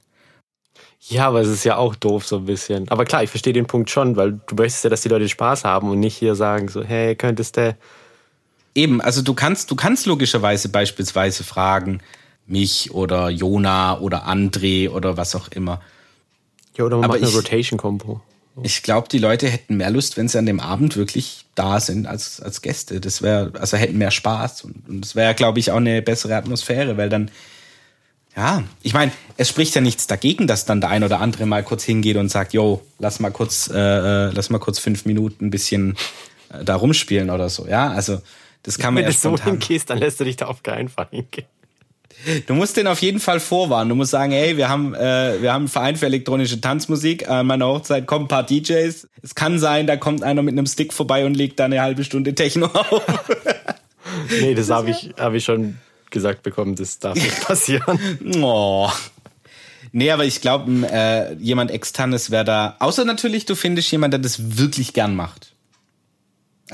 Ja, 1.00 1.26
aber 1.26 1.40
es 1.40 1.48
ist 1.48 1.64
ja 1.64 1.76
auch 1.76 1.96
doof 1.96 2.26
so 2.26 2.36
ein 2.36 2.44
bisschen. 2.46 2.88
Aber 2.90 3.04
klar, 3.04 3.24
ich 3.24 3.30
verstehe 3.30 3.52
den 3.52 3.66
Punkt 3.66 3.90
schon, 3.90 4.16
weil 4.16 4.40
du 4.46 4.54
möchtest 4.54 4.84
ja, 4.84 4.90
dass 4.90 5.02
die 5.02 5.08
Leute 5.08 5.28
Spaß 5.28 5.64
haben 5.64 5.90
und 5.90 5.98
nicht 5.98 6.16
hier 6.16 6.36
sagen 6.36 6.68
so, 6.68 6.84
hey, 6.84 7.16
könntest 7.16 7.56
du... 7.56 7.76
Eben, 8.76 9.00
also 9.00 9.20
du 9.20 9.34
kannst, 9.34 9.70
du 9.70 9.76
kannst 9.76 10.06
logischerweise 10.06 10.68
beispielsweise 10.68 11.44
fragen, 11.44 12.00
mich 12.46 12.92
oder 12.92 13.30
Jona 13.30 13.98
oder 14.00 14.26
André 14.28 14.90
oder 14.90 15.16
was 15.16 15.34
auch 15.34 15.48
immer. 15.48 15.80
Ja, 16.76 16.84
oder 16.84 16.96
man 16.96 17.04
aber 17.04 17.14
macht 17.14 17.26
eine 17.26 17.34
Rotation-Combo. 17.34 18.20
Ich 18.62 18.82
glaube, 18.82 19.08
die 19.08 19.18
Leute 19.18 19.48
hätten 19.48 19.76
mehr 19.76 19.90
Lust, 19.90 20.16
wenn 20.16 20.28
sie 20.28 20.38
an 20.38 20.46
dem 20.46 20.60
Abend 20.60 20.96
wirklich 20.96 21.44
da 21.56 21.80
sind 21.80 22.06
als, 22.06 22.40
als 22.40 22.62
Gäste. 22.62 23.00
Das 23.00 23.20
wäre, 23.20 23.52
also 23.58 23.76
hätten 23.76 23.98
mehr 23.98 24.12
Spaß 24.12 24.62
und, 24.62 24.88
und 24.88 25.00
das 25.00 25.16
wäre, 25.16 25.34
glaube 25.34 25.58
ich, 25.58 25.72
auch 25.72 25.78
eine 25.78 26.02
bessere 26.02 26.36
Atmosphäre, 26.36 26.96
weil 26.96 27.08
dann, 27.08 27.32
Ja, 28.36 28.62
ich 28.82 28.94
meine, 28.94 29.10
es 29.36 29.48
spricht 29.48 29.74
ja 29.74 29.80
nichts 29.80 30.06
dagegen, 30.06 30.46
dass 30.46 30.66
dann 30.66 30.80
der 30.80 30.90
ein 30.90 31.02
oder 31.02 31.20
andere 31.20 31.46
mal 31.46 31.64
kurz 31.64 31.82
hingeht 31.82 32.16
und 32.16 32.28
sagt, 32.28 32.52
yo, 32.52 32.80
lass 33.00 33.18
mal 33.18 33.30
kurz, 33.30 33.68
äh, 33.72 33.78
äh 33.78 34.30
lass 34.30 34.50
mal 34.50 34.60
kurz 34.60 34.78
fünf 34.78 35.04
Minuten 35.04 35.46
ein 35.46 35.50
bisschen 35.50 35.96
äh, 36.50 36.64
da 36.64 36.76
rumspielen 36.76 37.30
oder 37.30 37.48
so. 37.48 37.66
Ja, 37.66 37.90
also 37.90 38.20
das 38.62 38.78
kann 38.78 38.94
man 38.94 39.02
Wenn 39.02 39.10
ja 39.10 39.18
du 39.18 39.36
so 39.36 39.44
hingehst, 39.44 39.90
dann 39.90 39.98
lässt 39.98 40.20
du 40.20 40.24
dich 40.24 40.36
da 40.36 40.46
auf 40.46 40.62
keinen 40.62 40.88
Fall 40.88 41.08
hingehen. 41.10 41.46
Du 42.46 42.54
musst 42.54 42.76
den 42.76 42.86
auf 42.86 43.00
jeden 43.00 43.20
Fall 43.20 43.40
vorwarnen. 43.40 43.90
Du 43.90 43.94
musst 43.94 44.10
sagen, 44.10 44.32
hey, 44.32 44.56
wir 44.56 44.68
haben, 44.68 44.94
äh, 44.94 45.42
wir 45.42 45.52
haben 45.52 45.62
einen 45.62 45.68
Verein 45.68 45.96
für 45.96 46.06
elektronische 46.06 46.60
Tanzmusik. 46.60 47.28
An 47.28 47.46
meiner 47.46 47.66
Hochzeit 47.66 48.06
kommen 48.06 48.26
ein 48.26 48.28
paar 48.28 48.44
DJs. 48.44 49.08
Es 49.22 49.34
kann 49.34 49.58
sein, 49.58 49.86
da 49.86 49.96
kommt 49.96 50.22
einer 50.22 50.42
mit 50.42 50.52
einem 50.52 50.66
Stick 50.66 50.92
vorbei 50.92 51.26
und 51.26 51.34
legt 51.34 51.60
da 51.60 51.66
eine 51.66 51.82
halbe 51.82 52.04
Stunde 52.04 52.34
Techno 52.34 52.66
auf. 52.66 53.02
nee, 54.40 54.54
das 54.54 54.70
habe 54.70 54.90
ich, 54.90 55.14
hab 55.18 55.34
ich 55.34 55.44
schon 55.44 55.76
gesagt 56.10 56.42
bekommen, 56.42 56.76
das 56.76 56.98
darf 56.98 57.14
nicht 57.14 57.40
passieren. 57.46 57.98
oh. 58.40 58.90
Nee, 59.92 60.10
aber 60.10 60.24
ich 60.24 60.40
glaube, 60.40 60.70
äh, 60.90 61.34
jemand 61.34 61.70
externes 61.70 62.30
wäre 62.30 62.44
da. 62.44 62.76
Außer 62.80 63.04
natürlich, 63.04 63.46
du 63.46 63.54
findest 63.54 63.92
jemanden, 63.92 64.12
der 64.12 64.20
das 64.20 64.58
wirklich 64.58 64.92
gern 64.92 65.14
macht. 65.14 65.53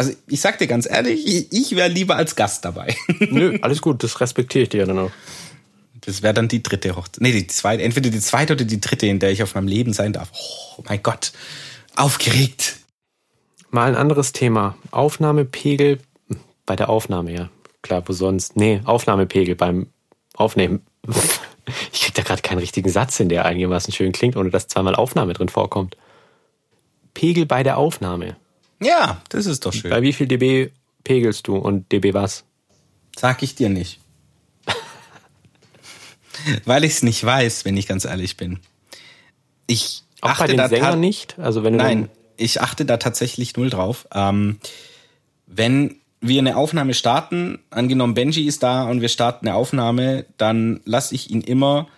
Also 0.00 0.14
ich 0.28 0.40
sag 0.40 0.56
dir 0.56 0.66
ganz 0.66 0.88
ehrlich, 0.88 1.52
ich 1.52 1.76
wäre 1.76 1.90
lieber 1.90 2.16
als 2.16 2.34
Gast 2.34 2.64
dabei. 2.64 2.96
Nö, 3.18 3.58
alles 3.60 3.82
gut, 3.82 4.02
das 4.02 4.18
respektiere 4.18 4.62
ich 4.62 4.70
dir 4.70 4.78
ja 4.78 4.86
dann 4.86 4.98
auch. 4.98 5.10
Das 6.00 6.22
wäre 6.22 6.32
dann 6.32 6.48
die 6.48 6.62
dritte 6.62 6.96
Hochzeit. 6.96 7.20
Nee, 7.20 7.32
die 7.32 7.46
zweite, 7.48 7.82
entweder 7.82 8.08
die 8.08 8.20
zweite 8.20 8.54
oder 8.54 8.64
die 8.64 8.80
dritte, 8.80 9.06
in 9.06 9.18
der 9.18 9.30
ich 9.30 9.42
auf 9.42 9.54
meinem 9.54 9.68
Leben 9.68 9.92
sein 9.92 10.14
darf. 10.14 10.32
Oh 10.78 10.84
mein 10.88 11.02
Gott, 11.02 11.32
aufgeregt. 11.96 12.78
Mal 13.68 13.90
ein 13.90 13.94
anderes 13.94 14.32
Thema. 14.32 14.74
Aufnahmepegel 14.90 15.98
bei 16.64 16.76
der 16.76 16.88
Aufnahme, 16.88 17.34
ja. 17.34 17.50
Klar, 17.82 18.02
wo 18.06 18.14
sonst? 18.14 18.56
Nee, 18.56 18.80
Aufnahmepegel 18.86 19.54
beim 19.54 19.88
Aufnehmen. 20.34 20.80
Ich 21.92 22.00
krieg 22.00 22.14
da 22.14 22.22
gerade 22.22 22.42
keinen 22.42 22.58
richtigen 22.58 22.88
Satz 22.88 23.18
hin, 23.18 23.28
der 23.28 23.44
einigermaßen 23.44 23.92
schön 23.92 24.10
klingt, 24.10 24.36
ohne 24.36 24.50
dass 24.50 24.66
zweimal 24.66 24.96
Aufnahme 24.96 25.34
drin 25.34 25.50
vorkommt. 25.50 25.96
Pegel 27.14 27.46
bei 27.46 27.62
der 27.62 27.76
Aufnahme. 27.76 28.36
Ja, 28.82 29.20
das 29.28 29.46
ist 29.46 29.66
doch 29.66 29.72
schön. 29.72 29.90
Bei 29.90 30.02
wie 30.02 30.12
viel 30.12 30.26
dB 30.26 30.70
pegelst 31.04 31.46
du 31.46 31.56
und 31.56 31.90
dB 31.92 32.14
was? 32.14 32.44
Sag 33.16 33.42
ich 33.42 33.54
dir 33.54 33.68
nicht. 33.68 34.00
Weil 36.64 36.84
ich 36.84 36.92
es 36.92 37.02
nicht 37.02 37.22
weiß, 37.22 37.64
wenn 37.64 37.76
ich 37.76 37.86
ganz 37.86 38.06
ehrlich 38.06 38.36
bin. 38.36 38.60
Ich 39.66 40.04
auch 40.22 40.30
achte 40.30 40.44
bei 40.44 40.46
den 40.48 40.56
da 40.56 40.68
Sängern 40.68 41.00
nicht? 41.00 41.38
Also 41.38 41.62
wenn 41.62 41.74
du 41.74 41.78
Nein, 41.78 42.08
ich 42.36 42.60
achte 42.62 42.86
da 42.86 42.96
tatsächlich 42.96 43.56
null 43.56 43.68
drauf. 43.68 44.08
Ähm, 44.12 44.58
wenn 45.46 45.96
wir 46.22 46.38
eine 46.38 46.56
Aufnahme 46.56 46.94
starten, 46.94 47.58
angenommen 47.70 48.14
Benji 48.14 48.46
ist 48.46 48.62
da 48.62 48.84
und 48.84 49.00
wir 49.00 49.08
starten 49.08 49.46
eine 49.46 49.56
Aufnahme, 49.56 50.24
dann 50.38 50.80
lasse 50.84 51.14
ich 51.14 51.30
ihn 51.30 51.42
immer 51.42 51.88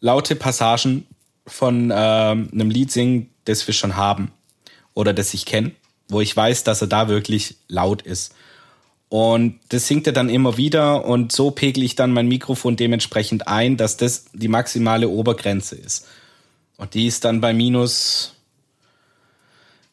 laute 0.00 0.36
Passagen 0.36 1.06
von 1.46 1.90
ähm, 1.94 2.48
einem 2.52 2.70
Lied 2.70 2.92
singen, 2.92 3.30
das 3.44 3.66
wir 3.66 3.74
schon 3.74 3.96
haben 3.96 4.32
oder 4.94 5.14
das 5.14 5.32
ich 5.32 5.46
kenne 5.46 5.72
wo 6.08 6.20
ich 6.20 6.36
weiß, 6.36 6.64
dass 6.64 6.80
er 6.80 6.88
da 6.88 7.08
wirklich 7.08 7.56
laut 7.68 8.02
ist. 8.02 8.34
Und 9.08 9.58
das 9.70 9.86
singt 9.86 10.06
er 10.06 10.12
dann 10.12 10.28
immer 10.28 10.56
wieder 10.56 11.04
und 11.06 11.32
so 11.32 11.50
pegel 11.50 11.82
ich 11.82 11.94
dann 11.94 12.12
mein 12.12 12.28
Mikrofon 12.28 12.76
dementsprechend 12.76 13.48
ein, 13.48 13.76
dass 13.76 13.96
das 13.96 14.26
die 14.34 14.48
maximale 14.48 15.08
Obergrenze 15.08 15.76
ist. 15.76 16.06
Und 16.76 16.94
die 16.94 17.06
ist 17.06 17.24
dann 17.24 17.40
bei 17.40 17.54
minus, 17.54 18.34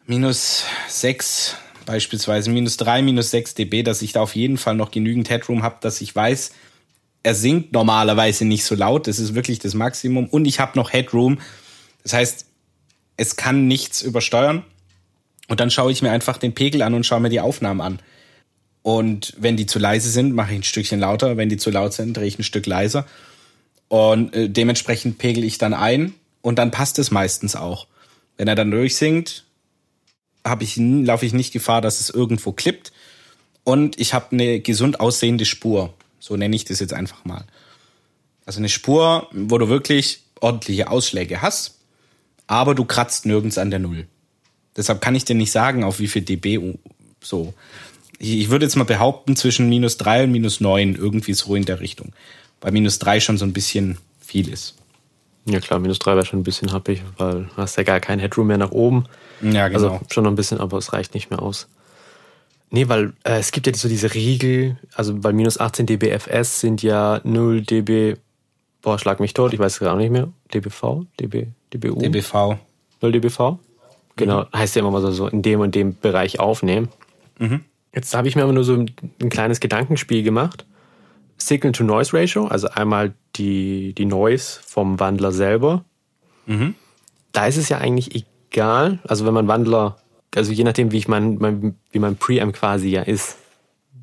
minus 0.06 0.66
sechs 0.88 1.56
beispielsweise 1.86 2.50
minus 2.50 2.78
drei, 2.78 3.02
minus 3.02 3.32
sechs 3.32 3.54
dB, 3.54 3.84
dass 3.84 4.02
ich 4.02 4.12
da 4.12 4.22
auf 4.22 4.36
jeden 4.36 4.58
Fall 4.58 4.76
noch 4.76 4.92
genügend 4.92 5.30
Headroom 5.30 5.64
habe, 5.64 5.78
dass 5.82 6.02
ich 6.02 6.16
weiß, 6.16 6.52
er 7.24 7.36
singt 7.36 7.74
normalerweise 7.74 8.46
nicht 8.46 8.66
so 8.66 8.76
laut, 8.76 9.08
das 9.08 9.20
ist 9.20 9.34
wirklich 9.34 9.60
das 9.60 9.74
Maximum 9.74 10.28
und 10.28 10.46
ich 10.46 10.60
habe 10.60 10.78
noch 10.78 10.94
Headroom. 10.94 11.40
Das 12.04 12.14
heißt, 12.14 12.46
es 13.18 13.36
kann 13.36 13.68
nichts 13.68 14.02
übersteuern 14.02 14.64
und 15.48 15.60
dann 15.60 15.72
schaue 15.72 15.92
ich 15.92 16.02
mir 16.02 16.12
einfach 16.12 16.38
den 16.38 16.54
Pegel 16.54 16.82
an 16.82 16.94
und 16.94 17.06
schaue 17.06 17.20
mir 17.20 17.30
die 17.30 17.40
Aufnahmen 17.40 17.82
an. 17.82 18.00
Und 18.82 19.34
wenn 19.38 19.58
die 19.58 19.66
zu 19.66 19.80
leise 19.80 20.10
sind, 20.10 20.34
mache 20.34 20.52
ich 20.52 20.60
ein 20.60 20.64
Stückchen 20.64 21.00
lauter. 21.00 21.38
Wenn 21.38 21.50
die 21.50 21.58
zu 21.58 21.72
laut 21.72 21.94
sind, 21.94 22.16
drehe 22.16 22.28
ich 22.28 22.38
ein 22.38 22.44
Stück 22.44 22.66
leiser. 22.66 23.08
Und 23.88 24.36
äh, 24.36 24.50
dementsprechend 24.50 25.18
pegel 25.18 25.44
ich 25.44 25.58
dann 25.58 25.74
ein 25.74 26.14
und 26.42 26.60
dann 26.60 26.72
passt 26.72 27.00
es 27.00 27.12
meistens 27.12 27.56
auch. 27.56 27.88
Wenn 28.38 28.48
er 28.48 28.56
dann 28.56 28.72
durchsingt, 28.72 29.44
habe 30.46 30.64
ich, 30.64 30.78
laufe 30.78 31.26
ich 31.26 31.34
nicht 31.34 31.54
Gefahr, 31.54 31.82
dass 31.82 32.00
es 32.00 32.10
irgendwo 32.10 32.52
klippt. 32.52 32.92
Und 33.64 34.00
ich 34.00 34.14
habe 34.14 34.28
eine 34.32 34.60
gesund 34.60 35.00
aussehende 35.00 35.46
Spur. 35.46 35.94
So 36.20 36.36
nenne 36.36 36.56
ich 36.56 36.66
das 36.66 36.80
jetzt 36.80 36.94
einfach 36.94 37.26
mal. 37.26 37.46
Also 38.46 38.60
eine 38.60 38.70
Spur, 38.70 39.28
wo 39.32 39.58
du 39.58 39.70
wirklich 39.70 40.22
ordentliche 40.40 40.92
Ausschläge 40.92 41.42
hast, 41.42 41.80
aber 42.46 42.76
du 42.76 42.86
kratzt 42.86 43.26
nirgends 43.26 43.58
an 43.58 43.72
der 43.72 43.80
Null. 43.80 44.08
Deshalb 44.76 45.02
kann 45.02 45.16
ich 45.16 45.26
dir 45.26 45.36
nicht 45.36 45.52
sagen, 45.52 45.84
auf 45.84 46.00
wie 46.00 46.08
viel 46.08 46.22
dB 46.22 46.78
so. 47.22 47.54
Ich 48.18 48.50
würde 48.50 48.66
jetzt 48.66 48.76
mal 48.76 48.86
behaupten, 48.86 49.36
zwischen 49.36 49.68
minus 49.70 49.98
drei 49.98 50.24
und 50.24 50.32
minus 50.32 50.62
neun 50.62 50.96
irgendwie 50.96 51.34
so 51.34 51.56
in 51.56 51.66
der 51.66 51.80
Richtung. 51.80 52.14
Bei 52.62 52.72
minus 52.72 53.00
drei 53.00 53.20
schon 53.20 53.38
so 53.38 53.46
ein 53.46 53.54
bisschen 53.54 53.98
viel 54.20 54.50
ist. 54.50 54.76
Ja 55.46 55.60
klar, 55.60 55.80
minus 55.80 56.00
drei 56.00 56.16
wäre 56.16 56.26
schon 56.26 56.40
ein 56.40 56.44
bisschen 56.44 56.72
happig, 56.72 57.04
weil 57.18 57.44
du 57.44 57.58
hast 57.58 57.78
ja 57.78 57.84
gar 57.84 58.00
kein 58.00 58.20
Headroom 58.20 58.48
mehr 58.48 58.58
nach 58.58 58.72
oben. 58.72 59.06
Ja, 59.42 59.68
genau. 59.68 59.90
Also 59.90 60.00
schon 60.10 60.24
noch 60.24 60.32
ein 60.32 60.36
bisschen, 60.36 60.60
aber 60.60 60.78
es 60.78 60.94
reicht 60.94 61.14
nicht 61.14 61.30
mehr 61.30 61.42
aus. 61.42 61.68
Nee, 62.72 62.90
weil 62.90 63.14
äh, 63.24 63.38
es 63.38 63.52
gibt 63.52 63.68
ja 63.68 63.74
so 63.74 63.88
diese 63.88 64.14
Regel, 64.14 64.78
also 64.96 65.16
bei 65.16 65.32
minus 65.32 65.60
18 65.60 65.86
dBFS 65.86 66.62
sind 66.62 66.82
ja 66.82 67.22
0 67.24 67.62
dB, 67.62 68.16
boah, 68.82 68.98
schlag 68.98 69.20
mich 69.20 69.34
tot, 69.34 69.54
ich 69.54 69.60
weiß 69.60 69.74
es 69.74 69.80
gar 69.80 69.96
nicht 69.96 70.10
mehr, 70.10 70.30
dBV, 70.54 71.06
dB, 71.20 71.48
dBU? 71.74 72.02
dBV. 72.02 72.58
0 73.02 73.12
dBV? 73.12 73.60
Genau, 74.16 74.46
heißt 74.56 74.76
ja 74.76 74.82
immer 74.82 74.92
mal 74.92 75.12
so, 75.12 75.28
in 75.28 75.42
dem 75.42 75.60
und 75.60 75.76
dem 75.76 75.98
Bereich 75.98 76.40
aufnehmen. 76.40 76.90
Mhm. 77.40 77.62
Jetzt 77.94 78.16
habe 78.16 78.28
ich 78.28 78.36
mir 78.36 78.44
aber 78.44 78.54
nur 78.54 78.64
so 78.64 78.74
ein, 78.74 78.92
ein 79.22 79.30
kleines 79.30 79.60
Gedankenspiel 79.60 80.24
gemacht. 80.24 80.66
Signal-to-Noise-Ratio, 81.38 82.48
also 82.48 82.70
einmal 82.70 83.14
die, 83.36 83.94
die 83.94 84.06
Noise 84.06 84.60
vom 84.66 85.00
Wandler 85.00 85.32
selber. 85.32 85.84
Mhm. 86.46 86.76
Da 87.32 87.48
ist 87.48 87.58
es 87.58 87.70
ja 87.70 87.80
eigentlich 87.80 88.26
egal, 88.50 89.00
also 89.06 89.26
wenn 89.26 89.34
man 89.34 89.48
Wandler, 89.48 89.98
also 90.34 90.52
je 90.52 90.64
nachdem, 90.64 90.92
wie 90.92 90.98
ich 90.98 91.08
mein, 91.08 91.38
mein 91.40 91.76
wie 91.92 92.00
mein 92.00 92.16
Preamp 92.16 92.56
quasi 92.56 92.90
ja 92.90 93.02
ist. 93.02 93.38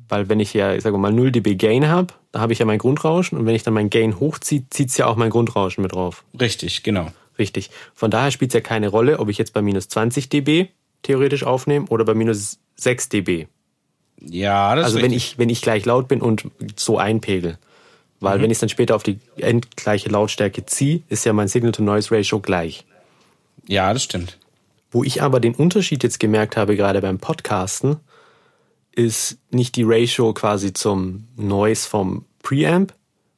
Weil 0.09 0.29
wenn 0.29 0.39
ich 0.39 0.53
ja, 0.53 0.75
ich 0.75 0.83
sage 0.83 0.97
mal, 0.97 1.11
0 1.11 1.31
dB 1.31 1.55
Gain 1.55 1.87
habe, 1.87 2.13
da 2.31 2.39
habe 2.39 2.53
ich 2.53 2.59
ja 2.59 2.65
mein 2.65 2.77
Grundrauschen 2.77 3.37
und 3.37 3.45
wenn 3.45 3.55
ich 3.55 3.63
dann 3.63 3.73
mein 3.73 3.89
Gain 3.89 4.19
hochziehe, 4.19 4.63
zieht 4.69 4.89
es 4.89 4.97
ja 4.97 5.07
auch 5.07 5.15
mein 5.15 5.31
Grundrauschen 5.31 5.81
mit 5.81 5.93
drauf. 5.93 6.23
Richtig, 6.39 6.83
genau. 6.83 7.07
Richtig. 7.37 7.69
Von 7.93 8.11
daher 8.11 8.31
spielt 8.31 8.51
es 8.51 8.53
ja 8.53 8.61
keine 8.61 8.89
Rolle, 8.89 9.19
ob 9.19 9.29
ich 9.29 9.37
jetzt 9.37 9.53
bei 9.53 9.61
minus 9.61 9.87
20 9.89 10.29
dB 10.29 10.67
theoretisch 11.01 11.43
aufnehme 11.43 11.87
oder 11.87 12.05
bei 12.05 12.13
minus 12.13 12.59
6 12.75 13.09
dB. 13.09 13.47
Ja, 14.21 14.75
das 14.75 14.85
Also 14.85 14.97
ist 14.97 15.03
wenn 15.03 15.13
ich, 15.13 15.37
wenn 15.37 15.49
ich 15.49 15.61
gleich 15.61 15.85
laut 15.85 16.07
bin 16.07 16.21
und 16.21 16.45
so 16.75 16.97
einpegel. 16.97 17.57
Weil 18.19 18.37
mhm. 18.37 18.43
wenn 18.43 18.51
ich 18.51 18.55
es 18.55 18.59
dann 18.59 18.69
später 18.69 18.95
auf 18.95 19.03
die 19.03 19.19
endgleiche 19.37 20.09
Lautstärke 20.09 20.65
ziehe, 20.65 21.01
ist 21.09 21.25
ja 21.25 21.33
mein 21.33 21.47
Signal-to-Noise-Ratio 21.47 22.39
gleich. 22.39 22.85
Ja, 23.67 23.91
das 23.93 24.03
stimmt. 24.03 24.37
Wo 24.91 25.03
ich 25.03 25.21
aber 25.21 25.39
den 25.39 25.55
Unterschied 25.55 26.03
jetzt 26.03 26.19
gemerkt 26.19 26.55
habe, 26.55 26.75
gerade 26.75 27.01
beim 27.01 27.19
Podcasten, 27.19 27.97
ist 28.95 29.37
nicht 29.49 29.75
die 29.75 29.83
Ratio 29.83 30.33
quasi 30.33 30.71
zum 30.71 31.27
Noise 31.35 31.89
vom 31.89 32.25
Preamp, 32.43 32.93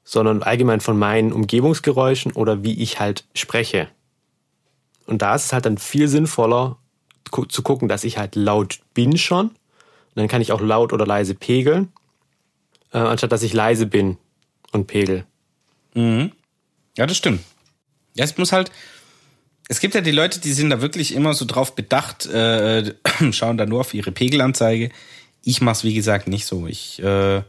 sondern 0.05 0.43
allgemein 0.43 0.79
von 0.79 0.97
meinen 0.97 1.33
Umgebungsgeräuschen 1.33 2.31
oder 2.31 2.63
wie 2.63 2.81
ich 2.81 2.99
halt 2.99 3.25
spreche. 3.33 3.89
Und 5.07 5.21
da 5.21 5.35
ist 5.35 5.45
es 5.45 5.53
halt 5.53 5.65
dann 5.65 5.77
viel 5.77 6.07
sinnvoller 6.07 6.77
zu 7.49 7.63
gucken, 7.63 7.89
dass 7.89 8.03
ich 8.03 8.17
halt 8.17 8.35
laut 8.35 8.79
bin 8.93 9.17
schon. 9.17 9.47
Und 9.47 9.56
dann 10.15 10.27
kann 10.27 10.41
ich 10.41 10.51
auch 10.51 10.62
laut 10.62 10.93
oder 10.93 11.06
leise 11.06 11.33
pegeln, 11.35 11.91
äh, 12.93 12.99
anstatt 12.99 13.31
dass 13.31 13.43
ich 13.43 13.51
leise 13.51 13.87
bin 13.87 14.17
und 14.71 14.87
pegel. 14.87 15.25
Mhm. 15.95 16.31
Ja, 16.97 17.08
das 17.08 17.17
stimmt. 17.17 17.41
Ja, 18.15 18.23
es 18.23 18.37
muss 18.37 18.51
halt. 18.51 18.71
Es 19.67 19.79
gibt 19.79 19.95
ja 19.95 20.01
die 20.01 20.12
Leute, 20.12 20.39
die 20.39 20.53
sind 20.53 20.69
da 20.69 20.79
wirklich 20.79 21.15
immer 21.15 21.33
so 21.33 21.43
drauf 21.45 21.73
bedacht, 21.73 22.27
äh, 22.27 22.93
schauen 23.31 23.58
da 23.58 23.65
nur 23.65 23.79
auf 23.79 23.95
ihre 23.95 24.12
Pegelanzeige. 24.12 24.91
Ich 25.43 25.60
mach's 25.60 25.83
wie 25.83 25.95
gesagt 25.95 26.27
nicht 26.27 26.45
so. 26.45 26.67
Ich 26.67 27.01
äh, 27.01 27.41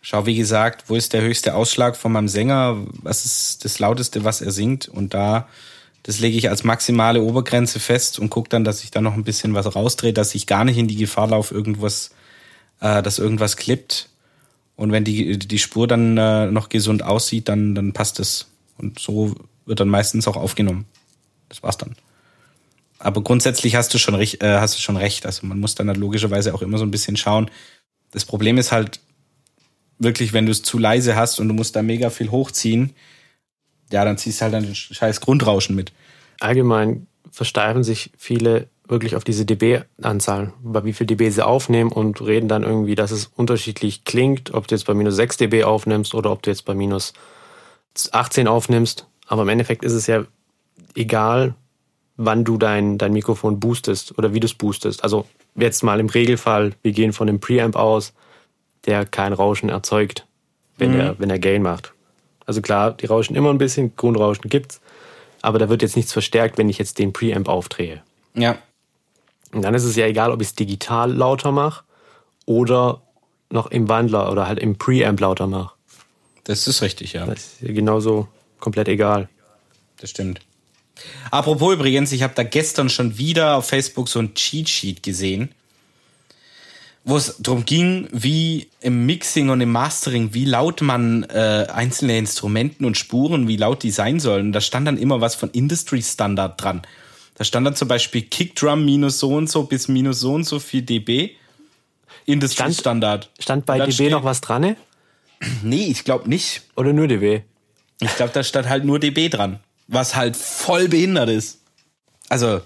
schau, 0.00 0.26
wie 0.26 0.36
gesagt, 0.36 0.84
wo 0.88 0.96
ist 0.96 1.12
der 1.12 1.22
höchste 1.22 1.54
Ausschlag 1.54 1.96
von 1.96 2.12
meinem 2.12 2.28
Sänger, 2.28 2.76
was 3.02 3.24
ist 3.24 3.64
das 3.64 3.78
lauteste, 3.78 4.24
was 4.24 4.40
er 4.40 4.52
singt 4.52 4.88
und 4.88 5.14
da, 5.14 5.48
das 6.02 6.20
lege 6.20 6.38
ich 6.38 6.48
als 6.48 6.64
maximale 6.64 7.20
Obergrenze 7.22 7.80
fest 7.80 8.18
und 8.18 8.30
gucke 8.30 8.48
dann, 8.48 8.64
dass 8.64 8.82
ich 8.82 8.90
da 8.90 9.00
noch 9.00 9.14
ein 9.14 9.24
bisschen 9.24 9.54
was 9.54 9.74
rausdrehe, 9.74 10.12
dass 10.12 10.34
ich 10.34 10.46
gar 10.46 10.64
nicht 10.64 10.78
in 10.78 10.88
die 10.88 10.96
Gefahr 10.96 11.28
laufe, 11.28 11.54
irgendwas, 11.54 12.10
äh, 12.80 13.02
dass 13.02 13.18
irgendwas 13.18 13.56
klippt. 13.56 14.08
Und 14.76 14.92
wenn 14.92 15.04
die, 15.04 15.38
die 15.38 15.58
Spur 15.58 15.88
dann 15.88 16.16
äh, 16.16 16.46
noch 16.50 16.68
gesund 16.68 17.02
aussieht, 17.02 17.48
dann, 17.48 17.74
dann 17.74 17.92
passt 17.92 18.20
es. 18.20 18.46
Und 18.78 19.00
so 19.00 19.34
wird 19.66 19.80
dann 19.80 19.88
meistens 19.88 20.28
auch 20.28 20.36
aufgenommen. 20.36 20.86
Das 21.48 21.62
war's 21.62 21.78
dann. 21.78 21.96
Aber 22.98 23.22
grundsätzlich 23.22 23.74
hast 23.76 23.92
du 23.92 23.98
schon, 23.98 24.14
äh, 24.14 24.36
hast 24.40 24.76
du 24.76 24.80
schon 24.80 24.96
recht. 24.96 25.26
Also 25.26 25.46
man 25.46 25.60
muss 25.60 25.74
dann 25.74 25.88
halt 25.88 25.98
logischerweise 25.98 26.54
auch 26.54 26.62
immer 26.62 26.78
so 26.78 26.84
ein 26.84 26.90
bisschen 26.90 27.16
schauen. 27.16 27.50
Das 28.12 28.24
Problem 28.24 28.56
ist 28.56 28.72
halt, 28.72 29.00
wirklich, 29.98 30.32
wenn 30.32 30.46
du 30.46 30.52
es 30.52 30.62
zu 30.62 30.78
leise 30.78 31.16
hast 31.16 31.40
und 31.40 31.48
du 31.48 31.54
musst 31.54 31.76
da 31.76 31.82
mega 31.82 32.10
viel 32.10 32.30
hochziehen, 32.30 32.94
ja, 33.90 34.04
dann 34.04 34.18
ziehst 34.18 34.40
du 34.40 34.44
halt 34.44 34.54
ein 34.54 34.74
scheiß 34.74 35.20
Grundrauschen 35.20 35.74
mit. 35.74 35.92
Allgemein 36.40 37.06
versteifen 37.30 37.82
sich 37.82 38.10
viele 38.16 38.68
wirklich 38.86 39.16
auf 39.16 39.24
diese 39.24 39.44
dB-Anzahl, 39.44 40.52
bei 40.62 40.84
wie 40.84 40.92
viel 40.92 41.06
dB 41.06 41.28
sie 41.30 41.46
aufnehmen 41.46 41.92
und 41.92 42.20
reden 42.22 42.48
dann 42.48 42.62
irgendwie, 42.62 42.94
dass 42.94 43.10
es 43.10 43.30
unterschiedlich 43.36 44.04
klingt, 44.04 44.54
ob 44.54 44.66
du 44.66 44.74
jetzt 44.74 44.86
bei 44.86 44.94
minus 44.94 45.16
6 45.16 45.36
dB 45.36 45.64
aufnimmst 45.64 46.14
oder 46.14 46.32
ob 46.32 46.42
du 46.42 46.50
jetzt 46.50 46.64
bei 46.64 46.74
minus 46.74 47.12
18 48.12 48.48
aufnimmst. 48.48 49.06
Aber 49.26 49.42
im 49.42 49.48
Endeffekt 49.48 49.84
ist 49.84 49.92
es 49.92 50.06
ja 50.06 50.24
egal, 50.94 51.54
wann 52.16 52.44
du 52.44 52.56
dein, 52.56 52.98
dein 52.98 53.12
Mikrofon 53.12 53.60
boostest 53.60 54.16
oder 54.18 54.32
wie 54.32 54.40
du 54.40 54.46
es 54.46 54.54
boostest. 54.54 55.04
Also 55.04 55.26
jetzt 55.54 55.82
mal 55.82 56.00
im 56.00 56.08
Regelfall, 56.08 56.72
wir 56.82 56.92
gehen 56.92 57.12
von 57.12 57.28
einem 57.28 57.40
Preamp 57.40 57.76
aus, 57.76 58.14
der 58.88 59.06
kein 59.06 59.32
Rauschen 59.32 59.68
erzeugt, 59.68 60.26
wenn, 60.78 60.94
mhm. 60.94 61.00
er, 61.00 61.18
wenn 61.20 61.30
er 61.30 61.38
Gain 61.38 61.62
macht. 61.62 61.92
Also 62.46 62.62
klar, 62.62 62.92
die 62.92 63.06
rauschen 63.06 63.36
immer 63.36 63.50
ein 63.50 63.58
bisschen, 63.58 63.94
Grundrauschen 63.94 64.48
gibt's, 64.48 64.80
aber 65.42 65.58
da 65.58 65.68
wird 65.68 65.82
jetzt 65.82 65.94
nichts 65.94 66.12
verstärkt, 66.12 66.58
wenn 66.58 66.68
ich 66.68 66.78
jetzt 66.78 66.98
den 66.98 67.12
Preamp 67.12 67.48
aufdrehe. 67.48 68.02
Ja. 68.34 68.58
Und 69.52 69.62
dann 69.62 69.74
ist 69.74 69.84
es 69.84 69.96
ja 69.96 70.06
egal, 70.06 70.32
ob 70.32 70.40
ich 70.40 70.48
es 70.48 70.54
digital 70.54 71.12
lauter 71.12 71.52
mache 71.52 71.84
oder 72.46 73.02
noch 73.50 73.66
im 73.66 73.88
Wandler 73.88 74.32
oder 74.32 74.48
halt 74.48 74.58
im 74.58 74.76
Preamp 74.76 75.20
lauter 75.20 75.46
mache. 75.46 75.74
Das 76.44 76.66
ist 76.66 76.80
richtig, 76.80 77.12
ja. 77.12 77.26
Das 77.26 77.60
ist 77.60 77.74
genauso 77.74 78.26
komplett 78.58 78.88
egal. 78.88 79.28
Das 79.98 80.10
stimmt. 80.10 80.40
Apropos 81.30 81.74
übrigens, 81.74 82.12
ich 82.12 82.22
habe 82.22 82.32
da 82.34 82.42
gestern 82.42 82.88
schon 82.88 83.18
wieder 83.18 83.56
auf 83.56 83.68
Facebook 83.68 84.08
so 84.08 84.18
ein 84.18 84.34
Cheat 84.34 84.68
Sheet 84.68 85.02
gesehen, 85.02 85.54
wo 87.04 87.16
es 87.16 87.36
darum 87.38 87.64
ging, 87.64 88.08
wie 88.12 88.68
im 88.80 89.06
Mixing 89.06 89.48
und 89.48 89.60
im 89.60 89.72
Mastering, 89.72 90.34
wie 90.34 90.44
laut 90.44 90.82
man 90.82 91.22
äh, 91.24 91.66
einzelne 91.72 92.18
Instrumenten 92.18 92.84
und 92.84 92.96
Spuren, 92.96 93.48
wie 93.48 93.56
laut 93.56 93.82
die 93.82 93.90
sein 93.90 94.20
sollen. 94.20 94.52
Da 94.52 94.60
stand 94.60 94.86
dann 94.86 94.98
immer 94.98 95.20
was 95.20 95.34
von 95.34 95.50
Industry 95.50 96.02
Standard 96.02 96.62
dran. 96.62 96.82
Da 97.36 97.44
stand 97.44 97.66
dann 97.66 97.76
zum 97.76 97.88
Beispiel 97.88 98.22
Kickdrum 98.22 98.84
minus 98.84 99.20
so 99.20 99.34
und 99.34 99.48
so 99.48 99.62
bis 99.62 99.88
minus 99.88 100.20
so 100.20 100.34
und 100.34 100.44
so 100.44 100.58
viel 100.58 100.82
dB. 100.82 101.30
Industry 102.26 102.74
Standard. 102.74 103.30
Stand 103.38 103.64
bei 103.64 103.78
dB 103.78 103.92
steht, 103.92 104.10
noch 104.10 104.24
was 104.24 104.40
dran? 104.40 104.62
Ne? 104.62 104.76
Nee, 105.62 105.86
ich 105.86 106.04
glaube 106.04 106.28
nicht. 106.28 106.62
Oder 106.76 106.92
nur 106.92 107.06
dB? 107.06 107.42
Ich 108.00 108.14
glaube, 108.16 108.32
da 108.32 108.42
stand 108.42 108.68
halt 108.68 108.84
nur 108.84 108.98
dB 108.98 109.28
dran. 109.28 109.60
Was 109.86 110.14
halt 110.14 110.36
voll 110.36 110.88
behindert 110.88 111.30
ist. 111.30 111.60
Also, 112.28 112.60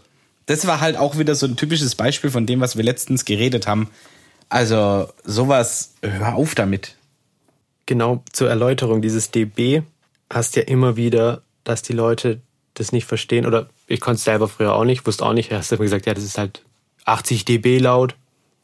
das 0.46 0.66
war 0.66 0.80
halt 0.80 0.96
auch 0.96 1.18
wieder 1.18 1.34
so 1.34 1.46
ein 1.46 1.56
typisches 1.56 1.94
Beispiel 1.94 2.30
von 2.30 2.46
dem, 2.46 2.60
was 2.60 2.76
wir 2.76 2.82
letztens 2.82 3.24
geredet 3.24 3.66
haben. 3.66 3.90
Also, 4.52 5.08
sowas, 5.24 5.94
hör 6.02 6.34
auf 6.34 6.54
damit. 6.54 6.96
Genau, 7.86 8.22
zur 8.34 8.50
Erläuterung 8.50 9.00
dieses 9.00 9.30
dB 9.30 9.80
hast 10.28 10.56
ja 10.56 10.62
immer 10.64 10.94
wieder, 10.94 11.40
dass 11.64 11.80
die 11.80 11.94
Leute 11.94 12.42
das 12.74 12.92
nicht 12.92 13.06
verstehen 13.06 13.46
oder 13.46 13.70
ich 13.86 14.00
konnte 14.00 14.16
es 14.16 14.24
selber 14.24 14.48
früher 14.48 14.74
auch 14.74 14.84
nicht, 14.84 15.06
wusste 15.06 15.24
auch 15.24 15.32
nicht. 15.32 15.50
Hast 15.50 15.70
du 15.70 15.76
immer 15.76 15.84
gesagt, 15.84 16.04
ja, 16.04 16.12
das 16.12 16.24
ist 16.24 16.36
halt 16.36 16.62
80 17.06 17.46
dB 17.46 17.78
laut. 17.78 18.14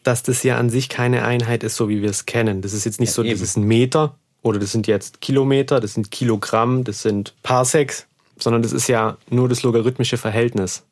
Dass 0.03 0.22
das 0.22 0.43
ja 0.43 0.59
an 0.59 0.68
sich 0.68 0.91
keine 0.91 1.24
Einheit 1.24 1.62
ist, 1.62 1.76
so 1.76 1.89
wie 1.89 2.03
wir 2.03 2.11
es 2.11 2.26
kennen. 2.26 2.61
Das 2.61 2.74
ist 2.74 2.84
jetzt 2.84 3.01
nicht 3.01 3.09
ja, 3.09 3.14
so, 3.14 3.22
eben. 3.22 3.32
das 3.32 3.41
ist 3.41 3.57
ein 3.57 3.64
Meter 3.64 4.14
oder 4.43 4.59
das 4.59 4.72
sind 4.72 4.86
jetzt 4.89 5.22
Kilometer, 5.22 5.80
das 5.80 5.95
sind 5.95 6.11
Kilogramm, 6.11 6.84
das 6.84 7.01
sind 7.01 7.34
Parsecs, 7.43 8.07
sondern 8.39 8.61
das 8.61 8.72
ist 8.72 8.89
ja 8.89 9.16
nur 9.30 9.49
das 9.49 9.62
logarithmische 9.62 10.18
Verhältnis. 10.18 10.82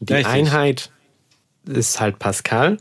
Die 0.00 0.14
Richtig. 0.14 0.32
Einheit 0.32 0.90
ist 1.66 2.00
halt 2.00 2.18
Pascal 2.18 2.78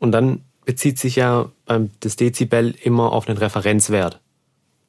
und 0.00 0.10
dann 0.10 0.40
bezieht 0.64 0.98
sich 0.98 1.16
ja 1.16 1.50
beim, 1.66 1.90
das 2.00 2.16
Dezibel 2.16 2.74
immer 2.82 3.12
auf 3.12 3.28
einen 3.28 3.38
Referenzwert, 3.38 4.20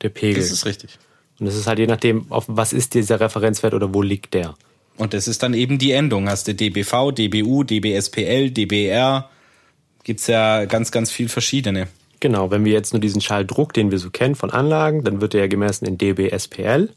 der 0.01 0.09
Pegel. 0.09 0.41
Das 0.41 0.51
ist 0.51 0.65
richtig. 0.65 0.97
Und 1.39 1.47
das 1.47 1.55
ist 1.55 1.67
halt 1.67 1.79
je 1.79 1.87
nachdem, 1.87 2.31
auf 2.31 2.45
was 2.47 2.73
ist 2.73 2.93
dieser 2.93 3.19
Referenzwert 3.19 3.73
oder 3.73 3.93
wo 3.93 4.01
liegt 4.01 4.33
der. 4.33 4.55
Und 4.97 5.13
das 5.13 5.27
ist 5.27 5.43
dann 5.43 5.53
eben 5.53 5.77
die 5.77 5.91
Endung. 5.91 6.29
Hast 6.29 6.47
du 6.47 6.55
DBV, 6.55 7.11
DBU, 7.11 7.63
DBSPL, 7.63 8.51
DBR. 8.51 9.29
Gibt's 10.03 10.27
ja 10.27 10.65
ganz, 10.65 10.91
ganz 10.91 11.11
viel 11.11 11.27
verschiedene. 11.27 11.87
Genau, 12.21 12.49
wenn 12.51 12.63
wir 12.63 12.71
jetzt 12.71 12.93
nur 12.93 13.01
diesen 13.01 13.21
Schalldruck, 13.21 13.73
den 13.73 13.91
wir 13.91 13.99
so 13.99 14.09
kennen 14.09 14.35
von 14.35 14.51
Anlagen, 14.51 15.03
dann 15.03 15.19
wird 15.19 15.33
der 15.33 15.41
ja 15.41 15.47
gemessen 15.47 15.85
in 15.85 15.97
dBSPL 15.97 16.89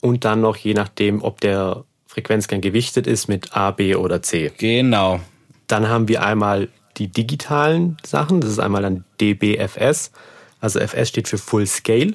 und 0.00 0.24
dann 0.24 0.40
noch 0.40 0.56
je 0.56 0.74
nachdem, 0.74 1.22
ob 1.22 1.40
der 1.40 1.84
Frequenzgang 2.06 2.60
gewichtet 2.60 3.06
ist 3.06 3.28
mit 3.28 3.54
A, 3.54 3.70
B 3.70 3.94
oder 3.94 4.22
C. 4.22 4.50
Genau. 4.56 5.20
Dann 5.66 5.88
haben 5.88 6.08
wir 6.08 6.22
einmal 6.24 6.68
die 6.98 7.08
digitalen 7.08 7.96
Sachen, 8.04 8.40
das 8.40 8.50
ist 8.50 8.58
einmal 8.58 8.82
dann 8.82 9.04
dBFS, 9.20 10.12
also 10.60 10.78
FS 10.78 11.08
steht 11.08 11.28
für 11.28 11.38
Full 11.38 11.66
Scale, 11.66 12.14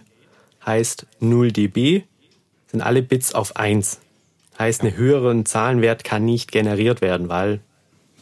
heißt 0.65 1.05
0 1.19 1.51
dB 1.51 2.03
sind 2.71 2.81
alle 2.81 3.01
Bits 3.01 3.33
auf 3.33 3.55
1. 3.55 3.99
Heißt, 4.59 4.81
einen 4.81 4.95
höheren 4.95 5.45
Zahlenwert 5.45 6.03
kann 6.03 6.25
nicht 6.25 6.51
generiert 6.51 7.01
werden, 7.01 7.29
weil 7.29 7.61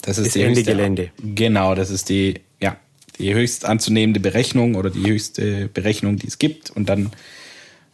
das 0.01 0.18
ist, 0.18 0.28
ist 0.28 0.36
Ende 0.36 0.60
höchste, 0.60 0.72
Gelände. 0.72 1.12
Genau, 1.24 1.76
das 1.76 1.89
ist 1.89 2.10
die, 2.10 2.41
ja, 2.62 2.78
die 3.18 3.34
höchst 3.34 3.66
anzunehmende 3.66 4.20
Berechnung 4.20 4.76
oder 4.76 4.89
die 4.89 5.08
höchste 5.08 5.70
Berechnung, 5.70 6.18
die 6.18 6.28
es 6.28 6.38
gibt. 6.38 6.70
Und 6.70 6.89
dann, 6.89 7.12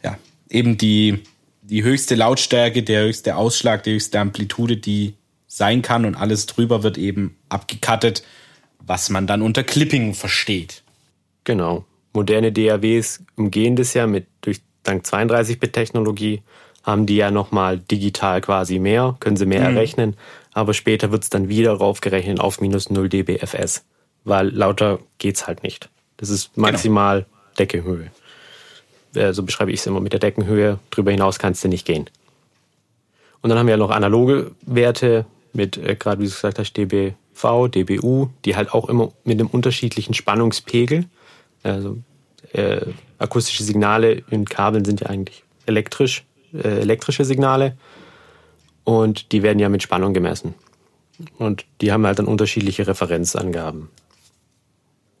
ja, 0.02 0.18
eben 0.50 0.76
die, 0.76 1.20
die 1.62 1.84
höchste 1.84 2.16
Lautstärke, 2.16 2.82
der 2.82 3.04
höchste 3.04 3.36
Ausschlag, 3.36 3.84
die 3.84 3.92
höchste 3.94 4.18
Amplitude, 4.18 4.76
die 4.76 5.14
sein 5.46 5.82
kann 5.82 6.04
und 6.04 6.16
alles 6.16 6.46
drüber 6.46 6.82
wird 6.82 6.98
eben 6.98 7.36
abgekattet, 7.48 8.24
was 8.86 9.10
man 9.10 9.26
dann 9.26 9.42
unter 9.42 9.62
Clipping 9.64 10.14
versteht. 10.14 10.82
Genau. 11.44 11.84
Moderne 12.12 12.52
DAWs 12.52 13.22
umgehen 13.36 13.76
das 13.76 13.94
ja 13.94 14.06
mit 14.06 14.26
durch 14.42 14.60
dank 14.82 15.04
32-Bit-Technologie 15.04 16.42
haben 16.82 17.06
die 17.06 17.16
ja 17.16 17.30
nochmal 17.30 17.78
digital 17.78 18.40
quasi 18.40 18.78
mehr, 18.78 19.16
können 19.20 19.36
sie 19.36 19.46
mehr 19.46 19.60
mhm. 19.68 19.76
errechnen, 19.76 20.16
aber 20.52 20.74
später 20.74 21.12
wird's 21.12 21.30
dann 21.30 21.48
wieder 21.48 21.72
raufgerechnet 21.72 22.40
auf 22.40 22.60
minus 22.60 22.90
0 22.90 23.08
dBFS, 23.08 23.84
weil 24.24 24.48
lauter 24.48 24.98
geht's 25.18 25.46
halt 25.46 25.62
nicht. 25.62 25.88
Das 26.16 26.28
ist 26.28 26.54
genau. 26.54 26.68
maximal 26.68 27.20
genau. 27.20 27.28
Deckenhöhe. 27.58 28.10
Äh, 29.14 29.32
so 29.32 29.42
beschreibe 29.42 29.70
ich 29.70 29.80
es 29.80 29.86
immer 29.86 30.00
mit 30.00 30.12
der 30.12 30.20
Deckenhöhe. 30.20 30.78
Drüber 30.90 31.10
hinaus 31.10 31.38
kannst 31.38 31.62
du 31.64 31.68
nicht 31.68 31.86
gehen. 31.86 32.08
Und 33.40 33.50
dann 33.50 33.58
haben 33.58 33.66
wir 33.66 33.72
ja 33.72 33.78
noch 33.78 33.90
analoge 33.90 34.52
Werte 34.62 35.26
mit, 35.52 35.76
äh, 35.76 35.96
gerade 35.96 36.20
wie 36.20 36.26
du 36.26 36.30
gesagt 36.30 36.58
hast, 36.58 36.72
dBV, 36.72 37.14
dBU, 37.34 38.28
die 38.44 38.56
halt 38.56 38.72
auch 38.72 38.88
immer 38.88 39.12
mit 39.24 39.40
einem 39.40 39.48
unterschiedlichen 39.48 40.14
Spannungspegel. 40.14 41.06
Also 41.62 41.98
äh, 42.52 42.86
akustische 43.18 43.64
Signale 43.64 44.22
in 44.30 44.44
Kabeln 44.44 44.84
sind 44.84 45.00
ja 45.00 45.08
eigentlich 45.08 45.44
elektrisch 45.66 46.24
äh, 46.52 46.80
elektrische 46.80 47.24
Signale 47.24 47.76
und 48.84 49.32
die 49.32 49.42
werden 49.42 49.58
ja 49.58 49.68
mit 49.68 49.82
Spannung 49.82 50.12
gemessen. 50.12 50.54
Und 51.38 51.64
die 51.80 51.92
haben 51.92 52.06
halt 52.06 52.18
dann 52.18 52.26
unterschiedliche 52.26 52.86
Referenzangaben. 52.86 53.88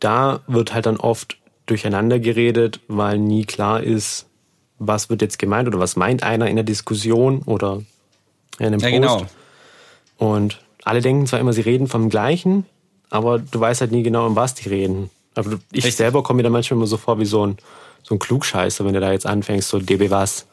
Da 0.00 0.40
wird 0.46 0.74
halt 0.74 0.86
dann 0.86 0.96
oft 0.96 1.38
durcheinander 1.66 2.18
geredet, 2.18 2.80
weil 2.88 3.18
nie 3.18 3.44
klar 3.44 3.82
ist, 3.82 4.26
was 4.78 5.10
wird 5.10 5.22
jetzt 5.22 5.38
gemeint 5.38 5.68
oder 5.68 5.78
was 5.78 5.94
meint 5.94 6.22
einer 6.22 6.48
in 6.48 6.56
der 6.56 6.64
Diskussion 6.64 7.42
oder 7.42 7.82
in 8.58 8.66
einem 8.66 8.80
ja, 8.80 8.88
Post. 8.88 9.26
Genau. 10.18 10.34
Und 10.34 10.60
alle 10.84 11.00
denken 11.00 11.26
zwar 11.26 11.40
immer, 11.40 11.52
sie 11.52 11.60
reden 11.60 11.88
vom 11.88 12.08
Gleichen, 12.08 12.66
aber 13.10 13.38
du 13.38 13.60
weißt 13.60 13.80
halt 13.80 13.92
nie 13.92 14.02
genau, 14.02 14.26
um 14.26 14.36
was 14.36 14.54
die 14.54 14.68
reden. 14.68 15.10
Aber 15.34 15.52
ich 15.70 15.78
Richtig. 15.78 15.96
selber 15.96 16.22
komme 16.22 16.38
mir 16.38 16.42
da 16.42 16.50
manchmal 16.50 16.78
immer 16.78 16.86
so 16.86 16.96
vor 16.96 17.18
wie 17.18 17.24
so 17.24 17.46
ein, 17.46 17.56
so 18.02 18.14
ein 18.14 18.18
Klugscheißer, 18.18 18.84
wenn 18.84 18.94
du 18.94 19.00
da 19.00 19.12
jetzt 19.12 19.26
anfängst, 19.26 19.68
so 19.68 19.78
DB 19.78 20.10
was. 20.10 20.46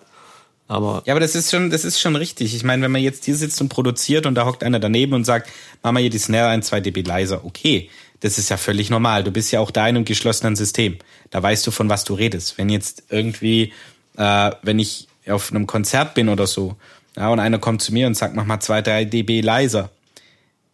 Aber 0.68 1.02
ja, 1.06 1.14
aber 1.14 1.20
das 1.20 1.36
ist 1.36 1.50
schon, 1.50 1.72
das 1.72 1.84
ist 1.84 2.00
schon 2.00 2.16
richtig. 2.16 2.54
Ich 2.56 2.64
meine, 2.64 2.84
wenn 2.84 2.92
man 2.92 3.02
jetzt 3.02 3.26
hier 3.26 3.36
sitzt 3.36 3.60
und 3.60 3.70
produziert 3.70 4.28
und 4.28 4.36
da 4.36 4.46
hockt 4.46 4.64
einer 4.64 4.80
daneben 4.80 5.14
und 5.14 5.26
sagt, 5.26 5.50
mach 5.82 5.92
mal 5.92 6.00
hier 6.00 6.12
die 6.12 6.20
Snare 6.20 6.50
ein, 6.50 6.62
zwei 6.62 6.80
dB 6.80 7.02
leiser, 7.02 7.44
okay, 7.44 7.90
das 8.20 8.38
ist 8.38 8.50
ja 8.50 8.58
völlig 8.58 8.90
normal. 8.90 9.24
Du 9.24 9.32
bist 9.32 9.52
ja 9.52 9.62
auch 9.62 9.72
da 9.72 9.88
in 9.88 9.96
einem 9.96 10.06
geschlossenen 10.06 10.56
System. 10.56 10.98
Da 11.32 11.42
weißt 11.42 11.66
du, 11.66 11.72
von 11.72 11.90
was 11.90 12.04
du 12.04 12.14
redest. 12.14 12.58
Wenn 12.58 12.70
jetzt 12.70 13.04
irgendwie, 13.10 13.74
äh, 14.18 14.52
wenn 14.62 14.78
ich 14.78 15.08
auf 15.28 15.52
einem 15.52 15.66
Konzert 15.66 16.14
bin 16.14 16.30
oder 16.30 16.46
so, 16.46 16.76
ja, 17.16 17.30
und 17.30 17.40
einer 17.40 17.58
kommt 17.58 17.82
zu 17.82 17.92
mir 17.92 18.06
und 18.08 18.16
sagt, 18.16 18.36
mach 18.36 18.46
mal 18.46 18.60
zwei, 18.60 18.82
drei 18.82 19.06
dB 19.06 19.42
leiser, 19.42 19.90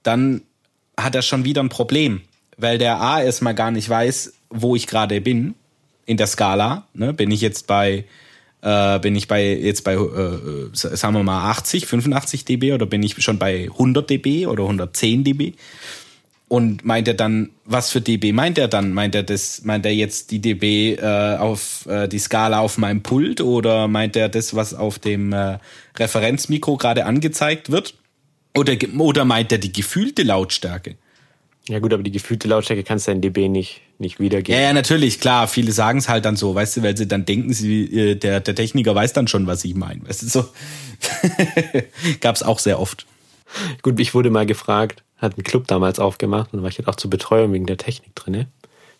dann 0.05 0.41
hat 0.97 1.15
er 1.15 1.21
schon 1.21 1.45
wieder 1.45 1.61
ein 1.61 1.69
Problem, 1.69 2.21
weil 2.57 2.77
der 2.77 3.01
A 3.01 3.21
erstmal 3.21 3.55
gar 3.55 3.71
nicht 3.71 3.89
weiß, 3.89 4.33
wo 4.49 4.75
ich 4.75 4.87
gerade 4.87 5.19
bin 5.19 5.55
in 6.05 6.17
der 6.17 6.27
Skala. 6.27 6.87
Ne? 6.93 7.13
Bin 7.13 7.31
ich 7.31 7.41
jetzt 7.41 7.67
bei 7.67 8.05
äh, 8.61 8.99
bin 8.99 9.15
ich 9.15 9.27
bei 9.27 9.53
jetzt 9.53 9.83
bei, 9.83 9.93
äh, 9.93 10.69
sagen 10.73 11.13
wir 11.13 11.23
mal 11.23 11.49
80, 11.51 11.85
85 11.85 12.45
dB 12.45 12.73
oder 12.73 12.85
bin 12.85 13.03
ich 13.03 13.21
schon 13.21 13.37
bei 13.37 13.69
100 13.71 14.09
dB 14.09 14.47
oder 14.47 14.63
110 14.63 15.23
dB? 15.23 15.53
Und 16.47 16.85
meint 16.85 17.07
er 17.07 17.15
dann, 17.15 17.49
was 17.65 17.91
für 17.91 18.01
dB 18.01 18.31
meint 18.31 18.57
er 18.59 18.67
dann? 18.67 18.93
Meint 18.93 19.15
er 19.15 19.23
das, 19.23 19.63
meint 19.63 19.85
er 19.85 19.93
jetzt 19.93 20.29
die 20.31 20.39
dB 20.39 20.95
äh, 20.95 21.37
auf 21.37 21.87
äh, 21.87 22.07
die 22.07 22.19
Skala 22.19 22.59
auf 22.59 22.77
meinem 22.77 23.01
Pult 23.01 23.41
oder 23.41 23.87
meint 23.87 24.15
er 24.15 24.29
das, 24.29 24.55
was 24.55 24.73
auf 24.73 24.99
dem 24.99 25.33
äh, 25.33 25.57
Referenzmikro 25.97 26.77
gerade 26.77 27.05
angezeigt 27.05 27.71
wird? 27.71 27.95
Oder, 28.57 28.75
oder 28.97 29.25
meint 29.25 29.51
er 29.51 29.57
die 29.57 29.71
gefühlte 29.71 30.23
Lautstärke? 30.23 30.95
Ja 31.67 31.79
gut, 31.79 31.93
aber 31.93 32.03
die 32.03 32.11
gefühlte 32.11 32.47
Lautstärke 32.47 32.83
kannst 32.83 33.07
du 33.07 33.11
in 33.11 33.21
dB 33.21 33.49
nicht, 33.49 33.81
nicht 33.97 34.19
wiedergeben. 34.19 34.59
Ja, 34.59 34.67
ja, 34.67 34.73
natürlich, 34.73 35.19
klar. 35.19 35.47
Viele 35.47 35.71
sagen 35.71 35.97
es 35.97 36.07
halt 36.07 36.25
dann 36.25 36.35
so, 36.35 36.53
weißt 36.53 36.77
du, 36.77 36.83
weil 36.83 36.95
sie 36.95 37.07
dann 37.07 37.25
denken, 37.25 37.53
sie, 37.53 37.85
äh, 37.85 38.15
der, 38.15 38.39
der 38.39 38.53
Techniker 38.53 38.93
weiß 38.93 39.13
dann 39.13 39.27
schon, 39.27 39.47
was 39.47 39.65
ich 39.65 39.73
meine. 39.73 40.07
Weißt 40.07 40.21
du, 40.21 40.27
so. 40.27 40.49
Gab's 42.21 42.43
auch 42.43 42.59
sehr 42.59 42.79
oft. 42.79 43.07
Gut, 43.81 43.99
ich 43.99 44.13
wurde 44.13 44.29
mal 44.29 44.45
gefragt, 44.45 45.03
hat 45.17 45.33
einen 45.33 45.43
Club 45.43 45.67
damals 45.67 45.99
aufgemacht 45.99 46.53
und 46.53 46.61
war 46.61 46.69
ich 46.69 46.77
halt 46.77 46.87
auch 46.87 46.95
zur 46.95 47.09
Betreuung 47.09 47.51
wegen 47.53 47.65
der 47.65 47.77
Technik 47.77 48.13
drinne. 48.15 48.47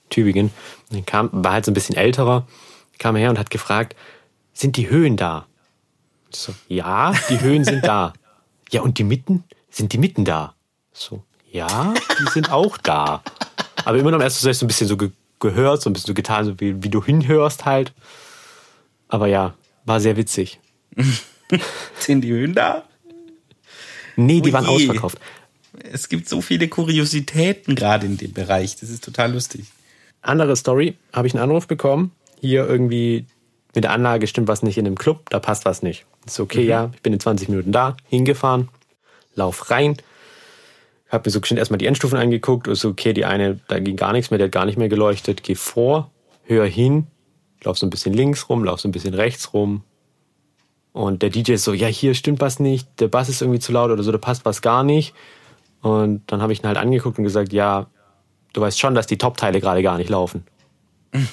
Tübingen. 0.10 0.52
Und 0.90 0.98
dann 0.98 1.06
kam, 1.06 1.30
war 1.32 1.54
halt 1.54 1.66
so 1.66 1.72
ein 1.72 1.76
bisschen 1.76 1.96
älterer, 1.96 2.48
kam 2.98 3.16
her 3.16 3.30
und 3.30 3.38
hat 3.38 3.52
gefragt, 3.52 3.96
sind 4.54 4.78
die 4.78 4.90
Höhen 4.90 5.18
da? 5.18 5.46
So, 6.32 6.54
ja, 6.68 7.14
die 7.30 7.42
Höhen 7.42 7.64
sind 7.64 7.86
da. 7.86 8.14
Ja, 8.72 8.82
und 8.82 8.98
die 8.98 9.04
Mitten? 9.04 9.44
Sind 9.70 9.94
die 9.94 9.98
Mitten 9.98 10.26
da? 10.26 10.56
So, 10.94 11.24
ja, 11.52 11.94
die 12.20 12.32
sind 12.32 12.52
auch 12.52 12.78
da. 12.78 13.24
Aber 13.84 13.98
immer 13.98 14.12
noch 14.12 14.22
erst 14.22 14.42
so 14.42 14.50
ein 14.50 14.68
bisschen 14.68 14.88
so 14.88 14.98
ge 14.98 15.12
gehört, 15.40 15.82
so 15.82 15.90
ein 15.90 15.94
bisschen 15.94 16.08
so 16.08 16.14
getan, 16.14 16.46
so 16.46 16.60
wie, 16.60 16.82
wie 16.82 16.90
du 16.90 17.04
hinhörst 17.04 17.66
halt. 17.66 17.94
Aber 19.10 19.28
ja, 19.28 19.54
war 19.84 20.00
sehr 20.00 20.16
witzig. 20.18 20.60
sind 22.00 22.22
die 22.22 22.32
Höhen 22.32 22.56
da? 22.56 22.84
Nee, 24.16 24.42
die 24.42 24.50
oh 24.52 24.54
waren 24.54 24.66
ausverkauft. 24.66 25.20
Es 25.92 26.10
gibt 26.10 26.30
so 26.30 26.42
viele 26.42 26.68
Kuriositäten 26.68 27.76
gerade 27.76 28.06
in 28.06 28.18
dem 28.18 28.34
Bereich. 28.34 28.78
Das 28.78 28.90
ist 28.90 29.04
total 29.04 29.34
lustig. 29.34 29.66
Andere 30.22 30.56
Story, 30.56 30.98
habe 31.14 31.28
ich 31.28 31.34
einen 31.34 31.44
Anruf 31.44 31.68
bekommen. 31.68 32.12
Hier 32.40 32.68
irgendwie 32.68 33.26
mit 33.76 33.84
der 33.84 33.92
Anlage 33.92 34.28
stimmt 34.28 34.48
was 34.48 34.64
nicht 34.64 34.78
in 34.78 34.86
dem 34.86 34.98
Club, 34.98 35.30
da 35.30 35.40
passt 35.40 35.66
was 35.66 35.84
nicht. 35.84 36.06
Ist 36.26 36.40
okay, 36.40 36.64
mhm. 36.64 36.70
ja, 36.70 36.92
ich 36.94 37.02
bin 37.02 37.14
in 37.14 37.20
20 37.20 37.50
Minuten 37.50 37.72
da, 37.72 37.98
hingefahren, 38.08 38.70
lauf 39.36 39.70
rein, 39.70 39.98
hab 41.10 41.26
mir 41.26 41.32
so 41.32 41.42
geschwind 41.42 41.60
erstmal 41.60 41.78
die 41.78 41.86
Endstufen 41.86 42.18
angeguckt, 42.18 42.68
ist 42.68 42.86
okay, 42.86 43.14
die 43.14 43.26
eine, 43.26 43.60
da 43.68 43.80
ging 43.80 43.96
gar 43.96 44.12
nichts 44.12 44.32
mehr, 44.32 44.38
der 44.38 44.46
hat 44.46 44.52
gar 44.52 44.66
nicht 44.66 44.78
mehr 44.78 44.90
geleuchtet, 44.90 45.44
geh 45.44 45.56
vor, 45.56 46.12
hör 46.44 46.66
hin, 46.66 47.08
lauf 47.64 47.78
so 47.78 47.86
ein 47.86 47.90
bisschen 47.90 48.14
links 48.14 48.50
rum, 48.50 48.64
lauf 48.64 48.80
so 48.80 48.88
ein 48.88 48.92
bisschen 48.92 49.14
rechts 49.14 49.54
rum. 49.54 49.84
Und 50.94 51.22
der 51.22 51.30
DJ 51.30 51.54
ist 51.54 51.66
so, 51.66 51.74
ja, 51.74 51.88
hier 51.88 52.14
stimmt 52.14 52.40
was 52.40 52.60
nicht, 52.60 52.88
der 53.00 53.10
Bass 53.10 53.30
ist 53.30 53.42
irgendwie 53.42 53.60
zu 53.60 53.72
laut 53.72 53.92
oder 53.92 54.04
so, 54.04 54.12
da 54.12 54.18
passt 54.18 54.46
was 54.46 54.62
gar 54.62 54.84
nicht. 54.84 55.14
Und 55.82 56.24
dann 56.28 56.42
habe 56.42 56.54
ich 56.54 56.64
ihn 56.64 56.68
halt 56.68 56.78
angeguckt 56.78 57.18
und 57.18 57.26
gesagt, 57.26 57.54
ja, 57.54 57.88
du 58.54 58.62
weißt 58.62 58.80
schon, 58.80 58.96
dass 58.96 59.06
die 59.06 59.18
Top-Teile 59.18 59.60
gerade 59.60 59.84
gar 59.84 59.98
nicht 59.98 60.10
laufen. 60.10 60.46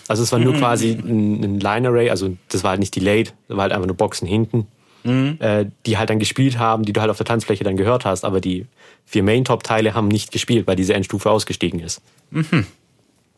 Also 0.09 0.23
es 0.23 0.33
war 0.33 0.39
nur 0.39 0.55
quasi 0.55 0.93
ein, 0.93 1.43
ein 1.43 1.61
Line-Array, 1.61 2.11
also 2.11 2.37
das 2.49 2.63
war 2.63 2.71
halt 2.71 2.81
nicht 2.81 2.95
delayed, 2.95 3.35
das 3.49 3.57
war 3.57 3.63
halt 3.63 3.73
einfach 3.73 3.87
nur 3.87 3.97
Boxen 3.97 4.27
hinten, 4.27 4.67
mhm. 5.05 5.37
äh, 5.41 5.67
die 5.87 5.99
halt 5.99 6.11
dann 6.11 6.19
gespielt 6.19 6.59
haben, 6.59 6.85
die 6.85 6.93
du 6.93 7.01
halt 7.01 7.11
auf 7.11 7.17
der 7.17 7.27
Tanzfläche 7.27 7.65
dann 7.65 7.77
gehört 7.77 8.05
hast, 8.05 8.25
aber 8.25 8.41
die 8.41 8.67
vier 9.05 9.23
Main-Top-Teile 9.23 9.95
haben 9.95 10.09
nicht 10.09 10.33
gespielt, 10.33 10.67
weil 10.67 10.77
diese 10.77 10.95
Endstufe 10.95 11.31
ausgestiegen 11.31 11.81
ist. 11.81 12.01
Mhm. 12.31 12.67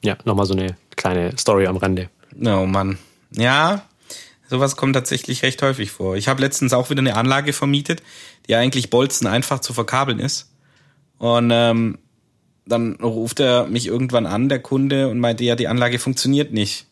Ja, 0.02 0.16
nochmal 0.24 0.46
so 0.46 0.54
eine 0.54 0.76
kleine 0.96 1.36
Story 1.38 1.66
am 1.66 1.76
Rande. 1.76 2.10
Oh 2.44 2.66
Mann. 2.66 2.98
Ja, 3.32 3.84
sowas 4.48 4.76
kommt 4.76 4.94
tatsächlich 4.94 5.42
recht 5.42 5.62
häufig 5.62 5.90
vor. 5.90 6.16
Ich 6.16 6.28
habe 6.28 6.40
letztens 6.40 6.72
auch 6.72 6.90
wieder 6.90 7.00
eine 7.00 7.16
Anlage 7.16 7.52
vermietet, 7.52 8.02
die 8.48 8.54
eigentlich 8.54 8.90
Bolzen 8.90 9.26
einfach 9.26 9.60
zu 9.60 9.72
verkabeln 9.72 10.18
ist. 10.18 10.50
Und 11.18 11.50
ähm, 11.52 11.98
dann 12.66 12.94
ruft 12.96 13.40
er 13.40 13.66
mich 13.66 13.86
irgendwann 13.86 14.26
an, 14.26 14.48
der 14.48 14.60
Kunde, 14.60 15.08
und 15.08 15.18
meinte, 15.18 15.44
ja, 15.44 15.56
die 15.56 15.68
Anlage 15.68 15.98
funktioniert 15.98 16.52
nicht. 16.52 16.86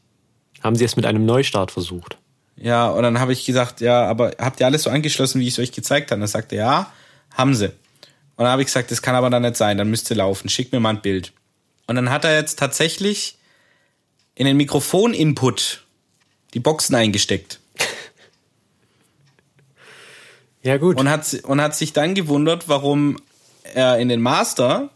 Haben 0.62 0.76
Sie 0.76 0.84
es 0.84 0.96
mit 0.96 1.06
einem 1.06 1.24
Neustart 1.24 1.70
versucht? 1.70 2.18
Ja, 2.56 2.88
und 2.90 3.02
dann 3.02 3.18
habe 3.18 3.32
ich 3.32 3.44
gesagt, 3.44 3.80
ja, 3.80 4.04
aber 4.06 4.32
habt 4.38 4.60
ihr 4.60 4.66
alles 4.66 4.84
so 4.84 4.90
angeschlossen, 4.90 5.40
wie 5.40 5.48
ich 5.48 5.54
es 5.54 5.58
euch 5.58 5.72
gezeigt 5.72 6.10
habe? 6.10 6.18
Und 6.18 6.22
er 6.22 6.28
sagte, 6.28 6.56
ja, 6.56 6.92
haben 7.34 7.54
sie. 7.54 7.68
Und 8.36 8.44
dann 8.44 8.48
habe 8.48 8.62
ich 8.62 8.66
gesagt, 8.66 8.90
das 8.90 9.02
kann 9.02 9.14
aber 9.14 9.30
dann 9.30 9.42
nicht 9.42 9.56
sein, 9.56 9.78
dann 9.78 9.90
müsst 9.90 10.10
ihr 10.10 10.16
laufen, 10.16 10.48
schick 10.48 10.72
mir 10.72 10.80
mal 10.80 10.90
ein 10.90 11.02
Bild. 11.02 11.32
Und 11.86 11.96
dann 11.96 12.10
hat 12.10 12.24
er 12.24 12.34
jetzt 12.34 12.58
tatsächlich 12.58 13.36
in 14.34 14.46
den 14.46 14.56
Mikrofon-Input 14.56 15.84
die 16.54 16.60
Boxen 16.60 16.94
eingesteckt. 16.94 17.60
Ja, 20.64 20.76
gut. 20.76 20.96
Und 20.96 21.10
hat, 21.10 21.34
und 21.42 21.60
hat 21.60 21.74
sich 21.74 21.92
dann 21.92 22.14
gewundert, 22.14 22.68
warum 22.68 23.16
er 23.74 23.98
in 23.98 24.08
den 24.08 24.20
Master 24.20 24.90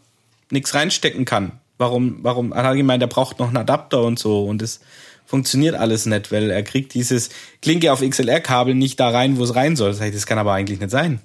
nichts 0.51 0.73
reinstecken 0.73 1.25
kann. 1.25 1.53
Warum, 1.77 2.19
warum, 2.23 2.51
er 2.51 2.63
hat 2.63 2.75
gemeint, 2.75 3.03
er 3.03 3.07
braucht 3.07 3.39
noch 3.39 3.47
einen 3.47 3.57
Adapter 3.57 4.01
und 4.01 4.17
so 4.17 4.45
und 4.45 4.61
es 4.61 4.79
funktioniert 5.25 5.75
alles 5.75 6.05
nicht, 6.05 6.31
weil 6.31 6.49
er 6.49 6.63
kriegt 6.63 6.93
dieses 6.93 7.29
Klinke 7.61 7.91
auf 7.91 8.01
XLR-Kabel 8.01 8.73
nicht 8.73 8.99
da 8.99 9.09
rein, 9.09 9.37
wo 9.37 9.43
es 9.43 9.55
rein 9.55 9.75
soll. 9.75 9.91
Das, 9.91 9.99
heißt, 9.99 10.15
das 10.15 10.25
kann 10.25 10.39
aber 10.39 10.53
eigentlich 10.53 10.79
nicht 10.79 10.89
sein. 10.89 11.21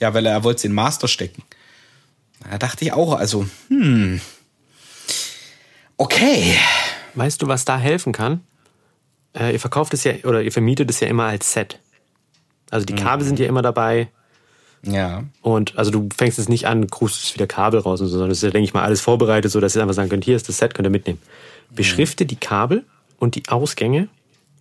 Ja, 0.00 0.12
weil 0.12 0.26
er, 0.26 0.32
er 0.32 0.44
wollte 0.44 0.58
es 0.58 0.64
in 0.64 0.72
Master 0.72 1.08
stecken. 1.08 1.42
Da 2.48 2.58
dachte 2.58 2.84
ich 2.84 2.92
auch, 2.92 3.14
also, 3.14 3.46
hm. 3.68 4.20
Okay. 5.96 6.56
Weißt 7.14 7.42
du, 7.42 7.46
was 7.46 7.64
da 7.64 7.78
helfen 7.78 8.12
kann? 8.12 8.40
Äh, 9.36 9.52
ihr 9.52 9.60
verkauft 9.60 9.94
es 9.94 10.04
ja, 10.04 10.14
oder 10.24 10.42
ihr 10.42 10.52
vermietet 10.52 10.90
es 10.90 11.00
ja 11.00 11.08
immer 11.08 11.24
als 11.24 11.52
Set. 11.52 11.78
Also 12.70 12.86
die 12.86 12.94
Kabel 12.94 13.24
mhm. 13.24 13.28
sind 13.28 13.38
ja 13.38 13.46
immer 13.46 13.62
dabei, 13.62 14.08
ja. 14.82 15.24
Und 15.42 15.76
also 15.76 15.90
du 15.90 16.08
fängst 16.16 16.38
es 16.38 16.48
nicht 16.48 16.66
an, 16.66 16.88
krustest 16.88 17.34
wieder 17.34 17.46
Kabel 17.46 17.80
raus 17.80 18.00
und 18.00 18.06
so, 18.06 18.12
sondern 18.12 18.30
es 18.30 18.38
ist 18.38 18.44
ja, 18.44 18.50
denke 18.50 18.64
ich 18.64 18.74
mal, 18.74 18.82
alles 18.82 19.00
vorbereitet, 19.00 19.50
so 19.50 19.60
dass 19.60 19.76
ihr 19.76 19.82
einfach 19.82 19.94
sagen 19.94 20.08
könnt, 20.08 20.24
hier 20.24 20.36
ist 20.36 20.48
das 20.48 20.58
Set, 20.58 20.74
könnt 20.74 20.86
ihr 20.86 20.90
mitnehmen. 20.90 21.20
Beschrifte 21.70 22.26
die 22.26 22.36
Kabel 22.36 22.84
und 23.18 23.34
die 23.34 23.48
Ausgänge 23.48 24.08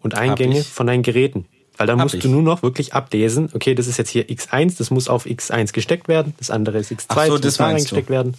und 0.01 0.15
Eingänge 0.15 0.63
von 0.63 0.87
deinen 0.87 1.03
Geräten. 1.03 1.45
Weil 1.77 1.87
dann 1.87 1.99
Hab 1.99 2.05
musst 2.05 2.15
ich. 2.15 2.21
du 2.21 2.29
nur 2.29 2.41
noch 2.41 2.61
wirklich 2.61 2.93
ablesen, 2.93 3.49
okay, 3.53 3.73
das 3.73 3.87
ist 3.87 3.97
jetzt 3.97 4.09
hier 4.09 4.27
X1, 4.27 4.77
das 4.77 4.91
muss 4.91 5.07
auf 5.07 5.25
X1 5.25 5.71
gesteckt 5.71 6.09
werden, 6.09 6.33
das 6.37 6.51
andere 6.51 6.77
ist 6.77 6.91
X2, 6.91 7.05
Ach 7.07 7.25
so, 7.25 7.37
das, 7.37 7.41
das 7.41 7.43
muss 7.43 7.57
da 7.57 7.65
reingesteckt 7.65 8.09
werden. 8.09 8.33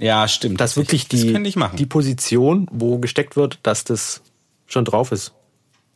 Ja, 0.00 0.26
stimmt. 0.26 0.60
Dass 0.60 0.76
wirklich 0.76 1.06
die, 1.06 1.32
die 1.74 1.86
Position, 1.86 2.66
wo 2.72 2.98
gesteckt 2.98 3.36
wird, 3.36 3.60
dass 3.62 3.84
das 3.84 4.22
schon 4.66 4.84
drauf 4.84 5.12
ist. 5.12 5.32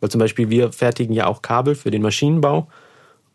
Weil 0.01 0.11
zum 0.11 0.21
Beispiel 0.21 0.49
wir 0.49 0.73
fertigen 0.73 1.13
ja 1.13 1.27
auch 1.27 1.43
Kabel 1.43 1.75
für 1.75 1.91
den 1.91 2.03
Maschinenbau 2.03 2.69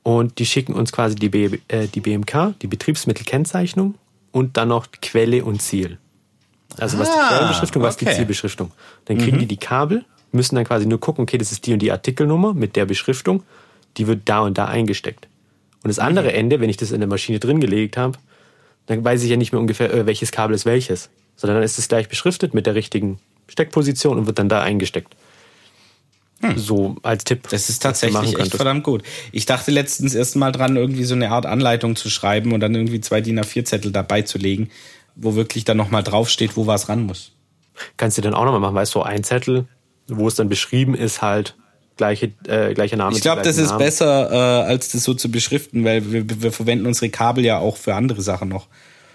und 0.03 0.39
die 0.39 0.45
schicken 0.45 0.73
uns 0.73 0.91
quasi 0.91 1.15
die, 1.15 1.29
B, 1.29 1.59
äh, 1.67 1.87
die 1.87 1.99
BMK, 1.99 2.55
die 2.61 2.67
Betriebsmittelkennzeichnung 2.67 3.95
und 4.31 4.57
dann 4.57 4.69
noch 4.69 4.87
Quelle 5.01 5.43
und 5.43 5.61
Ziel. 5.61 5.97
Also 6.77 6.97
was 6.99 7.09
ah, 7.09 7.13
die 7.13 7.35
Quellenbeschriftung, 7.35 7.83
was 7.83 7.95
okay. 7.95 8.05
die 8.05 8.15
Zielbeschriftung. 8.15 8.71
Dann 9.05 9.17
kriegen 9.17 9.37
mhm. 9.37 9.41
die 9.41 9.47
die 9.47 9.57
Kabel, 9.57 10.05
müssen 10.31 10.55
dann 10.55 10.65
quasi 10.65 10.85
nur 10.85 10.99
gucken, 10.99 11.23
okay, 11.23 11.37
das 11.37 11.51
ist 11.51 11.65
die 11.67 11.73
und 11.73 11.79
die 11.79 11.91
Artikelnummer 11.91 12.53
mit 12.53 12.75
der 12.75 12.85
Beschriftung, 12.85 13.43
die 13.97 14.07
wird 14.07 14.21
da 14.25 14.39
und 14.39 14.57
da 14.57 14.65
eingesteckt. 14.65 15.27
Und 15.83 15.89
das 15.89 15.99
andere 15.99 16.29
mhm. 16.29 16.35
Ende, 16.35 16.59
wenn 16.61 16.69
ich 16.69 16.77
das 16.77 16.91
in 16.91 16.99
der 16.99 17.09
Maschine 17.09 17.39
drin 17.39 17.59
gelegt 17.59 17.97
habe, 17.97 18.17
dann 18.85 19.03
weiß 19.03 19.23
ich 19.23 19.29
ja 19.29 19.37
nicht 19.37 19.51
mehr 19.51 19.61
ungefähr, 19.61 19.93
äh, 19.93 20.05
welches 20.05 20.31
Kabel 20.31 20.55
ist 20.55 20.65
welches, 20.65 21.09
sondern 21.35 21.57
dann 21.57 21.63
ist 21.63 21.77
es 21.77 21.87
gleich 21.87 22.07
beschriftet 22.07 22.53
mit 22.53 22.65
der 22.65 22.75
richtigen 22.75 23.19
Steckposition 23.47 24.17
und 24.17 24.27
wird 24.27 24.39
dann 24.39 24.49
da 24.49 24.61
eingesteckt. 24.61 25.15
Hm. 26.41 26.57
So 26.57 26.95
als 27.03 27.23
Tipp. 27.23 27.47
Das 27.49 27.69
ist 27.69 27.81
tatsächlich 27.81 28.37
echt 28.39 28.55
verdammt 28.55 28.83
gut. 28.83 29.03
Ich 29.31 29.45
dachte 29.45 29.71
letztens 29.71 30.15
erst 30.15 30.35
mal 30.35 30.51
dran, 30.51 30.75
irgendwie 30.75 31.03
so 31.03 31.13
eine 31.13 31.29
Art 31.29 31.45
Anleitung 31.45 31.95
zu 31.95 32.09
schreiben 32.09 32.51
und 32.51 32.59
dann 32.59 32.73
irgendwie 32.73 32.99
zwei 32.99 33.21
DIN 33.21 33.39
A4-Zettel 33.39 33.91
dabei 33.91 34.23
zu 34.23 34.37
legen, 34.37 34.69
wo 35.15 35.35
wirklich 35.35 35.65
dann 35.65 35.77
nochmal 35.77 36.03
draufsteht, 36.03 36.57
wo 36.57 36.67
was 36.67 36.89
ran 36.89 37.05
muss. 37.05 37.33
Kannst 37.97 38.17
du 38.17 38.21
dann 38.21 38.33
auch 38.33 38.45
nochmal 38.45 38.59
machen, 38.59 38.75
weißt 38.75 38.95
du, 38.95 38.99
so 38.99 39.03
ein 39.03 39.23
Zettel, 39.23 39.65
wo 40.07 40.27
es 40.27 40.35
dann 40.35 40.49
beschrieben 40.49 40.95
ist, 40.95 41.21
halt 41.21 41.55
gleiche, 41.97 42.31
äh, 42.47 42.73
gleicher 42.73 42.97
Name. 42.97 43.15
Ich 43.15 43.21
glaube, 43.21 43.43
das 43.43 43.57
ist 43.57 43.69
Namen. 43.69 43.79
besser, 43.79 44.31
äh, 44.31 44.63
als 44.63 44.91
das 44.91 45.03
so 45.03 45.13
zu 45.13 45.29
beschriften, 45.29 45.83
weil 45.85 46.11
wir, 46.11 46.41
wir 46.41 46.51
verwenden 46.51 46.87
unsere 46.87 47.09
Kabel 47.09 47.45
ja 47.45 47.59
auch 47.59 47.77
für 47.77 47.95
andere 47.95 48.21
Sachen 48.21 48.49
noch. 48.49 48.67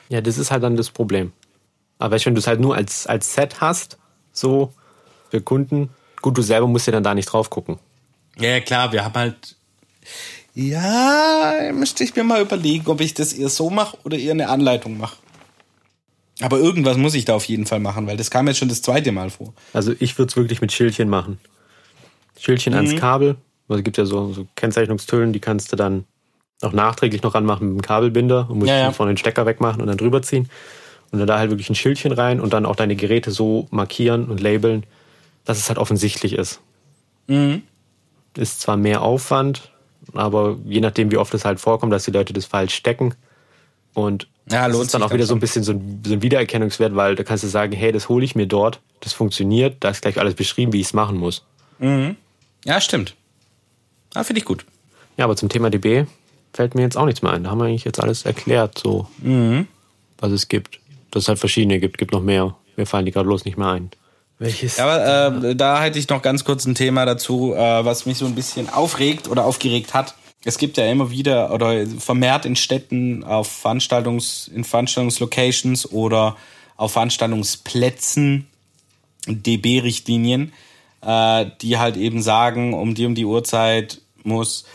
Ja, 0.09 0.21
das 0.21 0.39
ist 0.39 0.51
halt 0.53 0.63
dann 0.63 0.77
das 0.77 0.91
Problem. 0.91 1.33
Aber 1.99 2.17
wenn 2.25 2.35
du 2.35 2.39
es 2.39 2.47
halt 2.47 2.61
nur 2.61 2.77
als, 2.77 3.07
als 3.07 3.35
Set 3.35 3.61
hast, 3.61 3.99
so 4.33 4.73
für 5.31 5.41
Kunden, 5.41 5.91
Gut, 6.27 6.37
du 6.37 6.43
selber 6.43 6.67
musst 6.67 6.89
ja 6.89 6.93
dann 6.93 7.05
da 7.05 7.15
nicht 7.15 7.27
drauf 7.27 7.51
gucken. 7.51 7.79
Ja, 8.37 8.59
klar, 8.59 8.91
wir 8.91 9.05
haben 9.05 9.15
halt. 9.15 9.55
Ja, 10.55 11.71
müsste 11.73 12.03
ich 12.03 12.17
mir 12.17 12.25
mal 12.25 12.43
überlegen, 12.43 12.89
ob 12.89 13.01
ich 13.01 13.15
das 13.15 13.33
eher 13.33 13.49
so 13.49 13.71
mache 13.71 13.97
oder 14.03 14.19
eher 14.19 14.33
eine 14.33 14.49
Anleitung 14.49 14.99
mache. 14.99 15.19
Aber 16.41 16.59
irgendwas 16.59 16.97
muss 16.97 17.15
ich 17.15 17.27
da 17.27 17.37
auf 17.37 17.45
jeden 17.45 17.65
Fall 17.65 17.79
machen, 17.79 18.09
weil 18.09 18.17
das 18.17 18.33
kam 18.33 18.49
jetzt 18.49 18.59
schon 18.59 18.69
das 18.69 18.83
zweite 18.83 19.13
Mal 19.13 19.31
vor. 19.31 19.55
Also 19.73 19.95
ich 20.01 20.19
würde 20.19 20.31
es 20.31 20.37
wirklich 20.37 20.61
mit 20.61 20.73
Schildchen 20.73 21.09
machen. 21.09 21.39
Schildchen 22.41 22.73
mhm. 22.73 22.79
ans 22.81 22.97
Kabel. 22.97 23.37
Also 23.69 23.79
es 23.79 23.85
gibt 23.85 23.97
ja 23.97 24.05
so, 24.05 24.33
so 24.33 24.49
Kennzeichnungstüllen, 24.57 25.33
die 25.33 25.39
kannst 25.39 25.71
du 25.71 25.77
dann 25.77 26.07
auch 26.61 26.73
nachträglich 26.73 27.23
noch 27.23 27.37
ranmachen 27.37 27.69
mit 27.69 27.79
dem 27.79 27.87
Kabelbinder 27.87 28.51
und 28.51 28.59
musst 28.59 28.71
ja, 28.71 28.79
ja. 28.79 28.91
von 28.91 29.07
den 29.07 29.17
Stecker 29.17 29.47
wegmachen 29.47 29.81
und 29.81 29.87
dann 29.87 29.97
drüber 29.97 30.23
ziehen. 30.23 30.51
Und 31.13 31.21
dann 31.21 31.29
da 31.29 31.39
halt 31.39 31.51
wirklich 31.51 31.71
ein 31.71 31.77
Schildchen 31.77 32.11
rein 32.11 32.41
und 32.41 32.53
dann 32.53 32.67
auch 32.67 32.75
deine 32.75 32.97
Geräte 32.97 33.31
so 33.31 33.69
markieren 33.71 34.25
und 34.25 34.41
labeln, 34.41 34.83
dass 35.47 35.59
es 35.59 35.69
halt 35.69 35.79
offensichtlich 35.79 36.35
ist. 36.35 36.61
Mhm. 37.29 37.63
Ist 38.37 38.61
zwar 38.61 38.77
mehr 38.77 39.01
Aufwand, 39.01 39.71
aber 40.13 40.59
je 40.67 40.81
nachdem, 40.81 41.11
wie 41.11 41.17
oft 41.17 41.33
es 41.33 41.47
halt 41.47 41.59
vorkommt, 41.59 41.93
dass 41.93 42.05
die 42.05 42.11
Leute 42.11 42.35
das 42.35 42.45
falsch 42.45 42.75
stecken. 42.75 43.15
Und 43.95 44.29
ja, 44.51 44.67
lohnt 44.67 44.85
ist 44.85 44.95
dann 44.95 45.03
auch 45.03 45.13
wieder 45.13 45.27
so 45.27 45.35
ein 45.35 45.41
bisschen 45.41 45.65
so 45.65 45.73
ein, 45.73 46.03
so 46.05 46.13
ein, 46.13 46.23
Wiedererkennungswert, 46.23 46.95
weil 46.95 47.15
da 47.15 47.25
kannst 47.25 47.45
du 47.45 47.49
sagen, 47.49 47.73
hey, 47.73 47.93
das 47.93 48.09
hole 48.09 48.25
ich 48.25 48.35
mir 48.35 48.47
dort, 48.47 48.81
das 49.01 49.13
funktioniert, 49.13 49.77
da 49.81 49.89
ist 49.89 50.03
gleich 50.03 50.21
alles 50.21 50.35
beschrieben, 50.35 50.73
wie 50.73 50.81
ich 50.81 50.89
es 50.89 50.93
machen 50.93 51.17
muss. 51.17 51.45
Mhm. 51.79 52.17
Ja, 52.65 52.81
stimmt. 52.81 53.15
Ja, 54.15 54.23
finde 54.23 54.41
ich 54.41 54.45
gut. 54.45 54.67
Ja, 55.17 55.25
aber 55.25 55.37
zum 55.37 55.49
Thema 55.49 55.71
DB 55.71 56.05
fällt 56.53 56.75
mir 56.75 56.83
jetzt 56.83 56.97
auch 56.97 57.07
nichts 57.07 57.23
mehr 57.23 57.33
ein. 57.33 57.45
Da 57.45 57.51
haben 57.51 57.59
wir 57.59 57.67
eigentlich 57.67 57.85
jetzt 57.85 58.01
alles 58.01 58.25
erklärt, 58.25 58.79
so 58.79 59.09
mhm. 59.19 59.67
was 60.19 60.33
es 60.33 60.49
gibt. 60.49 60.81
dass 61.11 61.25
es 61.25 61.29
halt 61.29 61.39
verschiedene 61.39 61.81
gibt, 61.81 61.99
gibt 61.99 62.13
noch 62.13 62.23
mehr. 62.23 62.55
Mir 62.77 62.87
fallen 62.87 63.07
die 63.07 63.13
gerade 63.13 63.27
bloß 63.27 63.45
nicht 63.45 63.57
mehr 63.57 63.69
ein. 63.69 63.91
Welches? 64.39 64.77
Ja, 64.77 64.87
aber 64.87 65.49
äh, 65.49 65.57
da 65.57 65.83
hätte 65.83 65.99
ich 65.99 66.09
noch 66.09 66.23
ganz 66.23 66.45
kurz 66.45 66.67
ein 66.67 66.75
Thema 66.75 67.07
dazu, 67.07 67.55
äh, 67.55 67.85
was 67.85 68.07
mich 68.07 68.19
so 68.19 68.27
ein 68.27 68.35
bisschen 68.35 68.69
aufregt 68.69 69.29
oder 69.29 69.45
aufgeregt 69.45 69.95
hat. 69.95 70.15
Es 70.45 70.59
gibt 70.59 70.77
ja 70.77 70.87
immer 70.87 71.11
wieder 71.11 71.53
oder 71.53 71.87
vermehrt 71.99 72.45
in 72.45 72.55
Städten 72.55 73.25
auf 73.25 73.49
Veranstaltungs, 73.49 74.49
in 74.49 74.65
Veranstaltungslocations 74.65 75.91
oder 75.91 76.37
auf 76.77 76.93
Veranstaltungsplätzen 76.93 78.47
DB-Richtlinien, 79.27 80.53
äh, 81.03 81.47
die 81.63 81.79
halt 81.79 81.97
eben 81.97 82.23
sagen, 82.23 82.75
um 82.75 82.95
die 82.95 83.07
um 83.07 83.15
die 83.15 83.25
Uhrzeit 83.25 84.01
muss 84.23 84.67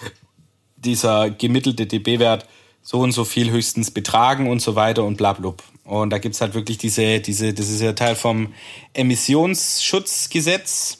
dieser 0.76 1.30
gemittelte 1.30 1.86
DB-Wert 1.86 2.47
so 2.82 2.99
und 2.99 3.12
so 3.12 3.24
viel 3.24 3.51
höchstens 3.51 3.91
betragen 3.91 4.49
und 4.49 4.62
so 4.62 4.76
weiter 4.76 5.03
und 5.03 5.18
bla, 5.18 5.34
bla. 5.34 5.53
Und 5.84 6.12
da 6.12 6.20
gibt's 6.20 6.42
halt 6.42 6.54
wirklich 6.54 6.78
diese, 6.78 7.20
diese, 7.20 7.54
das 7.54 7.70
ist 7.70 7.82
ja 7.82 7.94
Teil 7.94 8.16
vom 8.16 8.54
Emissionsschutzgesetz. 8.94 11.00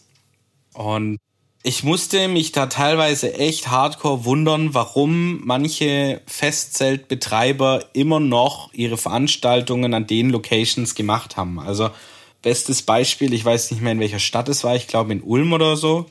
Und 0.74 1.18
ich 1.64 1.84
musste 1.84 2.28
mich 2.28 2.52
da 2.52 2.66
teilweise 2.66 3.36
echt 3.36 3.70
hardcore 3.70 4.26
wundern, 4.26 4.74
warum 4.74 5.46
manche 5.46 6.22
Festzeltbetreiber 6.26 7.86
immer 7.94 8.20
noch 8.20 8.74
ihre 8.74 8.98
Veranstaltungen 8.98 9.94
an 9.94 10.08
den 10.08 10.32
Locations 10.32 10.96
gemacht 10.96 11.38
haben. 11.38 11.60
Also 11.60 11.92
bestes 12.42 12.82
Beispiel, 12.82 13.34
ich 13.34 13.46
weiß 13.46 13.70
nicht 13.70 13.82
mehr 13.82 13.92
in 13.92 14.00
welcher 14.00 14.18
Stadt 14.18 14.50
es 14.50 14.64
war, 14.64 14.76
ich 14.76 14.88
glaube 14.88 15.12
in 15.12 15.22
Ulm 15.22 15.54
oder 15.54 15.78
so. 15.78 16.08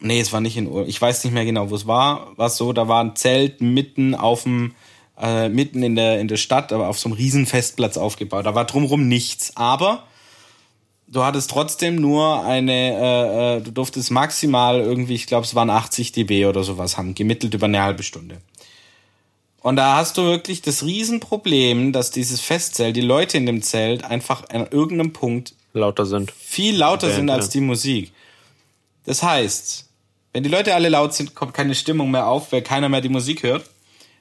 Nee, 0.00 0.20
es 0.20 0.32
war 0.32 0.40
nicht 0.40 0.56
in 0.56 0.68
Ulm. 0.68 0.88
Ich 0.88 1.00
weiß 1.00 1.24
nicht 1.24 1.34
mehr 1.34 1.44
genau, 1.44 1.70
wo 1.70 1.74
es 1.74 1.86
war. 1.86 2.32
War 2.38 2.48
so, 2.48 2.72
da 2.72 2.88
war 2.88 3.02
ein 3.02 3.16
Zelt 3.16 3.60
mitten 3.60 4.14
auf 4.14 4.44
dem 4.44 4.74
äh, 5.20 5.48
mitten 5.48 5.82
in 5.82 5.96
der, 5.96 6.20
in 6.20 6.28
der 6.28 6.36
Stadt, 6.36 6.72
aber 6.72 6.88
auf 6.88 6.98
so 6.98 7.08
einem 7.08 7.16
riesen 7.16 7.46
Festplatz 7.46 7.96
aufgebaut. 7.96 8.46
Da 8.46 8.54
war 8.54 8.64
drumherum 8.64 9.08
nichts. 9.08 9.56
Aber 9.56 10.04
du 11.08 11.24
hattest 11.24 11.50
trotzdem 11.50 11.96
nur 11.96 12.44
eine, 12.44 12.72
äh, 12.72 13.56
äh, 13.56 13.60
du 13.60 13.72
durftest 13.72 14.10
maximal 14.10 14.80
irgendwie, 14.80 15.14
ich 15.14 15.26
glaube, 15.26 15.44
es 15.44 15.54
waren 15.54 15.70
80 15.70 16.12
dB 16.12 16.46
oder 16.46 16.62
sowas 16.62 16.96
haben, 16.96 17.14
gemittelt 17.14 17.54
über 17.54 17.66
eine 17.66 17.82
halbe 17.82 18.02
Stunde. 18.02 18.38
Und 19.60 19.76
da 19.76 19.96
hast 19.96 20.16
du 20.16 20.22
wirklich 20.22 20.62
das 20.62 20.84
Riesenproblem, 20.84 21.92
dass 21.92 22.10
dieses 22.10 22.40
Festzelt, 22.40 22.96
die 22.96 23.00
Leute 23.00 23.36
in 23.36 23.46
dem 23.46 23.60
Zelt 23.62 24.04
einfach 24.04 24.48
an 24.50 24.68
irgendeinem 24.70 25.12
Punkt 25.12 25.54
lauter 25.72 26.06
sind. 26.06 26.30
Viel 26.30 26.76
lauter 26.76 27.08
Band, 27.08 27.16
sind 27.16 27.30
als 27.30 27.46
ja. 27.46 27.52
die 27.52 27.60
Musik. 27.60 28.12
Das 29.04 29.22
heißt, 29.22 29.86
wenn 30.32 30.42
die 30.42 30.48
Leute 30.48 30.74
alle 30.74 30.88
laut 30.88 31.14
sind, 31.14 31.34
kommt 31.34 31.54
keine 31.54 31.74
Stimmung 31.74 32.10
mehr 32.10 32.26
auf, 32.26 32.52
weil 32.52 32.62
keiner 32.62 32.88
mehr 32.88 33.00
die 33.00 33.08
Musik 33.08 33.42
hört. 33.42 33.64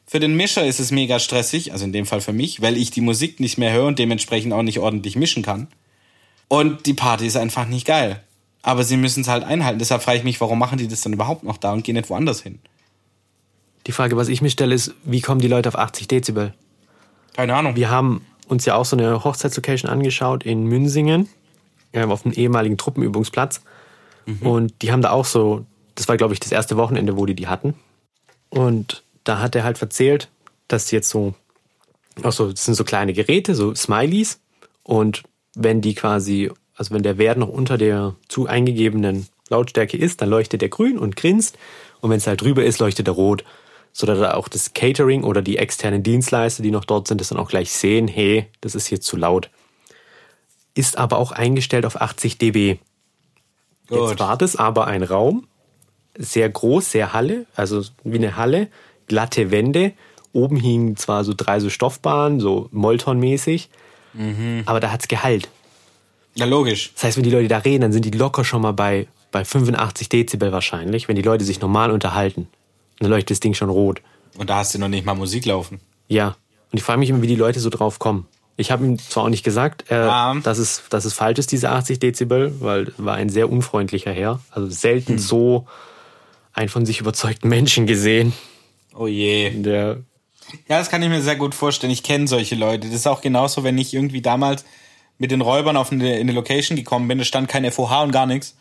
Für 0.09 0.19
den 0.19 0.37
Mischer 0.37 0.65
ist 0.65 0.79
es 0.79 0.91
mega 0.91 1.19
stressig, 1.19 1.73
also 1.73 1.83
in 1.83 1.91
dem 1.91 2.05
Fall 2.05 2.21
für 2.21 2.31
mich, 2.31 2.61
weil 2.61 2.77
ich 2.77 2.91
die 2.91 3.01
Musik 3.01 3.41
nicht 3.41 3.57
mehr 3.57 3.73
höre 3.73 3.87
und 3.87 3.99
dementsprechend 3.99 4.53
auch 4.53 4.63
nicht 4.63 4.79
ordentlich 4.79 5.17
mischen 5.17 5.43
kann. 5.43 5.67
Und 6.47 6.85
die 6.85 6.93
Party 6.93 7.27
ist 7.27 7.35
einfach 7.35 7.67
nicht 7.67 7.85
geil. 7.85 8.23
Aber 8.61 8.85
sie 8.85 8.95
müssen 8.95 9.21
es 9.21 9.27
halt 9.27 9.43
einhalten. 9.43 9.79
Deshalb 9.79 10.01
frage 10.01 10.17
ich 10.17 10.23
mich, 10.23 10.39
warum 10.39 10.59
machen 10.59 10.77
die 10.77 10.87
das 10.87 11.01
dann 11.01 11.11
überhaupt 11.11 11.43
noch 11.43 11.57
da 11.57 11.73
und 11.73 11.83
gehen 11.83 11.95
nicht 11.95 12.09
woanders 12.09 12.41
hin? 12.41 12.59
Die 13.85 13.91
Frage, 13.91 14.15
was 14.15 14.29
ich 14.29 14.41
mir 14.41 14.49
stelle, 14.49 14.73
ist, 14.73 14.93
wie 15.03 15.21
kommen 15.21 15.41
die 15.41 15.47
Leute 15.47 15.67
auf 15.69 15.77
80 15.77 16.07
Dezibel? 16.07 16.53
Keine 17.33 17.55
Ahnung. 17.55 17.75
Wir 17.75 17.89
haben 17.89 18.25
uns 18.47 18.65
ja 18.65 18.75
auch 18.75 18.85
so 18.85 18.97
eine 18.97 19.25
Hochzeitslocation 19.25 19.91
angeschaut 19.91 20.45
in 20.45 20.63
Münsingen, 20.63 21.27
auf 21.93 22.25
einem 22.25 22.33
ehemaligen 22.33 22.77
Truppenübungsplatz. 22.77 23.61
Mhm. 24.25 24.41
Und 24.41 24.81
die 24.81 24.91
haben 24.91 25.01
da 25.01 25.11
auch 25.11 25.25
so, 25.25 25.65
das 25.95 26.07
war 26.07 26.15
glaube 26.15 26.33
ich 26.33 26.39
das 26.39 26.51
erste 26.51 26.77
Wochenende, 26.77 27.17
wo 27.17 27.25
die 27.25 27.35
die 27.35 27.47
hatten. 27.47 27.73
Und 28.49 29.03
da 29.27 29.39
hat 29.39 29.55
er 29.55 29.63
halt 29.63 29.81
erzählt, 29.81 30.29
dass 30.67 30.91
jetzt 30.91 31.09
so, 31.09 31.33
auch 32.23 32.31
so, 32.31 32.51
das 32.51 32.65
sind 32.65 32.75
so 32.75 32.83
kleine 32.83 33.13
Geräte, 33.13 33.55
so 33.55 33.75
Smileys. 33.75 34.39
Und 34.83 35.23
wenn 35.53 35.81
die 35.81 35.95
quasi, 35.95 36.51
also 36.75 36.93
wenn 36.93 37.03
der 37.03 37.17
Wert 37.17 37.37
noch 37.37 37.49
unter 37.49 37.77
der 37.77 38.15
zu 38.27 38.47
eingegebenen 38.47 39.27
Lautstärke 39.49 39.97
ist, 39.97 40.21
dann 40.21 40.29
leuchtet 40.29 40.61
der 40.61 40.69
grün 40.69 40.97
und 40.97 41.15
grinst. 41.15 41.57
Und 41.99 42.09
wenn 42.09 42.17
es 42.17 42.27
halt 42.27 42.41
drüber 42.41 42.63
ist, 42.63 42.79
leuchtet 42.79 43.07
er 43.07 43.13
rot. 43.13 43.43
So 43.91 44.05
dass 44.05 44.19
auch 44.33 44.47
das 44.47 44.73
Catering 44.73 45.23
oder 45.23 45.41
die 45.41 45.57
externen 45.57 46.03
Dienstleister, 46.03 46.63
die 46.63 46.71
noch 46.71 46.85
dort 46.85 47.07
sind, 47.07 47.19
das 47.19 47.29
dann 47.29 47.39
auch 47.39 47.49
gleich 47.49 47.71
sehen, 47.71 48.07
hey, 48.07 48.45
das 48.61 48.75
ist 48.75 48.87
hier 48.87 49.01
zu 49.01 49.17
laut. 49.17 49.49
Ist 50.75 50.97
aber 50.97 51.17
auch 51.17 51.31
eingestellt 51.31 51.85
auf 51.85 51.99
80 51.99 52.37
dB. 52.37 52.77
Gut. 53.87 54.09
Jetzt 54.09 54.19
war 54.19 54.37
das 54.37 54.55
aber 54.55 54.85
ein 54.85 55.01
Raum, 55.01 55.47
sehr 56.17 56.49
groß, 56.49 56.91
sehr 56.91 57.13
Halle, 57.13 57.45
also 57.55 57.83
wie 58.03 58.17
eine 58.17 58.35
Halle, 58.35 58.67
glatte 59.07 59.51
Wände. 59.51 59.93
Oben 60.33 60.57
hingen 60.57 60.97
zwar 60.97 61.23
so 61.23 61.33
drei 61.35 61.59
so 61.59 61.69
Stoffbahnen, 61.69 62.39
so 62.39 62.69
Molton-mäßig, 62.71 63.69
mhm. 64.13 64.63
aber 64.65 64.79
da 64.79 64.91
hat's 64.91 65.07
Gehalt. 65.07 65.49
Ja, 66.35 66.45
logisch. 66.45 66.91
Das 66.93 67.05
heißt, 67.05 67.17
wenn 67.17 67.23
die 67.23 67.31
Leute 67.31 67.47
da 67.47 67.57
reden, 67.57 67.81
dann 67.81 67.91
sind 67.91 68.05
die 68.05 68.11
locker 68.11 68.43
schon 68.43 68.61
mal 68.61 68.73
bei, 68.73 69.07
bei 69.31 69.43
85 69.43 70.09
Dezibel 70.09 70.51
wahrscheinlich, 70.51 71.07
wenn 71.07 71.15
die 71.15 71.23
Leute 71.23 71.43
sich 71.43 71.59
normal 71.59 71.89
unterhalten. 71.89 72.47
Dann 72.99 73.09
leuchtet 73.09 73.31
das 73.31 73.39
Ding 73.39 73.55
schon 73.55 73.69
rot. 73.69 74.01
Und 74.37 74.49
da 74.49 74.57
hast 74.57 74.75
du 74.75 74.79
noch 74.79 74.87
nicht 74.87 75.05
mal 75.05 75.15
Musik 75.15 75.45
laufen. 75.45 75.79
Ja. 76.07 76.35
Und 76.71 76.77
ich 76.77 76.83
frage 76.83 76.99
mich 76.99 77.09
immer, 77.09 77.21
wie 77.21 77.27
die 77.27 77.35
Leute 77.35 77.59
so 77.59 77.69
drauf 77.69 77.97
kommen. 77.97 78.27
Ich 78.55 78.71
habe 78.71 78.85
ihm 78.85 78.99
zwar 78.99 79.23
auch 79.23 79.29
nicht 79.29 79.43
gesagt, 79.43 79.85
äh, 79.89 80.07
um. 80.07 80.43
dass, 80.43 80.57
es, 80.57 80.83
dass 80.89 81.05
es 81.05 81.13
falsch 81.13 81.39
ist, 81.39 81.51
diese 81.51 81.69
80 81.69 81.99
Dezibel, 81.99 82.53
weil 82.59 82.91
war 82.97 83.15
ein 83.15 83.29
sehr 83.29 83.51
unfreundlicher 83.51 84.11
Herr. 84.11 84.39
Also 84.51 84.69
selten 84.69 85.13
hm. 85.13 85.19
so 85.19 85.67
einen 86.53 86.69
von 86.69 86.85
sich 86.85 86.99
überzeugten 86.99 87.49
Menschen 87.49 87.85
gesehen. 87.85 88.33
Oh 88.97 89.07
je. 89.07 89.51
Der 89.51 90.03
ja, 90.67 90.77
das 90.79 90.89
kann 90.89 91.03
ich 91.03 91.09
mir 91.09 91.21
sehr 91.21 91.35
gut 91.35 91.55
vorstellen. 91.55 91.91
Ich 91.91 92.03
kenne 92.03 92.27
solche 92.27 92.55
Leute. 92.55 92.87
Das 92.87 92.95
ist 92.95 93.07
auch 93.07 93.21
genauso, 93.21 93.63
wenn 93.63 93.77
ich 93.77 93.93
irgendwie 93.93 94.21
damals 94.21 94.65
mit 95.17 95.31
den 95.31 95.41
Räubern 95.41 95.77
auf 95.77 95.91
eine, 95.91 96.15
in 96.15 96.21
eine 96.21 96.31
Location 96.31 96.77
gekommen 96.77 97.07
bin, 97.07 97.17
da 97.17 97.23
stand 97.23 97.49
kein 97.49 97.69
FOH 97.69 98.03
und 98.03 98.11
gar 98.11 98.25
nichts. 98.25 98.55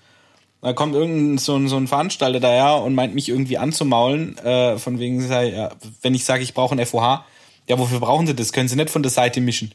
Da 0.62 0.72
kommt 0.72 0.94
irgendein 0.94 1.38
so, 1.38 1.54
ein, 1.54 1.68
so 1.68 1.76
ein 1.76 1.86
Veranstalter 1.86 2.40
daher 2.40 2.82
und 2.82 2.94
meint 2.94 3.14
mich 3.14 3.28
irgendwie 3.28 3.58
anzumaulen, 3.58 4.38
äh, 4.38 4.78
von 4.78 4.98
wegen, 4.98 5.20
ja, 5.28 5.70
wenn 6.02 6.14
ich 6.14 6.24
sage, 6.24 6.42
ich 6.42 6.54
brauche 6.54 6.74
ein 6.74 6.84
FOH, 6.84 7.24
ja, 7.68 7.78
wofür 7.78 8.00
brauchen 8.00 8.26
sie 8.26 8.34
das? 8.34 8.52
Können 8.52 8.68
sie 8.68 8.76
nicht 8.76 8.90
von 8.90 9.02
der 9.02 9.12
Seite 9.12 9.40
mischen? 9.40 9.72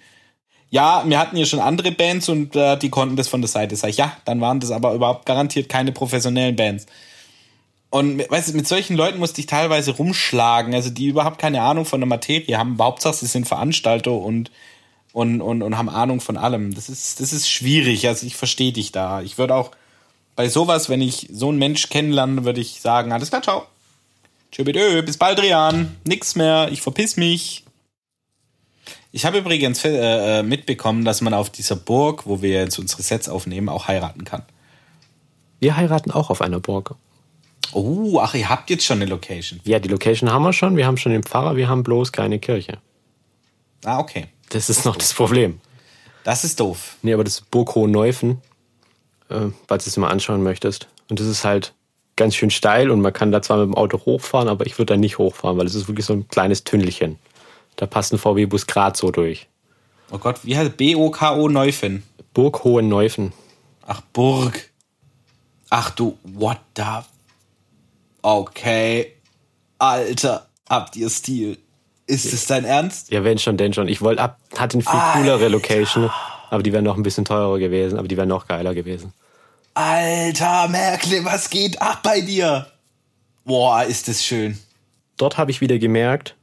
Ja, 0.69 1.03
wir 1.05 1.19
hatten 1.19 1.37
ja 1.37 1.45
schon 1.45 1.59
andere 1.59 1.91
Bands 1.91 2.29
und 2.29 2.55
äh, 2.55 2.77
die 2.77 2.89
konnten 2.89 3.15
das 3.15 3.27
von 3.27 3.41
der 3.41 3.49
Seite. 3.49 3.75
Sag 3.75 3.89
ich, 3.89 3.97
ja, 3.97 4.17
dann 4.25 4.41
waren 4.41 4.59
das 4.59 4.71
aber 4.71 4.93
überhaupt 4.93 5.25
garantiert 5.25 5.69
keine 5.69 5.91
professionellen 5.91 6.55
Bands. 6.55 6.87
Und 7.91 8.19
weißt 8.31 8.49
du, 8.49 8.53
mit 8.55 8.69
solchen 8.69 8.95
Leuten 8.95 9.19
musste 9.19 9.41
ich 9.41 9.47
teilweise 9.47 9.91
rumschlagen, 9.91 10.73
also 10.73 10.89
die 10.89 11.07
überhaupt 11.07 11.39
keine 11.39 11.61
Ahnung 11.61 11.83
von 11.83 11.99
der 11.99 12.07
Materie 12.07 12.57
haben. 12.57 12.79
Hauptsache, 12.79 13.15
sie 13.15 13.25
sind 13.25 13.49
Veranstalter 13.49 14.13
und, 14.13 14.49
und, 15.11 15.41
und, 15.41 15.61
und 15.61 15.77
haben 15.77 15.89
Ahnung 15.89 16.21
von 16.21 16.37
allem. 16.37 16.73
Das 16.73 16.87
ist, 16.87 17.19
das 17.19 17.33
ist 17.33 17.49
schwierig. 17.49 18.07
Also 18.07 18.25
ich 18.25 18.37
verstehe 18.37 18.71
dich 18.71 18.93
da. 18.93 19.21
Ich 19.21 19.37
würde 19.37 19.55
auch 19.55 19.71
bei 20.37 20.47
sowas, 20.47 20.87
wenn 20.87 21.01
ich 21.01 21.27
so 21.33 21.49
einen 21.49 21.59
Mensch 21.59 21.89
kennenlerne, 21.89 22.45
würde 22.45 22.61
ich 22.61 22.79
sagen, 22.79 23.11
alles 23.11 23.29
klar, 23.29 23.41
ciao. 23.41 23.65
Tschö, 24.53 24.63
bis 24.63 25.17
bald, 25.17 25.41
Rian. 25.41 25.97
Nix 26.05 26.35
mehr, 26.35 26.69
ich 26.71 26.81
verpiss 26.81 27.17
mich. 27.17 27.65
Ich 29.11 29.25
habe 29.25 29.39
übrigens 29.39 29.83
äh, 29.83 30.39
äh, 30.39 30.43
mitbekommen, 30.43 31.03
dass 31.03 31.19
man 31.19 31.33
auf 31.33 31.49
dieser 31.49 31.75
Burg, 31.75 32.25
wo 32.25 32.41
wir 32.41 32.51
jetzt 32.51 32.79
unsere 32.79 33.01
Sets 33.01 33.27
aufnehmen, 33.27 33.67
auch 33.67 33.89
heiraten 33.89 34.23
kann. 34.23 34.43
Wir 35.59 35.75
heiraten 35.75 36.11
auch 36.11 36.29
auf 36.29 36.41
einer 36.41 36.61
Burg. 36.61 36.95
Oh, 37.73 38.19
ach, 38.19 38.33
ihr 38.33 38.49
habt 38.49 38.69
jetzt 38.69 38.85
schon 38.85 39.01
eine 39.01 39.09
Location. 39.09 39.59
Ja, 39.63 39.79
die 39.79 39.87
Location 39.87 40.31
haben 40.31 40.43
wir 40.43 40.53
schon. 40.53 40.75
Wir 40.75 40.85
haben 40.85 40.97
schon 40.97 41.11
den 41.11 41.23
Pfarrer, 41.23 41.55
wir 41.55 41.69
haben 41.69 41.83
bloß 41.83 42.11
keine 42.11 42.39
Kirche. 42.39 42.79
Ah, 43.85 43.99
okay. 43.99 44.27
Das 44.49 44.69
ist 44.69 44.85
noch 44.85 44.95
das 44.95 45.13
Problem. 45.13 45.61
Das 46.23 46.43
ist 46.43 46.59
doof. 46.59 46.97
Nee, 47.01 47.13
aber 47.13 47.23
das 47.23 47.35
ist 47.35 47.51
Burg 47.51 47.73
Hohenneufen, 47.73 48.41
äh, 49.29 49.47
falls 49.67 49.85
du 49.85 49.89
es 49.89 49.97
mal 49.97 50.09
anschauen 50.09 50.43
möchtest. 50.43 50.87
Und 51.09 51.19
das 51.19 51.27
ist 51.27 51.45
halt 51.45 51.73
ganz 52.15 52.35
schön 52.35 52.51
steil 52.51 52.91
und 52.91 53.01
man 53.01 53.13
kann 53.13 53.31
da 53.31 53.41
zwar 53.41 53.57
mit 53.57 53.67
dem 53.67 53.75
Auto 53.75 54.05
hochfahren, 54.05 54.47
aber 54.47 54.65
ich 54.65 54.77
würde 54.77 54.93
da 54.93 54.97
nicht 54.97 55.17
hochfahren, 55.17 55.57
weil 55.57 55.65
es 55.65 55.73
ist 55.73 55.87
wirklich 55.87 56.05
so 56.05 56.13
ein 56.13 56.27
kleines 56.27 56.63
Tünnelchen. 56.63 57.17
Da 57.77 57.87
passt 57.87 58.13
ein 58.13 58.19
VW-Bus 58.19 58.67
gerade 58.67 58.97
so 58.97 59.11
durch. 59.11 59.47
Oh 60.11 60.17
Gott, 60.17 60.39
wie 60.43 60.57
heißt 60.57 60.77
B-O-K-O 60.77 61.47
Neufen? 61.47 62.03
Burg 62.33 62.63
Hohenneufen. 62.63 63.33
Ach, 63.87 64.01
Burg. 64.13 64.69
Ach 65.69 65.89
du, 65.89 66.17
what 66.23 66.59
the 66.75 66.83
Okay. 68.21 69.13
Alter, 69.79 70.47
habt 70.69 70.95
ihr 70.95 71.09
Stil? 71.09 71.57
Ist 72.07 72.33
es 72.33 72.45
dein 72.45 72.65
Ernst? 72.65 73.11
Ja, 73.11 73.23
wenn 73.23 73.39
schon, 73.39 73.57
denn 73.57 73.73
schon. 73.73 73.87
Ich 73.87 74.01
wollte 74.01 74.21
ab, 74.21 74.37
hatte 74.57 74.75
eine 74.75 74.83
viel 74.83 74.99
coolere 75.13 75.47
Location, 75.47 76.09
aber 76.49 76.61
die 76.61 76.73
wäre 76.73 76.83
noch 76.83 76.97
ein 76.97 77.03
bisschen 77.03 77.25
teurer 77.25 77.57
gewesen, 77.57 77.97
aber 77.97 78.07
die 78.07 78.17
wäre 78.17 78.27
noch 78.27 78.47
geiler 78.47 78.73
gewesen. 78.73 79.13
Alter, 79.73 80.67
Merkle, 80.67 81.23
was 81.23 81.49
geht 81.49 81.81
ab 81.81 82.01
bei 82.03 82.21
dir? 82.21 82.67
Boah, 83.45 83.83
ist 83.83 84.07
das 84.07 84.23
schön. 84.23 84.59
Dort 85.17 85.37
habe 85.37 85.51
ich 85.51 85.61
wieder 85.61 85.79
gemerkt, 85.79 86.35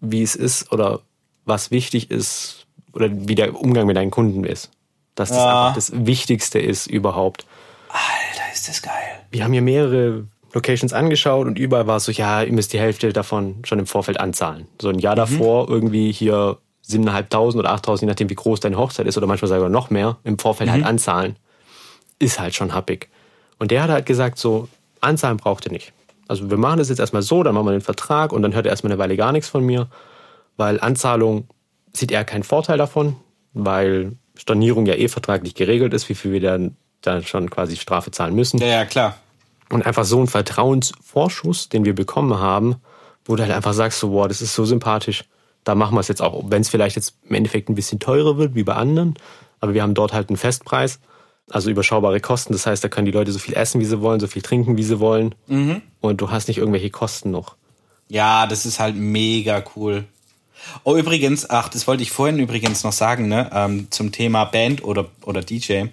wie 0.00 0.22
es 0.22 0.36
ist 0.36 0.70
oder 0.70 1.00
was 1.44 1.70
wichtig 1.70 2.10
ist 2.10 2.66
oder 2.92 3.08
wie 3.10 3.34
der 3.34 3.60
Umgang 3.60 3.86
mit 3.86 3.96
deinen 3.96 4.10
Kunden 4.10 4.44
ist. 4.44 4.70
Dass 5.14 5.30
das 5.30 5.38
ja. 5.38 5.66
einfach 5.66 5.74
das 5.74 5.92
Wichtigste 6.06 6.60
ist 6.60 6.86
überhaupt. 6.86 7.44
Alter, 7.88 8.52
ist 8.52 8.68
das 8.68 8.82
geil. 8.82 8.92
Wir 9.30 9.42
haben 9.42 9.52
hier 9.52 9.62
mehrere 9.62 10.26
Locations 10.52 10.92
angeschaut 10.92 11.46
und 11.46 11.58
überall 11.58 11.86
war 11.86 11.96
es 11.96 12.04
so, 12.04 12.12
ja, 12.12 12.42
ihr 12.42 12.52
müsst 12.52 12.72
die 12.72 12.78
Hälfte 12.78 13.12
davon 13.12 13.56
schon 13.64 13.78
im 13.78 13.86
Vorfeld 13.86 14.18
anzahlen. 14.18 14.66
So 14.80 14.88
ein 14.88 14.98
Jahr 14.98 15.14
mhm. 15.14 15.18
davor 15.18 15.68
irgendwie 15.68 16.12
hier 16.12 16.58
7.500 16.88 17.56
oder 17.56 17.74
8.000, 17.74 18.00
je 18.00 18.06
nachdem 18.06 18.30
wie 18.30 18.34
groß 18.34 18.60
deine 18.60 18.78
Hochzeit 18.78 19.06
ist 19.06 19.18
oder 19.18 19.26
manchmal 19.26 19.48
sogar 19.48 19.68
noch 19.68 19.90
mehr, 19.90 20.16
im 20.24 20.38
Vorfeld 20.38 20.70
halt 20.70 20.80
mhm. 20.80 20.84
halt 20.84 20.92
anzahlen. 20.92 21.36
Ist 22.18 22.40
halt 22.40 22.54
schon 22.54 22.74
happig. 22.74 23.08
Und 23.58 23.70
der 23.70 23.82
hat 23.82 23.90
halt 23.90 24.06
gesagt, 24.06 24.38
so, 24.38 24.68
anzahlen 25.00 25.36
braucht 25.36 25.66
ihr 25.66 25.72
nicht. 25.72 25.92
Also 26.28 26.50
wir 26.50 26.58
machen 26.58 26.78
das 26.78 26.88
jetzt 26.88 26.98
erstmal 26.98 27.22
so, 27.22 27.42
dann 27.42 27.54
machen 27.54 27.66
wir 27.66 27.72
den 27.72 27.80
Vertrag 27.80 28.32
und 28.32 28.42
dann 28.42 28.54
hört 28.54 28.66
er 28.66 28.70
erstmal 28.70 28.92
eine 28.92 28.98
Weile 28.98 29.16
gar 29.16 29.32
nichts 29.32 29.48
von 29.48 29.64
mir, 29.64 29.88
weil 30.56 30.80
Anzahlung 30.80 31.48
sieht 31.92 32.12
er 32.12 32.24
keinen 32.24 32.42
Vorteil 32.42 32.78
davon, 32.78 33.16
weil 33.52 34.12
Stornierung 34.36 34.86
ja 34.86 34.94
eh 34.94 35.08
vertraglich 35.08 35.54
geregelt 35.54 35.92
ist, 35.94 36.08
wie 36.08 36.14
viel 36.14 36.32
wir 36.32 36.40
dann, 36.40 36.76
dann 37.00 37.24
schon 37.24 37.50
quasi 37.50 37.76
Strafe 37.76 38.10
zahlen 38.10 38.34
müssen. 38.34 38.58
Ja, 38.58 38.66
ja, 38.66 38.84
klar. 38.84 39.16
Und 39.70 39.84
einfach 39.84 40.04
so 40.04 40.20
ein 40.20 40.26
Vertrauensvorschuss, 40.26 41.68
den 41.68 41.84
wir 41.84 41.94
bekommen 41.94 42.38
haben, 42.38 42.76
wo 43.24 43.36
du 43.36 43.42
halt 43.42 43.52
einfach 43.52 43.74
sagst, 43.74 44.00
so, 44.00 44.10
boah, 44.10 44.28
das 44.28 44.40
ist 44.40 44.54
so 44.54 44.64
sympathisch, 44.64 45.24
da 45.64 45.74
machen 45.74 45.94
wir 45.94 46.00
es 46.00 46.08
jetzt 46.08 46.22
auch, 46.22 46.44
wenn 46.48 46.62
es 46.62 46.70
vielleicht 46.70 46.96
jetzt 46.96 47.16
im 47.28 47.34
Endeffekt 47.34 47.68
ein 47.68 47.74
bisschen 47.74 47.98
teurer 47.98 48.38
wird 48.38 48.54
wie 48.54 48.62
bei 48.62 48.74
anderen, 48.74 49.14
aber 49.60 49.74
wir 49.74 49.82
haben 49.82 49.94
dort 49.94 50.14
halt 50.14 50.30
einen 50.30 50.38
Festpreis, 50.38 51.00
also 51.50 51.70
überschaubare 51.70 52.20
Kosten. 52.20 52.52
Das 52.52 52.66
heißt, 52.66 52.82
da 52.82 52.88
können 52.88 53.06
die 53.06 53.12
Leute 53.12 53.32
so 53.32 53.38
viel 53.38 53.54
essen, 53.54 53.80
wie 53.80 53.84
sie 53.84 54.00
wollen, 54.00 54.20
so 54.20 54.26
viel 54.26 54.42
trinken, 54.42 54.76
wie 54.76 54.82
sie 54.82 55.00
wollen. 55.00 55.34
Mhm. 55.46 55.82
Und 56.00 56.20
du 56.20 56.30
hast 56.30 56.48
nicht 56.48 56.58
irgendwelche 56.58 56.90
Kosten 56.90 57.30
noch. 57.30 57.56
Ja, 58.08 58.46
das 58.46 58.64
ist 58.66 58.80
halt 58.80 58.96
mega 58.96 59.62
cool. 59.76 60.04
Oh, 60.84 60.96
übrigens, 60.96 61.48
ach, 61.48 61.68
das 61.68 61.86
wollte 61.86 62.02
ich 62.02 62.10
vorhin 62.10 62.38
übrigens 62.38 62.84
noch 62.84 62.92
sagen, 62.92 63.28
ne, 63.28 63.50
ähm, 63.52 63.88
zum 63.90 64.12
Thema 64.12 64.44
Band 64.44 64.82
oder, 64.84 65.06
oder 65.22 65.42
DJ. 65.42 65.84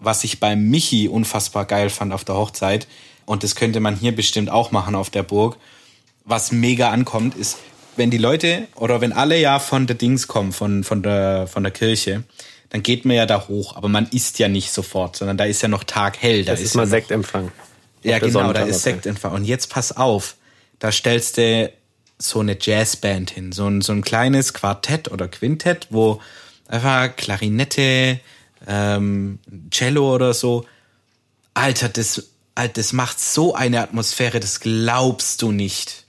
Was 0.00 0.24
ich 0.24 0.40
bei 0.40 0.56
Michi 0.56 1.08
unfassbar 1.08 1.66
geil 1.66 1.90
fand 1.90 2.12
auf 2.12 2.24
der 2.24 2.34
Hochzeit, 2.34 2.86
und 3.26 3.44
das 3.44 3.54
könnte 3.54 3.78
man 3.78 3.94
hier 3.94 4.14
bestimmt 4.14 4.50
auch 4.50 4.72
machen 4.72 4.96
auf 4.96 5.08
der 5.08 5.22
Burg, 5.22 5.56
was 6.24 6.50
mega 6.50 6.90
ankommt, 6.90 7.36
ist, 7.36 7.58
wenn 7.96 8.10
die 8.10 8.18
Leute 8.18 8.66
oder 8.74 9.00
wenn 9.00 9.12
alle 9.12 9.38
ja 9.38 9.58
von 9.58 9.86
der 9.86 9.96
Dings 9.96 10.26
kommen, 10.26 10.52
von, 10.52 10.82
von, 10.82 11.02
der, 11.02 11.46
von 11.46 11.62
der 11.62 11.72
Kirche, 11.72 12.24
dann 12.70 12.82
geht 12.82 13.04
man 13.04 13.16
ja 13.16 13.26
da 13.26 13.46
hoch, 13.48 13.76
aber 13.76 13.88
man 13.88 14.08
isst 14.08 14.38
ja 14.38 14.48
nicht 14.48 14.72
sofort, 14.72 15.16
sondern 15.16 15.36
da 15.36 15.44
ist 15.44 15.62
ja 15.62 15.68
noch 15.68 15.84
taghell. 15.84 16.44
Da 16.44 16.52
das 16.52 16.60
ist, 16.60 16.66
ist 16.66 16.74
mal 16.74 16.82
ja 16.82 16.88
Sektempfang. 16.88 17.52
Ja, 18.02 18.18
genau, 18.18 18.52
da 18.52 18.62
ist 18.62 18.82
Sektempfang. 18.82 19.32
Und 19.32 19.44
jetzt 19.44 19.70
pass 19.70 19.96
auf, 19.96 20.36
da 20.78 20.90
stellst 20.90 21.36
du 21.36 21.70
so 22.18 22.40
eine 22.40 22.56
Jazzband 22.60 23.30
hin, 23.30 23.52
so 23.52 23.66
ein, 23.66 23.80
so 23.80 23.92
ein 23.92 24.02
kleines 24.02 24.54
Quartett 24.54 25.10
oder 25.10 25.28
Quintett, 25.28 25.88
wo 25.90 26.20
einfach 26.68 27.14
Klarinette, 27.16 28.20
ähm, 28.66 29.38
Cello 29.70 30.14
oder 30.14 30.34
so. 30.34 30.66
Alter, 31.54 31.88
das, 31.88 32.30
Alter, 32.54 32.74
das 32.74 32.92
macht 32.92 33.20
so 33.20 33.54
eine 33.54 33.80
Atmosphäre, 33.80 34.40
das 34.40 34.60
glaubst 34.60 35.42
du 35.42 35.52
nicht. 35.52 36.04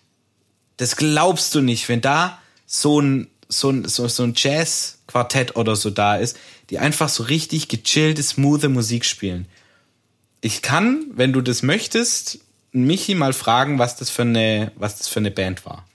Das 0.78 0.96
glaubst 0.96 1.54
du 1.56 1.62
nicht, 1.62 1.90
wenn 1.90 2.02
da 2.02 2.40
so 2.66 3.00
ein, 3.00 3.28
so 3.48 3.70
ein, 3.70 3.88
so, 3.88 4.08
so 4.08 4.24
ein 4.24 4.34
Jazz-Quartett 4.36 5.56
oder 5.56 5.76
so 5.76 5.90
da 5.90 6.16
ist, 6.16 6.38
die 6.70 6.80
einfach 6.80 7.10
so 7.10 7.24
richtig 7.24 7.68
gechillte, 7.68 8.24
smooth 8.24 8.64
Musik 8.70 9.06
spielen. 9.06 9.48
Ich 10.40 10.62
kann, 10.62 11.06
wenn 11.14 11.34
du 11.34 11.42
das 11.42 11.62
möchtest, 11.62 12.40
Michi 12.72 13.16
mal 13.16 13.34
fragen, 13.34 13.78
was 13.78 13.98
das 13.98 14.10
für 14.10 14.22
eine, 14.22 14.72
was 14.76 14.98
das 14.98 15.08
für 15.08 15.20
eine 15.20 15.32
Band 15.32 15.66
war. 15.66 15.86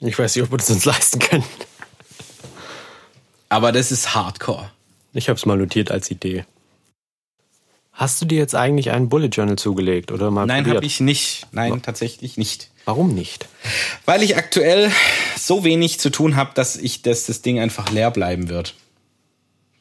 Ich 0.00 0.18
weiß 0.18 0.34
nicht, 0.34 0.44
ob 0.44 0.50
wir 0.50 0.58
das 0.58 0.70
uns 0.70 0.84
leisten 0.84 1.18
können. 1.18 1.44
Aber 3.48 3.72
das 3.72 3.92
ist 3.92 4.14
Hardcore. 4.14 4.70
Ich 5.12 5.28
habe 5.28 5.36
es 5.36 5.46
mal 5.46 5.56
notiert 5.56 5.90
als 5.90 6.10
Idee. 6.10 6.44
Hast 7.92 8.22
du 8.22 8.26
dir 8.26 8.38
jetzt 8.38 8.54
eigentlich 8.54 8.92
einen 8.92 9.08
Bullet 9.08 9.26
Journal 9.26 9.56
zugelegt 9.56 10.12
oder 10.12 10.30
mal 10.30 10.46
Nein, 10.46 10.68
habe 10.68 10.84
ich 10.84 11.00
nicht. 11.00 11.48
Nein, 11.50 11.72
Was? 11.72 11.82
tatsächlich 11.82 12.36
nicht. 12.36 12.70
Warum 12.84 13.12
nicht? 13.12 13.48
Weil 14.04 14.22
ich 14.22 14.36
aktuell 14.36 14.92
so 15.36 15.64
wenig 15.64 15.98
zu 15.98 16.10
tun 16.10 16.36
habe, 16.36 16.52
dass 16.54 16.76
ich 16.76 17.02
dass 17.02 17.26
das 17.26 17.42
Ding 17.42 17.58
einfach 17.58 17.90
leer 17.90 18.12
bleiben 18.12 18.48
wird. 18.48 18.74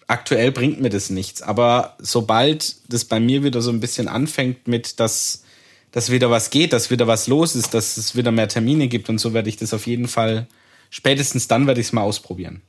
Aktuell 0.08 0.52
bringt 0.52 0.82
mir 0.82 0.90
das 0.90 1.10
nichts, 1.10 1.42
aber 1.42 1.96
sobald 2.00 2.78
das 2.92 3.06
bei 3.06 3.20
mir 3.20 3.44
wieder 3.44 3.62
so 3.62 3.70
ein 3.70 3.82
bisschen 3.82 4.08
anfängt 4.08 4.68
mit, 4.68 5.00
dass 5.00 5.44
dass 5.92 6.12
wieder 6.12 6.30
was 6.30 6.50
geht, 6.50 6.74
dass 6.74 6.90
wieder 6.90 7.08
was 7.08 7.28
los 7.28 7.56
ist, 7.56 7.74
dass 7.74 7.98
es 7.98 8.16
wieder 8.16 8.32
mehr 8.32 8.48
Termine 8.48 8.88
gibt 8.88 9.10
und 9.10 9.20
so 9.20 9.34
werde 9.34 9.50
ich 9.50 9.58
das 9.58 9.74
auf 9.74 9.86
jeden 9.86 10.08
Fall, 10.08 10.48
spätestens 10.90 11.48
dann 11.48 11.68
werde 11.68 11.82
ich 11.82 11.88
es 11.88 11.94
mal 11.94 12.02
ausprobieren. 12.02 12.62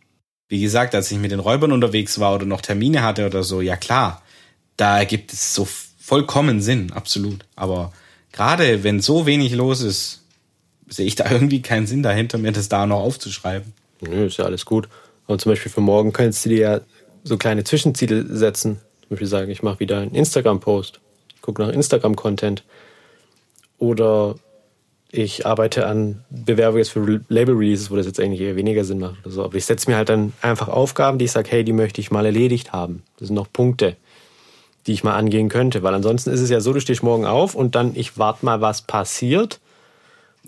Wie 0.48 0.60
gesagt, 0.60 0.94
als 0.94 1.10
ich 1.10 1.18
mit 1.18 1.30
den 1.30 1.40
Räubern 1.40 1.72
unterwegs 1.72 2.18
war 2.18 2.34
oder 2.34 2.46
noch 2.46 2.62
Termine 2.62 3.02
hatte 3.02 3.26
oder 3.26 3.42
so, 3.42 3.60
ja 3.60 3.76
klar, 3.76 4.22
da 4.76 4.98
ergibt 4.98 5.32
es 5.32 5.54
so 5.54 5.68
vollkommen 5.98 6.62
Sinn, 6.62 6.92
absolut. 6.92 7.44
Aber 7.54 7.92
gerade 8.32 8.82
wenn 8.82 9.00
so 9.00 9.26
wenig 9.26 9.52
los 9.52 9.82
ist, 9.82 10.22
sehe 10.88 11.06
ich 11.06 11.16
da 11.16 11.30
irgendwie 11.30 11.60
keinen 11.60 11.86
Sinn 11.86 12.02
dahinter, 12.02 12.38
mir 12.38 12.52
das 12.52 12.68
da 12.68 12.86
noch 12.86 13.00
aufzuschreiben. 13.00 13.74
Nö, 14.00 14.26
ist 14.26 14.38
ja 14.38 14.46
alles 14.46 14.64
gut. 14.64 14.88
Und 15.26 15.40
zum 15.40 15.52
Beispiel 15.52 15.70
für 15.70 15.82
morgen 15.82 16.12
könntest 16.12 16.44
du 16.46 16.48
dir 16.48 16.58
ja 16.58 16.80
so 17.24 17.36
kleine 17.36 17.64
Zwischenziele 17.64 18.24
setzen. 18.34 18.80
Zum 19.02 19.10
Beispiel 19.10 19.26
sagen, 19.26 19.50
ich 19.50 19.62
mache 19.62 19.80
wieder 19.80 19.98
einen 19.98 20.14
Instagram-Post, 20.14 21.00
gucke 21.42 21.62
nach 21.62 21.70
Instagram-Content. 21.70 22.64
Oder 23.78 24.36
ich 25.10 25.46
arbeite 25.46 25.86
an 25.86 26.24
Bewerbungen 26.28 26.78
jetzt 26.78 26.90
für 26.90 27.20
Label-Releases, 27.28 27.90
wo 27.90 27.96
das 27.96 28.06
jetzt 28.06 28.20
eigentlich 28.20 28.40
eher 28.40 28.56
weniger 28.56 28.84
Sinn 28.84 28.98
macht 28.98 29.16
oder 29.24 29.30
so. 29.30 29.44
Aber 29.44 29.54
ich 29.54 29.64
setze 29.64 29.90
mir 29.90 29.96
halt 29.96 30.10
dann 30.10 30.34
einfach 30.42 30.68
Aufgaben, 30.68 31.18
die 31.18 31.24
ich 31.24 31.32
sage, 31.32 31.50
hey, 31.50 31.64
die 31.64 31.72
möchte 31.72 32.00
ich 32.00 32.10
mal 32.10 32.26
erledigt 32.26 32.72
haben. 32.72 33.02
Das 33.18 33.28
sind 33.28 33.34
noch 33.34 33.50
Punkte, 33.50 33.96
die 34.86 34.92
ich 34.92 35.04
mal 35.04 35.16
angehen 35.16 35.48
könnte. 35.48 35.82
Weil 35.82 35.94
ansonsten 35.94 36.30
ist 36.30 36.40
es 36.40 36.50
ja 36.50 36.60
so, 36.60 36.74
du 36.74 36.80
stehst 36.80 37.02
morgen 37.02 37.24
auf 37.24 37.54
und 37.54 37.74
dann 37.74 37.96
ich 37.96 38.18
warte 38.18 38.44
mal, 38.44 38.60
was 38.60 38.82
passiert. 38.82 39.60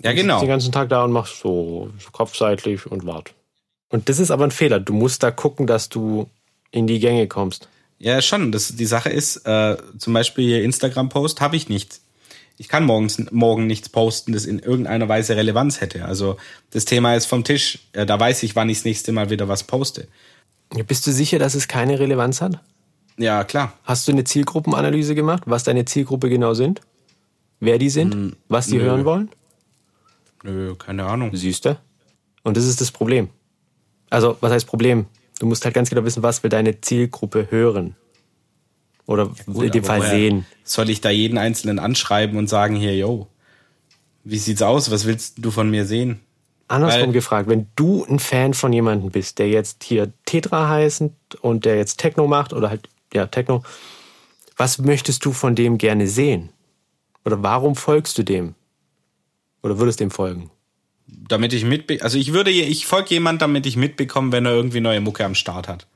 Ja, 0.03 0.13
genau. 0.13 0.39
Den 0.39 0.47
ganzen 0.47 0.71
Tag 0.71 0.89
da 0.89 1.03
und 1.03 1.11
machst 1.11 1.39
so 1.39 1.89
kopfseitlich 2.11 2.85
und 2.85 3.05
wart. 3.05 3.33
Und 3.89 4.09
das 4.09 4.19
ist 4.19 4.29
aber 4.29 4.43
ein 4.43 4.51
Fehler. 4.51 4.79
Du 4.79 4.93
musst 4.93 5.23
da 5.23 5.31
gucken, 5.31 5.65
dass 5.65 5.89
du 5.89 6.29
in 6.69 6.85
die 6.85 6.99
Gänge 6.99 7.27
kommst. 7.27 7.67
Ja, 7.97 8.21
schon. 8.21 8.51
Das, 8.51 8.75
die 8.75 8.85
Sache 8.85 9.09
ist, 9.09 9.37
äh, 9.45 9.77
zum 9.97 10.13
Beispiel 10.13 10.45
hier 10.45 10.63
Instagram-Post 10.63 11.41
habe 11.41 11.55
ich 11.55 11.67
nicht 11.67 11.99
ich 12.61 12.67
kann 12.67 12.85
morgens, 12.85 13.17
morgen 13.31 13.65
nichts 13.65 13.89
posten, 13.89 14.33
das 14.33 14.45
in 14.45 14.59
irgendeiner 14.59 15.09
Weise 15.09 15.35
Relevanz 15.35 15.81
hätte. 15.81 16.05
Also 16.05 16.37
das 16.69 16.85
Thema 16.85 17.15
ist 17.15 17.25
vom 17.25 17.43
Tisch. 17.43 17.79
Da 17.91 18.19
weiß 18.19 18.43
ich, 18.43 18.55
wann 18.55 18.69
ich 18.69 18.77
das 18.77 18.85
nächste 18.85 19.11
Mal 19.11 19.31
wieder 19.31 19.47
was 19.47 19.63
poste. 19.63 20.07
Bist 20.85 21.07
du 21.07 21.11
sicher, 21.11 21.39
dass 21.39 21.55
es 21.55 21.67
keine 21.67 21.99
Relevanz 21.99 22.39
hat? 22.39 22.59
Ja, 23.17 23.43
klar. 23.45 23.73
Hast 23.83 24.07
du 24.07 24.11
eine 24.11 24.25
Zielgruppenanalyse 24.25 25.15
gemacht, 25.15 25.41
was 25.47 25.63
deine 25.63 25.85
Zielgruppe 25.85 26.29
genau 26.29 26.53
sind? 26.53 26.81
Wer 27.59 27.79
die 27.79 27.89
sind? 27.89 28.13
Hm, 28.13 28.35
was 28.47 28.67
die 28.67 28.77
nö. 28.77 28.83
hören 28.83 29.05
wollen? 29.05 29.29
Nö, 30.43 30.75
keine 30.75 31.05
Ahnung. 31.05 31.31
Siehst 31.33 31.65
du? 31.65 31.79
Und 32.43 32.57
das 32.57 32.67
ist 32.67 32.79
das 32.79 32.91
Problem. 32.91 33.29
Also, 34.11 34.37
was 34.39 34.51
heißt 34.51 34.67
Problem? 34.67 35.07
Du 35.39 35.47
musst 35.47 35.65
halt 35.65 35.73
ganz 35.73 35.89
genau 35.89 36.05
wissen, 36.05 36.21
was 36.21 36.43
will 36.43 36.51
deine 36.51 36.79
Zielgruppe 36.79 37.47
hören. 37.49 37.95
Oder 39.11 39.25
ja, 39.25 39.53
gut, 39.53 39.65
in 39.65 39.71
dem 39.71 39.83
Fall 39.83 40.01
sehen. 40.01 40.45
Soll 40.63 40.89
ich 40.89 41.01
da 41.01 41.09
jeden 41.09 41.37
Einzelnen 41.37 41.79
anschreiben 41.79 42.37
und 42.37 42.47
sagen, 42.47 42.75
hier, 42.75 42.95
yo, 42.95 43.27
wie 44.23 44.37
sieht's 44.37 44.61
aus? 44.61 44.89
Was 44.89 45.05
willst 45.05 45.35
du 45.37 45.51
von 45.51 45.69
mir 45.69 45.85
sehen? 45.85 46.21
Andersrum 46.69 47.07
Weil, 47.07 47.11
gefragt, 47.11 47.49
wenn 47.49 47.67
du 47.75 48.05
ein 48.05 48.19
Fan 48.19 48.53
von 48.53 48.71
jemandem 48.71 49.11
bist, 49.11 49.39
der 49.39 49.49
jetzt 49.49 49.83
hier 49.83 50.13
Tetra 50.25 50.69
heißt 50.69 51.03
und 51.41 51.65
der 51.65 51.75
jetzt 51.75 51.97
Techno 51.97 52.27
macht 52.27 52.53
oder 52.53 52.69
halt, 52.69 52.87
ja, 53.13 53.27
Techno, 53.27 53.63
was 54.55 54.77
möchtest 54.77 55.25
du 55.25 55.33
von 55.33 55.55
dem 55.55 55.77
gerne 55.77 56.07
sehen? 56.07 56.49
Oder 57.25 57.43
warum 57.43 57.75
folgst 57.75 58.17
du 58.17 58.23
dem? 58.23 58.55
Oder 59.61 59.79
würdest 59.79 59.99
dem 59.99 60.11
folgen? 60.11 60.49
Damit 61.05 61.51
ich 61.51 61.65
mitbe 61.65 62.01
also 62.01 62.17
ich 62.17 62.31
würde, 62.31 62.51
ich 62.51 62.85
folge 62.85 63.09
jemand, 63.09 63.41
damit 63.41 63.65
ich 63.65 63.75
mitbekomme, 63.75 64.31
wenn 64.31 64.45
er 64.45 64.53
irgendwie 64.53 64.79
neue 64.79 65.01
Mucke 65.01 65.25
am 65.25 65.35
Start 65.35 65.67
hat. 65.67 65.87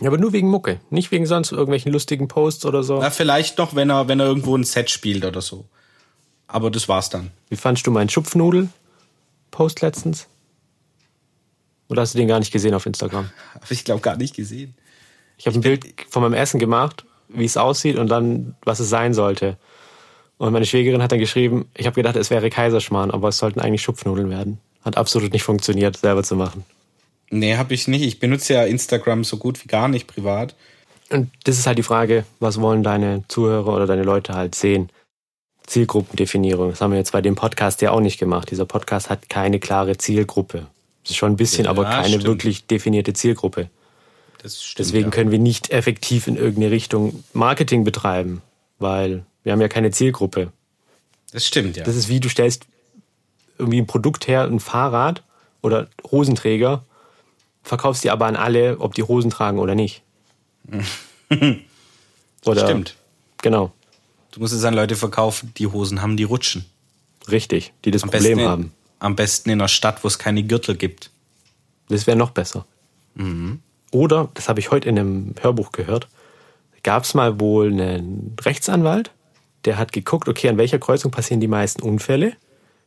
Ja, 0.00 0.08
aber 0.08 0.18
nur 0.18 0.32
wegen 0.32 0.48
Mucke, 0.48 0.80
nicht 0.90 1.10
wegen 1.12 1.26
sonst 1.26 1.52
irgendwelchen 1.52 1.92
lustigen 1.92 2.26
Posts 2.26 2.66
oder 2.66 2.82
so. 2.82 3.00
Ja, 3.00 3.10
vielleicht 3.10 3.58
noch, 3.58 3.74
wenn 3.74 3.90
er, 3.90 4.08
wenn 4.08 4.18
er 4.18 4.26
irgendwo 4.26 4.56
ein 4.56 4.64
Set 4.64 4.90
spielt 4.90 5.24
oder 5.24 5.40
so. 5.40 5.66
Aber 6.48 6.70
das 6.70 6.88
war's 6.88 7.10
dann. 7.10 7.30
Wie 7.48 7.56
fandst 7.56 7.86
du 7.86 7.90
meinen 7.90 8.08
Schupfnudel-Post 8.08 9.82
letztens? 9.82 10.26
Oder 11.88 12.02
hast 12.02 12.14
du 12.14 12.18
den 12.18 12.28
gar 12.28 12.38
nicht 12.38 12.52
gesehen 12.52 12.74
auf 12.74 12.86
Instagram? 12.86 13.30
Habe 13.54 13.66
ich 13.72 13.84
glaube 13.84 14.00
gar 14.00 14.16
nicht 14.16 14.34
gesehen. 14.34 14.74
Ich 15.36 15.46
habe 15.46 15.58
ein 15.58 15.62
Bild 15.62 15.84
von 16.08 16.22
meinem 16.22 16.34
Essen 16.34 16.60
gemacht, 16.60 17.04
wie 17.28 17.44
es 17.44 17.56
aussieht 17.56 17.96
und 17.96 18.08
dann, 18.08 18.54
was 18.64 18.80
es 18.80 18.88
sein 18.88 19.14
sollte. 19.14 19.58
Und 20.38 20.52
meine 20.52 20.66
Schwägerin 20.66 21.02
hat 21.02 21.12
dann 21.12 21.18
geschrieben, 21.18 21.68
ich 21.74 21.86
habe 21.86 21.94
gedacht, 21.94 22.16
es 22.16 22.30
wäre 22.30 22.50
Kaiserschmarrn, 22.50 23.10
aber 23.10 23.28
es 23.28 23.38
sollten 23.38 23.60
eigentlich 23.60 23.82
Schupfnudeln 23.82 24.30
werden. 24.30 24.58
Hat 24.84 24.96
absolut 24.96 25.32
nicht 25.32 25.42
funktioniert, 25.42 25.96
selber 25.96 26.22
zu 26.22 26.36
machen. 26.36 26.64
Nee, 27.34 27.56
habe 27.56 27.74
ich 27.74 27.88
nicht. 27.88 28.02
Ich 28.02 28.20
benutze 28.20 28.54
ja 28.54 28.64
Instagram 28.64 29.24
so 29.24 29.38
gut 29.38 29.62
wie 29.64 29.66
gar 29.66 29.88
nicht 29.88 30.06
privat. 30.06 30.54
Und 31.10 31.30
das 31.42 31.58
ist 31.58 31.66
halt 31.66 31.78
die 31.78 31.82
Frage, 31.82 32.24
was 32.38 32.60
wollen 32.60 32.84
deine 32.84 33.24
Zuhörer 33.26 33.74
oder 33.74 33.86
deine 33.86 34.04
Leute 34.04 34.34
halt 34.34 34.54
sehen? 34.54 34.88
Zielgruppendefinierung. 35.66 36.70
Das 36.70 36.80
haben 36.80 36.92
wir 36.92 36.98
jetzt 36.98 37.10
bei 37.10 37.22
dem 37.22 37.34
Podcast 37.34 37.82
ja 37.82 37.90
auch 37.90 38.00
nicht 38.00 38.20
gemacht. 38.20 38.52
Dieser 38.52 38.66
Podcast 38.66 39.10
hat 39.10 39.28
keine 39.28 39.58
klare 39.58 39.98
Zielgruppe. 39.98 40.68
Das 41.02 41.10
ist 41.10 41.16
schon 41.16 41.32
ein 41.32 41.36
bisschen, 41.36 41.64
ja, 41.64 41.70
aber 41.70 41.84
keine 41.86 42.08
stimmt. 42.08 42.24
wirklich 42.24 42.66
definierte 42.66 43.14
Zielgruppe. 43.14 43.68
Das 44.40 44.62
stimmt, 44.62 44.78
Deswegen 44.78 45.04
ja. 45.06 45.10
können 45.10 45.32
wir 45.32 45.40
nicht 45.40 45.70
effektiv 45.70 46.28
in 46.28 46.36
irgendeine 46.36 46.70
Richtung 46.70 47.24
Marketing 47.32 47.82
betreiben, 47.82 48.42
weil 48.78 49.24
wir 49.42 49.52
haben 49.52 49.60
ja 49.60 49.68
keine 49.68 49.90
Zielgruppe. 49.90 50.52
Das 51.32 51.44
stimmt, 51.44 51.76
ja. 51.76 51.82
Das 51.82 51.96
ist 51.96 52.08
wie 52.08 52.20
du 52.20 52.28
stellst 52.28 52.66
irgendwie 53.58 53.78
ein 53.78 53.88
Produkt 53.88 54.28
her, 54.28 54.44
ein 54.44 54.60
Fahrrad 54.60 55.24
oder 55.62 55.88
Hosenträger 56.12 56.84
verkaufst 57.64 58.04
die 58.04 58.10
aber 58.10 58.26
an 58.26 58.36
alle, 58.36 58.78
ob 58.78 58.94
die 58.94 59.02
Hosen 59.02 59.30
tragen 59.30 59.58
oder 59.58 59.74
nicht. 59.74 60.02
oder, 62.44 62.64
Stimmt. 62.64 62.96
Genau. 63.42 63.72
Du 64.30 64.40
musst 64.40 64.52
es 64.52 64.64
an 64.64 64.74
Leute 64.74 64.96
verkaufen, 64.96 65.52
die 65.56 65.66
Hosen 65.66 66.02
haben, 66.02 66.16
die 66.16 66.24
rutschen. 66.24 66.64
Richtig, 67.30 67.72
die 67.84 67.90
das 67.90 68.02
am 68.02 68.10
Problem 68.10 68.38
in, 68.38 68.46
haben. 68.46 68.72
Am 68.98 69.16
besten 69.16 69.50
in 69.50 69.60
einer 69.60 69.68
Stadt, 69.68 70.04
wo 70.04 70.08
es 70.08 70.18
keine 70.18 70.42
Gürtel 70.42 70.76
gibt. 70.76 71.10
Das 71.88 72.06
wäre 72.06 72.16
noch 72.16 72.30
besser. 72.30 72.66
Mhm. 73.14 73.60
Oder, 73.90 74.28
das 74.34 74.48
habe 74.48 74.60
ich 74.60 74.70
heute 74.70 74.88
in 74.88 74.98
einem 74.98 75.34
Hörbuch 75.40 75.72
gehört, 75.72 76.08
gab 76.82 77.04
es 77.04 77.14
mal 77.14 77.40
wohl 77.40 77.72
einen 77.72 78.36
Rechtsanwalt, 78.40 79.10
der 79.64 79.78
hat 79.78 79.92
geguckt, 79.92 80.28
okay, 80.28 80.48
an 80.48 80.58
welcher 80.58 80.78
Kreuzung 80.78 81.10
passieren 81.10 81.40
die 81.40 81.48
meisten 81.48 81.82
Unfälle, 81.82 82.34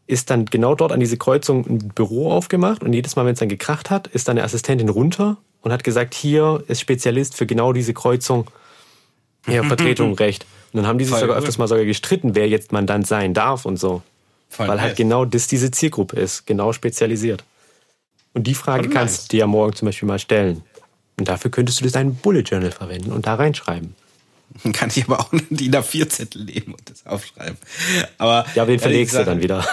ist 0.08 0.30
dann 0.30 0.46
genau 0.46 0.74
dort 0.74 0.92
an 0.92 1.00
diese 1.00 1.18
Kreuzung 1.18 1.66
ein 1.68 1.90
Büro 1.90 2.32
aufgemacht 2.32 2.82
und 2.82 2.94
jedes 2.94 3.16
Mal, 3.16 3.26
wenn 3.26 3.34
es 3.34 3.40
dann 3.40 3.50
gekracht 3.50 3.90
hat, 3.90 4.08
ist 4.08 4.28
dann 4.28 4.38
eine 4.38 4.46
Assistentin 4.46 4.90
runter 4.90 5.38
und 5.62 5.72
hat 5.72 5.84
gesagt, 5.84 6.14
hier 6.14 6.64
ist 6.68 6.80
Spezialist 6.80 7.36
für 7.36 7.46
genau 7.46 7.74
diese 7.74 7.94
Kreuzung, 7.94 8.50
ja, 9.48 9.64
Vertretung, 9.64 10.16
Recht. 10.16 10.46
Und 10.72 10.78
dann 10.78 10.88
haben 10.88 10.98
die 10.98 11.06
sich 11.06 11.16
sogar 11.16 11.38
öfters 11.38 11.58
mal 11.58 11.68
sogar 11.68 11.86
gestritten, 11.86 12.36
wer 12.36 12.48
jetzt 12.48 12.72
Mandant 12.72 13.06
sein 13.06 13.34
darf 13.34 13.66
und 13.66 13.78
so. 13.78 14.02
Voll 14.50 14.68
weil 14.68 14.82
halt 14.82 14.96
genau 14.96 15.26
das 15.26 15.48
diese 15.48 15.72
Zielgruppe 15.72 16.18
ist, 16.18 16.48
genau 16.48 16.72
spezialisiert. 16.72 17.44
Und 18.34 18.48
die 18.48 18.54
Frage 18.54 18.86
Voll 18.86 18.94
kannst 18.94 19.26
du 19.26 19.28
dir 19.30 19.40
ja 19.40 19.48
morgen 19.48 19.74
zum 19.74 19.88
Beispiel 19.88 20.08
mal 20.08 20.20
stellen. 20.20 20.64
Und 21.18 21.28
dafür 21.28 21.52
könntest 21.52 21.80
du 21.80 21.84
das 21.84 21.94
in 21.94 22.00
ein 22.00 22.16
Bullet 22.16 22.42
Journal 22.42 22.72
verwenden 22.72 23.12
und 23.12 23.26
da 23.28 23.36
reinschreiben. 23.36 23.96
Kann 24.74 24.90
ich 24.94 25.06
aber 25.06 25.20
auch 25.20 25.32
die 25.50 25.70
da 25.70 25.82
vier 25.82 26.10
Zettel 26.10 26.46
nehmen 26.46 26.74
und 26.74 26.90
das 26.90 27.06
aufschreiben. 27.06 27.58
Aber 28.18 28.46
ja, 28.56 28.66
den 28.66 28.80
verlegst 28.80 29.16
du 29.16 29.24
dann 29.24 29.42
wieder. 29.42 29.66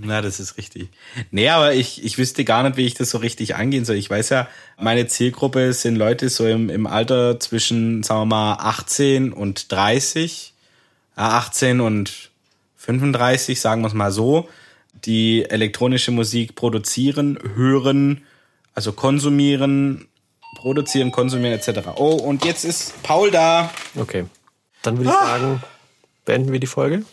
Na, 0.00 0.22
das 0.22 0.40
ist 0.40 0.56
richtig. 0.56 0.88
Nee, 1.30 1.48
aber 1.48 1.74
ich, 1.74 2.04
ich 2.04 2.18
wüsste 2.18 2.44
gar 2.44 2.62
nicht, 2.62 2.76
wie 2.76 2.86
ich 2.86 2.94
das 2.94 3.10
so 3.10 3.18
richtig 3.18 3.56
angehen 3.56 3.84
soll. 3.84 3.96
Ich 3.96 4.10
weiß 4.10 4.28
ja, 4.30 4.48
meine 4.78 5.06
Zielgruppe 5.06 5.72
sind 5.72 5.96
Leute 5.96 6.28
so 6.28 6.46
im, 6.46 6.70
im 6.70 6.86
Alter 6.86 7.40
zwischen, 7.40 8.02
sagen 8.02 8.22
wir 8.22 8.26
mal, 8.26 8.54
18 8.54 9.32
und 9.32 9.72
30. 9.72 10.52
Äh, 11.16 11.20
18 11.20 11.80
und 11.80 12.30
35, 12.76 13.60
sagen 13.60 13.82
wir 13.82 13.88
es 13.88 13.94
mal 13.94 14.12
so, 14.12 14.48
die 15.04 15.44
elektronische 15.44 16.10
Musik 16.10 16.54
produzieren, 16.54 17.38
hören, 17.54 18.22
also 18.74 18.92
konsumieren, 18.92 20.06
produzieren, 20.54 21.12
konsumieren 21.12 21.58
etc. 21.58 21.88
Oh, 21.96 22.14
und 22.14 22.44
jetzt 22.44 22.64
ist 22.64 23.02
Paul 23.02 23.30
da. 23.30 23.70
Okay. 23.96 24.26
Dann 24.82 24.98
würde 24.98 25.10
ich 25.10 25.16
ah. 25.16 25.26
sagen, 25.26 25.62
beenden 26.24 26.52
wir 26.52 26.60
die 26.60 26.66
Folge. 26.66 27.04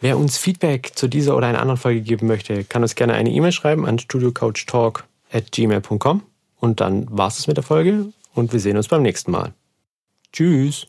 Wer 0.00 0.18
uns 0.18 0.38
Feedback 0.38 0.92
zu 0.94 1.08
dieser 1.08 1.36
oder 1.36 1.46
einer 1.46 1.60
anderen 1.60 1.78
Folge 1.78 2.00
geben 2.02 2.26
möchte, 2.26 2.64
kann 2.64 2.82
uns 2.82 2.94
gerne 2.94 3.14
eine 3.14 3.30
E-Mail 3.30 3.52
schreiben 3.52 3.86
an 3.86 3.98
studiocouchtalk@gmail.com 3.98 6.22
und 6.60 6.80
dann 6.80 7.06
war's 7.10 7.38
es 7.38 7.46
mit 7.46 7.56
der 7.56 7.64
Folge 7.64 8.12
und 8.34 8.52
wir 8.52 8.60
sehen 8.60 8.76
uns 8.76 8.88
beim 8.88 9.00
nächsten 9.02 9.30
Mal. 9.30 9.54
Tschüss. 10.32 10.86